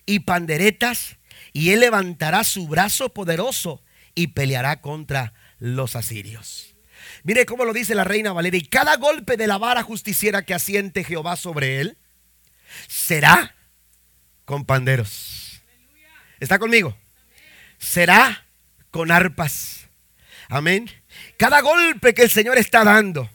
y 0.05 0.21
panderetas, 0.21 1.17
y 1.53 1.71
él 1.71 1.81
levantará 1.81 2.45
su 2.45 2.69
brazo 2.69 3.15
poderoso 3.15 3.83
y 4.15 4.29
peleará 4.29 4.81
contra 4.81 5.33
los 5.59 5.97
asirios. 5.97 6.77
Mire 7.25 7.47
cómo 7.47 7.65
lo 7.65 7.73
dice 7.73 7.95
la 7.95 8.05
reina 8.05 8.33
Valeria, 8.33 8.59
y 8.59 8.67
cada 8.67 8.97
golpe 8.97 9.37
de 9.37 9.47
la 9.47 9.59
vara 9.59 9.83
justiciera 9.83 10.45
que 10.45 10.55
asiente 10.55 11.05
Jehová 11.05 11.37
sobre 11.37 11.81
él 11.81 11.97
será 12.87 13.55
con 14.45 14.67
panderos. 14.67 15.63
¿Está 16.39 16.59
conmigo? 16.59 16.97
Será 17.79 18.47
con 18.91 19.11
arpas. 19.11 19.89
Amén 20.49 21.02
cada 21.43 21.61
golpe 21.61 22.15
que 22.15 22.23
el 22.23 22.31
Señor 22.31 22.57
está 22.57 22.85
dando, 22.85 23.29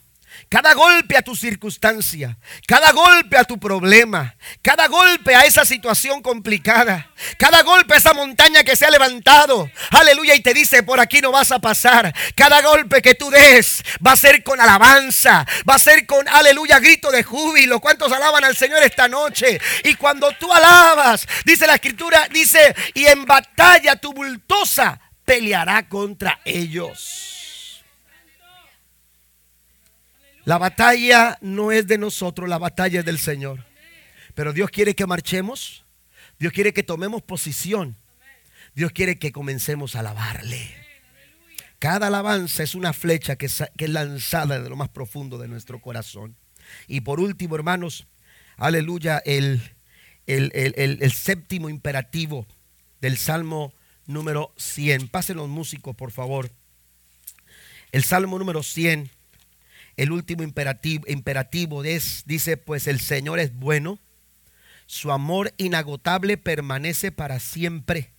Cada 0.48 0.72
golpe 0.72 1.14
a 1.14 1.20
tu 1.20 1.36
circunstancia, 1.36 2.38
cada 2.66 2.92
golpe 2.92 3.36
a 3.36 3.44
tu 3.44 3.58
problema, 3.58 4.34
cada 4.62 4.86
golpe 4.86 5.34
a 5.34 5.44
esa 5.44 5.66
situación 5.66 6.22
complicada, 6.22 7.10
cada 7.38 7.62
golpe 7.62 7.92
a 7.92 7.98
esa 7.98 8.14
montaña 8.14 8.64
que 8.64 8.76
se 8.76 8.86
ha 8.86 8.90
levantado, 8.90 9.70
aleluya, 9.90 10.34
y 10.34 10.40
te 10.40 10.54
dice, 10.54 10.82
por 10.82 11.00
aquí 11.00 11.20
no 11.20 11.32
vas 11.32 11.52
a 11.52 11.58
pasar. 11.58 12.14
Cada 12.34 12.62
golpe 12.62 13.02
que 13.02 13.14
tú 13.14 13.28
des 13.28 13.82
va 14.06 14.12
a 14.12 14.16
ser 14.16 14.42
con 14.42 14.58
alabanza, 14.58 15.44
va 15.68 15.74
a 15.74 15.78
ser 15.78 16.06
con, 16.06 16.26
aleluya, 16.28 16.78
grito 16.78 17.10
de 17.10 17.22
júbilo. 17.22 17.78
¿Cuántos 17.78 18.10
alaban 18.10 18.42
al 18.42 18.56
Señor 18.56 18.82
esta 18.82 19.06
noche? 19.06 19.60
Y 19.84 19.96
cuando 19.96 20.32
tú 20.32 20.50
alabas, 20.50 21.28
dice 21.44 21.66
la 21.66 21.74
escritura, 21.74 22.26
dice, 22.30 22.74
y 22.94 23.04
en 23.04 23.26
batalla 23.26 23.96
tumultuosa 23.96 24.98
peleará 25.26 25.86
contra 25.90 26.40
ellos. 26.46 27.27
La 30.48 30.56
batalla 30.56 31.36
no 31.42 31.72
es 31.72 31.86
de 31.86 31.98
nosotros, 31.98 32.48
la 32.48 32.56
batalla 32.56 33.00
es 33.00 33.04
del 33.04 33.18
Señor. 33.18 33.66
Pero 34.34 34.54
Dios 34.54 34.70
quiere 34.70 34.94
que 34.94 35.06
marchemos. 35.06 35.84
Dios 36.38 36.54
quiere 36.54 36.72
que 36.72 36.82
tomemos 36.82 37.20
posición. 37.20 37.98
Dios 38.74 38.92
quiere 38.92 39.18
que 39.18 39.30
comencemos 39.30 39.94
a 39.94 39.98
alabarle. 39.98 40.74
Cada 41.78 42.06
alabanza 42.06 42.62
es 42.62 42.74
una 42.74 42.94
flecha 42.94 43.36
que, 43.36 43.44
es 43.44 43.90
lanzada 43.90 44.58
de 44.58 44.70
lo 44.70 44.76
más 44.76 44.88
profundo 44.88 45.36
de 45.36 45.48
nuestro 45.48 45.82
corazón. 45.82 46.34
Y 46.86 47.02
por 47.02 47.20
último, 47.20 47.54
hermanos, 47.54 48.06
aleluya, 48.56 49.18
el, 49.26 49.60
el, 50.26 50.50
el 50.54 51.12
séptimo 51.12 51.68
imperativo 51.68 52.46
del 53.02 53.18
Salmo 53.18 53.74
número 54.06 54.54
100. 54.56 55.08
Pasen 55.08 55.36
los 55.36 55.50
músicos, 55.50 55.94
por 55.94 56.10
favor. 56.10 56.50
El 57.92 58.02
Salmo 58.02 58.38
número 58.38 58.62
100 58.62 59.17
el 59.98 60.12
último 60.12 60.44
imperativo, 60.44 61.04
imperativo 61.08 61.82
es, 61.82 62.22
dice, 62.24 62.56
pues 62.56 62.86
el 62.86 63.00
Señor 63.00 63.40
es 63.40 63.52
bueno, 63.52 63.98
su 64.86 65.10
amor 65.10 65.52
inagotable 65.58 66.36
permanece 66.36 67.10
para 67.10 67.40
siempre 67.40 68.12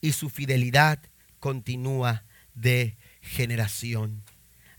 y 0.00 0.12
su 0.12 0.30
fidelidad 0.30 0.98
continúa 1.38 2.24
de 2.54 2.96
generación. 3.20 4.24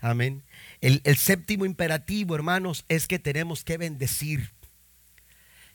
Amén. 0.00 0.42
El, 0.80 1.00
el, 1.04 1.16
séptimo 1.16 1.66
imperativo, 1.66 2.34
hermanos, 2.34 2.84
es 2.88 3.06
que 3.06 3.20
tenemos 3.20 3.62
que 3.62 3.78
bendecir. 3.78 4.50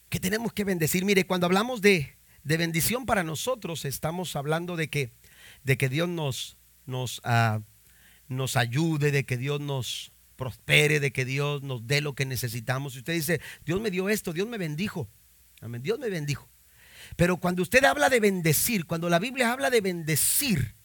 Que 0.09 0.19
tenemos 0.19 0.51
que 0.51 0.65
bendecir. 0.65 1.05
Mire, 1.05 1.25
cuando 1.25 1.45
hablamos 1.45 1.81
de, 1.81 2.17
de 2.43 2.57
bendición 2.57 3.05
para 3.05 3.23
nosotros, 3.23 3.85
estamos 3.85 4.35
hablando 4.35 4.75
de 4.75 4.89
que, 4.89 5.13
de 5.63 5.77
que 5.77 5.87
Dios 5.87 6.09
nos, 6.09 6.57
nos, 6.85 7.19
uh, 7.19 7.61
nos 8.27 8.57
ayude, 8.57 9.11
de 9.11 9.25
que 9.25 9.37
Dios 9.37 9.61
nos, 9.61 10.11
prospere, 10.35 10.99
de 10.99 11.11
que 11.11 11.25
Dios 11.25 11.63
nos 11.63 11.87
dé 11.87 12.01
lo 12.01 12.13
que 12.13 12.25
necesitamos. 12.25 12.93
Si 12.93 12.99
usted 12.99 13.13
dice, 13.13 13.41
Dios 13.65 13.79
me 13.81 13.91
dio 13.91 14.09
esto, 14.09 14.33
Dios 14.33 14.47
me 14.47 14.57
bendijo. 14.57 15.09
Amén, 15.61 15.81
Dios 15.81 15.99
me 15.99 16.09
bendijo. 16.09 16.49
Pero 17.15 17.37
cuando 17.37 17.61
usted 17.61 17.83
habla 17.83 18.09
de 18.09 18.19
bendecir, 18.19 18.85
cuando 18.85 19.09
la 19.09 19.19
Biblia 19.19 19.51
habla 19.51 19.69
de 19.69 19.81
bendecir, 19.81 20.75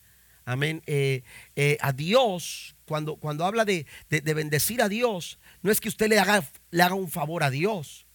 amén, 0.45 0.83
eh, 0.87 1.23
eh, 1.57 1.77
a 1.81 1.93
Dios, 1.93 2.77
cuando, 2.85 3.17
cuando 3.17 3.45
habla 3.45 3.65
de, 3.65 3.87
bendecir 4.09 4.83
a 4.83 4.89
Dios, 4.89 5.39
no 5.63 5.71
es 5.71 5.81
que 5.81 5.89
usted 5.89 6.09
le 6.09 6.19
haga, 6.19 6.45
le 6.71 6.83
haga 6.83 6.95
un 6.95 7.11
favor 7.11 7.43
a 7.43 7.51
Dios. 7.51 8.07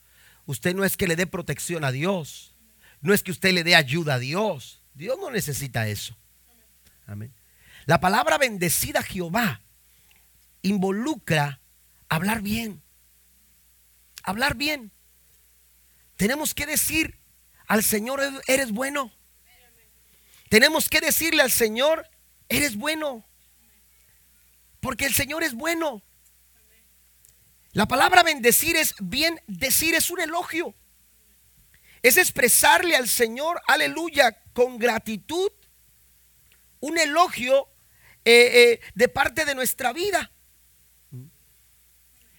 Usted 0.45 0.75
no 0.75 0.85
es 0.85 0.95
que 0.97 1.07
le 1.07 1.15
dé 1.15 1.27
protección 1.27 1.83
a 1.83 1.91
Dios. 1.91 2.53
No 3.01 3.13
es 3.13 3.23
que 3.23 3.31
usted 3.31 3.53
le 3.53 3.63
dé 3.63 3.75
ayuda 3.75 4.15
a 4.15 4.19
Dios. 4.19 4.81
Dios 4.93 5.17
no 5.19 5.31
necesita 5.31 5.87
eso. 5.87 6.15
Amén. 7.07 7.33
La 7.85 7.99
palabra 7.99 8.37
bendecida 8.37 8.99
a 8.99 9.03
Jehová 9.03 9.61
involucra 10.65 11.61
hablar 12.09 12.41
bien. 12.41 12.81
Hablar 14.23 14.55
bien. 14.55 14.91
Tenemos 16.17 16.55
que 16.55 16.65
decir 16.65 17.19
al 17.67 17.83
Señor, 17.83 18.21
eres 18.47 18.71
bueno. 18.71 19.11
Tenemos 20.49 20.89
que 20.89 21.01
decirle 21.01 21.43
al 21.43 21.51
Señor, 21.51 22.09
eres 22.49 22.75
bueno. 22.77 23.25
Porque 24.79 25.05
el 25.05 25.13
Señor 25.13 25.43
es 25.43 25.53
bueno. 25.53 26.01
La 27.73 27.87
palabra 27.87 28.23
bendecir 28.23 28.75
es 28.75 28.95
bien 28.99 29.41
decir, 29.47 29.93
es 29.93 30.09
un 30.09 30.21
elogio. 30.21 30.73
Es 32.01 32.17
expresarle 32.17 32.95
al 32.95 33.07
Señor, 33.07 33.61
aleluya, 33.67 34.41
con 34.53 34.79
gratitud, 34.79 35.51
un 36.79 36.97
elogio 36.97 37.67
eh, 38.23 38.51
eh, 38.53 38.79
de 38.95 39.09
parte 39.09 39.45
de 39.45 39.55
nuestra 39.55 39.91
vida. 39.91 40.31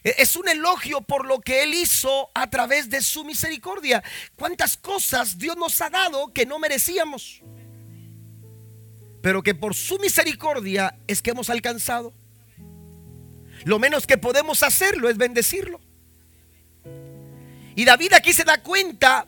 Es 0.06 0.36
un 0.36 0.48
elogio 0.48 1.00
por 1.00 1.26
lo 1.26 1.40
que 1.40 1.64
Él 1.64 1.74
hizo 1.74 2.30
a 2.32 2.48
través 2.48 2.88
de 2.88 3.02
su 3.02 3.24
misericordia. 3.24 4.04
¿Cuántas 4.36 4.76
cosas 4.76 5.36
Dios 5.36 5.56
nos 5.56 5.80
ha 5.80 5.90
dado 5.90 6.32
que 6.32 6.46
no 6.46 6.60
merecíamos? 6.60 7.42
Pero 9.20 9.42
que 9.42 9.56
por 9.56 9.74
su 9.74 9.98
misericordia 9.98 10.96
es 11.08 11.20
que 11.20 11.30
hemos 11.30 11.50
alcanzado. 11.50 12.14
Lo 13.64 13.80
menos 13.80 14.06
que 14.06 14.16
podemos 14.16 14.62
hacerlo 14.62 15.08
es 15.08 15.16
bendecirlo. 15.16 15.80
Y 17.74 17.84
David 17.84 18.12
aquí 18.12 18.32
se 18.32 18.44
da 18.44 18.62
cuenta 18.62 19.26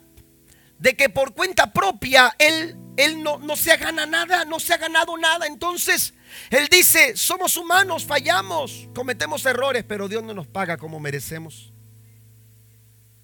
de 0.79 0.95
que 0.95 1.09
por 1.09 1.35
cuenta 1.35 1.73
propia 1.73 2.37
Él, 2.39 2.77
él 2.99 3.23
no, 3.23 3.39
no 3.39 3.55
se 3.55 3.77
gana 3.77 4.07
nada, 4.07 4.45
no 4.45 4.59
se 4.59 4.75
ha 4.75 4.77
ganado 4.77 5.17
nada. 5.17 5.47
Entonces 5.47 6.15
él 6.51 6.67
dice, 6.69 7.17
somos 7.17 7.57
humanos, 7.57 8.05
fallamos, 8.05 8.89
cometemos 8.93 9.47
errores, 9.47 9.85
pero 9.87 10.09
Dios 10.09 10.25
no 10.25 10.35
nos 10.35 10.49
paga 10.49 10.77
como 10.77 10.99
merecemos. 10.99 11.73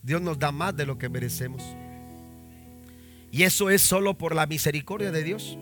Dios 0.01 0.23
nos 0.23 0.39
da 0.39 0.53
más 0.53 0.77
de 0.77 0.87
lo 0.87 0.97
que 0.97 1.09
merecemos. 1.09 1.63
Y 3.33 3.43
eso 3.43 3.69
es 3.69 3.83
solo 3.83 4.17
por 4.17 4.33
la 4.33 4.47
misericordia 4.47 5.11
de 5.11 5.25
Dios. 5.25 5.59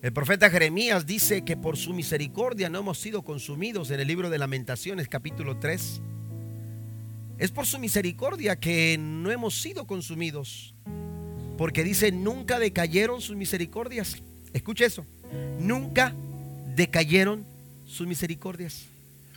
El 0.00 0.14
profeta 0.14 0.48
Jeremías 0.48 1.04
dice 1.04 1.44
que 1.44 1.58
por 1.58 1.76
su 1.76 1.92
misericordia 1.92 2.70
no 2.70 2.78
hemos 2.78 2.98
sido 2.98 3.20
consumidos 3.22 3.90
en 3.90 4.00
el 4.00 4.08
libro 4.08 4.30
de 4.30 4.38
lamentaciones 4.38 5.08
capítulo 5.08 5.58
3. 5.58 6.00
Es 7.36 7.50
por 7.50 7.66
su 7.66 7.78
misericordia 7.78 8.56
que 8.58 8.96
no 8.98 9.30
hemos 9.30 9.60
sido 9.60 9.86
consumidos. 9.86 10.74
Porque 11.60 11.84
dice, 11.84 12.10
nunca 12.10 12.58
decayeron 12.58 13.20
sus 13.20 13.36
misericordias. 13.36 14.16
Escuche 14.54 14.86
eso. 14.86 15.04
Nunca 15.58 16.14
decayeron 16.74 17.44
sus 17.84 18.06
misericordias. 18.06 18.86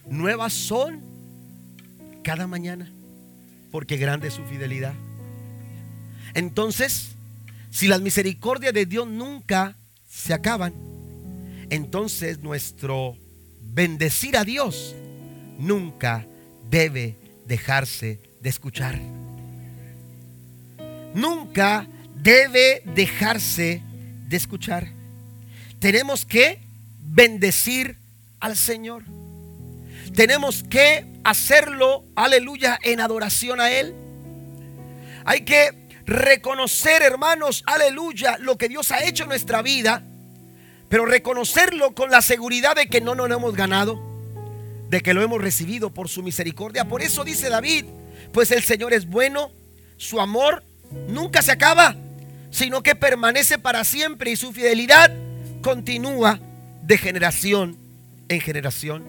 Nuevas 0.08 0.54
son 0.54 1.02
cada 2.24 2.48
mañana, 2.48 2.90
porque 3.72 3.98
grande 3.98 4.30
es 4.30 4.36
su 4.36 4.46
fidelidad. 4.46 4.94
Entonces, 6.34 7.10
si 7.72 7.90
las 7.90 8.00
misericordias 8.00 8.74
de 8.74 8.86
Dios 8.86 9.06
nunca 9.06 9.76
se 10.08 10.34
acaban, 10.34 10.74
entonces 11.70 12.40
nuestro 12.40 13.18
bendecir 13.60 14.38
a 14.38 14.46
Dios 14.46 14.96
nunca 15.60 16.26
debe 16.70 17.18
dejarse 17.46 18.22
de 18.40 18.50
escuchar. 18.50 18.98
Nunca 21.14 21.90
debe 22.24 22.82
dejarse 22.86 23.82
de 24.28 24.38
escuchar 24.38 25.04
tenemos 25.84 26.24
que 26.24 26.60
bendecir 27.10 27.98
al 28.40 28.56
Señor. 28.56 29.04
Tenemos 30.16 30.64
que 30.64 31.06
hacerlo, 31.26 32.06
aleluya, 32.16 32.80
en 32.84 33.02
adoración 33.02 33.60
a 33.60 33.70
Él. 33.70 33.94
Hay 35.26 35.42
que 35.42 35.72
reconocer, 36.06 37.02
hermanos, 37.02 37.64
aleluya, 37.66 38.38
lo 38.40 38.58
que 38.58 38.70
Dios 38.70 38.94
ha 38.94 39.04
hecho 39.04 39.24
en 39.24 39.30
nuestra 39.30 39.62
vida, 39.62 40.04
pero 40.88 41.06
reconocerlo 41.06 41.94
con 41.94 42.10
la 42.10 42.22
seguridad 42.22 42.78
de 42.78 42.88
que 42.88 43.02
no 43.02 43.14
nos 43.14 43.28
lo 43.28 43.36
hemos 43.36 43.54
ganado, 43.54 44.00
de 44.90 45.02
que 45.02 45.14
lo 45.14 45.22
hemos 45.22 45.42
recibido 45.42 45.90
por 45.90 46.08
su 46.08 46.24
misericordia. 46.24 46.86
Por 46.86 47.02
eso 47.02 47.26
dice 47.26 47.50
David, 47.50 47.84
pues 48.32 48.52
el 48.52 48.64
Señor 48.64 48.94
es 48.94 49.06
bueno, 49.06 49.52
su 49.98 50.22
amor 50.22 50.64
nunca 51.10 51.42
se 51.42 51.52
acaba, 51.52 51.98
sino 52.54 52.84
que 52.84 52.96
permanece 52.96 53.58
para 53.58 53.84
siempre 53.84 54.30
y 54.30 54.36
su 54.36 54.54
fidelidad 54.54 55.12
continúa 55.64 56.40
de 56.84 57.00
generación 57.00 57.80
en 58.30 58.40
generación. 58.40 59.04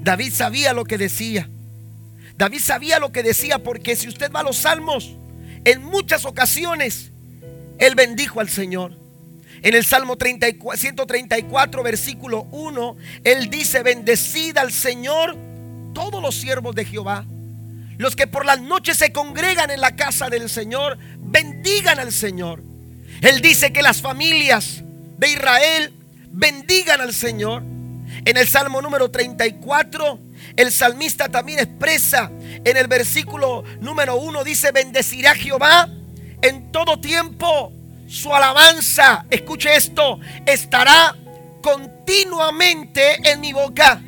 David 0.00 0.32
sabía 0.32 0.72
lo 0.72 0.84
que 0.84 0.96
decía. 0.96 1.50
David 2.36 2.60
sabía 2.60 3.00
lo 3.00 3.10
que 3.10 3.24
decía 3.24 3.58
porque 3.58 3.96
si 3.96 4.06
usted 4.06 4.30
va 4.30 4.40
a 4.40 4.44
los 4.44 4.58
salmos, 4.58 5.16
en 5.64 5.82
muchas 5.82 6.24
ocasiones, 6.24 7.10
él 7.78 7.96
bendijo 7.96 8.38
al 8.38 8.48
Señor. 8.48 8.96
En 9.60 9.74
el 9.74 9.84
Salmo 9.84 10.16
134, 10.16 11.82
versículo 11.82 12.42
1, 12.52 12.96
él 13.24 13.50
dice, 13.50 13.82
bendecida 13.82 14.60
al 14.60 14.70
Señor 14.70 15.36
todos 15.94 16.22
los 16.22 16.36
siervos 16.36 16.76
de 16.76 16.84
Jehová. 16.84 17.26
Los 17.98 18.14
que 18.14 18.28
por 18.28 18.46
las 18.46 18.60
noches 18.60 18.96
se 18.96 19.12
congregan 19.12 19.70
en 19.70 19.80
la 19.80 19.96
casa 19.96 20.30
del 20.30 20.48
Señor, 20.48 20.98
bendigan 21.18 21.98
al 21.98 22.12
Señor. 22.12 22.62
Él 23.20 23.40
dice 23.42 23.72
que 23.72 23.82
las 23.82 24.00
familias 24.00 24.84
de 25.18 25.32
Israel 25.32 25.92
bendigan 26.30 27.00
al 27.00 27.12
Señor. 27.12 27.62
En 28.24 28.36
el 28.36 28.46
Salmo 28.46 28.80
número 28.80 29.10
34, 29.10 30.18
el 30.56 30.70
salmista 30.70 31.28
también 31.28 31.58
expresa 31.58 32.30
en 32.64 32.76
el 32.76 32.86
versículo 32.86 33.64
número 33.80 34.16
1, 34.16 34.44
dice, 34.44 34.70
bendecirá 34.70 35.34
Jehová 35.34 35.88
en 36.40 36.70
todo 36.70 37.00
tiempo. 37.00 37.72
Su 38.08 38.32
alabanza, 38.34 39.26
escuche 39.28 39.74
esto, 39.74 40.20
estará 40.46 41.14
continuamente 41.60 43.28
en 43.30 43.40
mi 43.40 43.52
boca. 43.52 44.00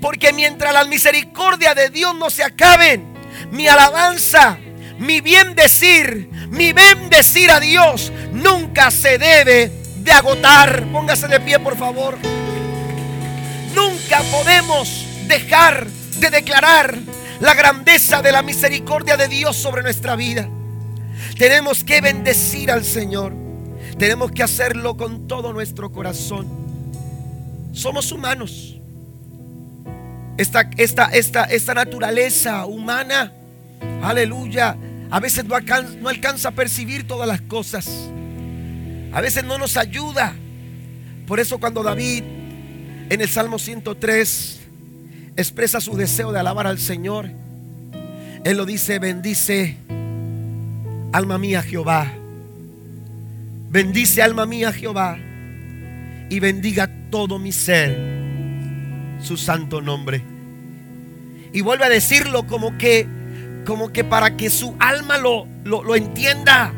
Porque 0.00 0.32
mientras 0.32 0.72
la 0.72 0.84
misericordia 0.84 1.74
de 1.74 1.88
Dios 1.88 2.14
no 2.14 2.30
se 2.30 2.44
acaben, 2.44 3.17
mi 3.50 3.68
alabanza, 3.68 4.58
mi 4.98 5.20
bien 5.20 5.54
decir, 5.54 6.28
mi 6.50 6.72
bendecir 6.72 7.50
a 7.50 7.60
Dios 7.60 8.12
nunca 8.32 8.90
se 8.90 9.18
debe 9.18 9.70
de 9.98 10.12
agotar. 10.12 10.84
Póngase 10.92 11.28
de 11.28 11.40
pie, 11.40 11.58
por 11.58 11.76
favor. 11.76 12.16
Nunca 13.74 14.20
podemos 14.30 15.06
dejar 15.26 15.86
de 15.86 16.30
declarar 16.30 16.98
la 17.40 17.54
grandeza 17.54 18.22
de 18.22 18.32
la 18.32 18.42
misericordia 18.42 19.16
de 19.16 19.28
Dios 19.28 19.56
sobre 19.56 19.82
nuestra 19.82 20.16
vida. 20.16 20.48
Tenemos 21.36 21.84
que 21.84 22.00
bendecir 22.00 22.70
al 22.70 22.84
Señor. 22.84 23.32
Tenemos 23.98 24.32
que 24.32 24.42
hacerlo 24.42 24.96
con 24.96 25.28
todo 25.28 25.52
nuestro 25.52 25.92
corazón. 25.92 26.48
Somos 27.72 28.10
humanos. 28.10 28.80
Esta, 30.36 30.70
esta, 30.76 31.06
esta, 31.06 31.44
esta 31.44 31.74
naturaleza 31.74 32.64
humana, 32.66 33.32
aleluya, 34.02 34.76
a 35.10 35.20
veces 35.20 35.44
no 35.44 35.54
alcanza, 36.08 36.48
a 36.48 36.52
percibir 36.52 37.06
todas 37.06 37.28
las 37.28 37.40
cosas. 37.40 38.10
A 39.12 39.20
veces 39.20 39.44
no 39.44 39.58
nos 39.58 39.76
ayuda. 39.76 40.34
Por 41.26 41.40
eso 41.40 41.58
cuando 41.58 41.82
David 41.82 42.22
en 43.10 43.20
el 43.20 43.28
Salmo 43.28 43.58
103 43.58 44.60
expresa 45.36 45.80
su 45.80 45.96
deseo 45.96 46.32
de 46.32 46.40
alabar 46.40 46.66
al 46.66 46.78
Señor, 46.78 47.30
Él 48.44 48.56
lo 48.56 48.66
dice, 48.66 48.98
bendice 48.98 49.76
alma 51.12 51.38
mía 51.38 51.62
Jehová. 51.62 52.12
Bendice 53.70 54.22
alma 54.22 54.46
mía 54.46 54.72
Jehová 54.72 55.18
y 56.30 56.40
bendiga 56.40 56.90
todo 57.10 57.38
mi 57.38 57.52
ser 57.52 57.96
su 59.22 59.36
santo 59.36 59.80
nombre. 59.80 60.22
Y 61.52 61.62
vuelve 61.62 61.84
a 61.84 61.88
decirlo 61.88 62.46
como 62.46 62.76
que 62.76 63.06
como 63.68 63.92
que 63.92 64.02
para 64.02 64.34
que 64.34 64.48
su 64.48 64.74
alma 64.78 65.18
lo, 65.18 65.46
lo, 65.62 65.82
lo 65.82 65.94
entienda. 65.94 66.72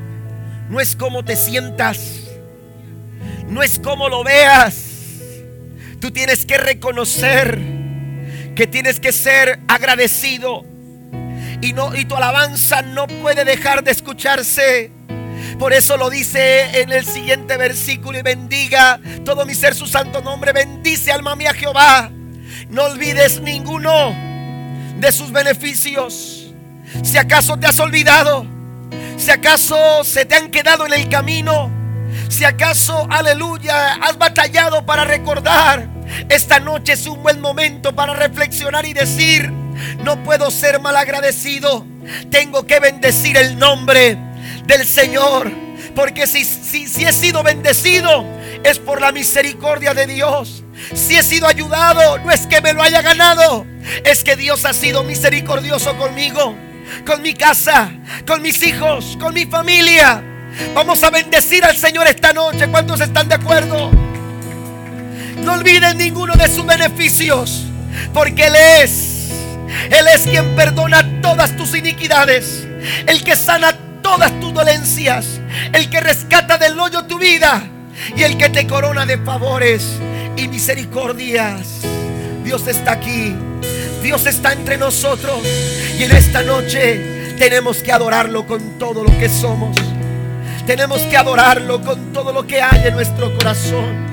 No 0.69 0.81
es 0.81 0.97
como 0.97 1.25
te 1.25 1.37
sientas. 1.37 2.23
No 3.47 3.63
es 3.63 3.79
como 3.79 4.09
lo 4.09 4.25
veas. 4.25 4.87
Tú 6.01 6.11
tienes 6.11 6.45
que 6.45 6.59
reconocer 6.59 7.61
que 8.57 8.67
tienes 8.67 8.99
que 8.99 9.13
ser 9.13 9.61
agradecido. 9.69 10.65
Y, 11.61 11.75
no, 11.75 11.95
y 11.95 12.07
tu 12.07 12.17
alabanza 12.17 12.83
no 12.83 13.07
puede 13.07 13.45
dejar 13.45 13.85
de 13.85 13.93
escucharse. 13.93 14.91
Por 15.61 15.73
eso 15.73 15.97
lo 15.97 16.11
dice 16.11 16.81
en 16.81 16.91
el 16.91 17.07
siguiente 17.07 17.57
versículo 17.57 18.19
y 18.19 18.23
bendiga 18.23 19.01
todo 19.25 19.47
mi 19.47 19.55
ser 19.55 19.77
su 19.77 19.87
santo 19.87 20.23
nombre. 20.23 20.53
Bendice 20.53 21.13
alma 21.13 21.37
mía 21.37 21.55
Jehová. 21.55 22.11
No 22.69 22.83
olvides 22.83 23.41
ninguno 23.41 24.13
de 24.99 25.13
sus 25.13 25.31
beneficios. 25.31 26.40
Si 27.03 27.19
acaso 27.19 27.59
te 27.59 27.67
has 27.67 27.79
olvidado, 27.81 28.47
si 29.17 29.31
acaso 29.31 30.03
se 30.05 30.25
te 30.25 30.35
han 30.35 30.51
quedado 30.51 30.87
en 30.87 30.93
el 30.93 31.09
camino, 31.09 31.71
si 32.29 32.45
acaso, 32.45 33.07
aleluya, 33.11 33.95
has 33.95 34.19
batallado 34.19 34.85
para 34.85 35.05
recordar, 35.05 35.89
esta 36.29 36.59
noche 36.59 36.95
es 36.95 37.07
un 37.07 37.23
buen 37.23 37.41
momento 37.41 37.95
para 37.95 38.15
reflexionar 38.15 38.87
y 38.87 38.93
decir, 38.93 39.51
no 40.05 40.23
puedo 40.25 40.51
ser 40.51 40.81
mal 40.81 40.97
agradecido, 40.97 41.87
tengo 42.31 42.67
que 42.67 42.81
bendecir 42.81 43.37
el 43.37 43.59
nombre 43.59 44.19
del 44.67 44.87
Señor, 44.87 45.51
porque 45.95 46.27
si, 46.27 46.45
si, 46.45 46.89
si 46.89 47.05
he 47.05 47.13
sido 47.13 47.43
bendecido 47.43 48.25
es 48.65 48.79
por 48.79 49.01
la 49.01 49.13
misericordia 49.13 49.95
de 49.95 50.07
Dios. 50.07 50.65
Si 50.95 51.17
he 51.17 51.23
sido 51.23 51.47
ayudado, 51.47 52.19
no 52.19 52.31
es 52.31 52.47
que 52.47 52.61
me 52.61 52.73
lo 52.73 52.83
haya 52.83 53.03
ganado, 53.03 53.67
es 54.05 54.25
que 54.25 54.37
Dios 54.37 54.65
ha 54.65 54.73
sido 54.73 55.05
misericordioso 55.05 55.97
conmigo 55.97 56.57
con 57.07 57.23
mi 57.23 57.35
casa, 57.35 57.91
con 58.27 58.43
mis 58.43 58.63
hijos, 58.63 59.17
con 59.21 59.35
mi 59.35 59.47
familia. 59.47 60.23
Vamos 60.75 61.03
a 61.05 61.11
bendecir 61.11 61.65
al 61.65 61.77
Señor 61.77 62.07
esta 62.07 62.33
noche. 62.33 62.69
¿Cuántos 62.69 63.01
están 63.01 63.29
de 63.29 63.35
acuerdo? 63.37 63.91
No 65.43 65.53
olviden 65.55 65.99
ninguno 65.99 66.35
de 66.35 66.49
sus 66.49 66.67
beneficios, 66.67 67.65
porque 68.13 68.47
Él 68.47 68.55
es, 68.83 69.31
Él 69.91 70.07
es 70.15 70.23
quien 70.23 70.55
perdona 70.55 71.21
todas 71.23 71.57
tus 71.57 71.75
iniquidades, 71.75 72.67
el 73.07 73.25
que 73.25 73.37
sana 73.37 73.75
todas 74.03 74.39
tus 74.41 74.53
dolencias, 74.53 75.41
el 75.73 75.89
que 75.89 76.01
rescata 76.01 76.59
del 76.59 76.79
hoyo 76.79 77.05
tu 77.05 77.19
vida 77.19 77.63
y 78.17 78.23
el 78.23 78.37
que 78.37 78.49
te 78.49 78.67
corona 78.67 79.07
de 79.07 79.19
favores 79.19 79.99
y 80.37 80.49
misericordias. 80.49 81.81
Dios 82.45 82.67
está 82.67 82.93
aquí. 82.93 83.35
Dios 84.03 84.27
está 84.27 84.53
entre 84.53 84.77
nosotros. 84.77 85.41
Y 85.99 86.03
en 86.05 86.13
esta 86.13 86.43
noche 86.43 87.35
tenemos 87.39 87.83
que 87.83 87.93
adorarlo 87.93 88.47
con 88.47 88.79
todo 88.79 89.05
lo 89.05 89.17
que 89.19 89.29
somos. 89.29 89.77
Tenemos 90.67 91.03
que 91.03 91.17
adorarlo 91.17 91.81
con 91.81 92.13
todo 92.13 92.33
lo 92.33 92.47
que 92.47 92.61
hay 92.63 92.89
en 92.89 92.95
nuestro 92.95 93.35
corazón. 93.35 94.10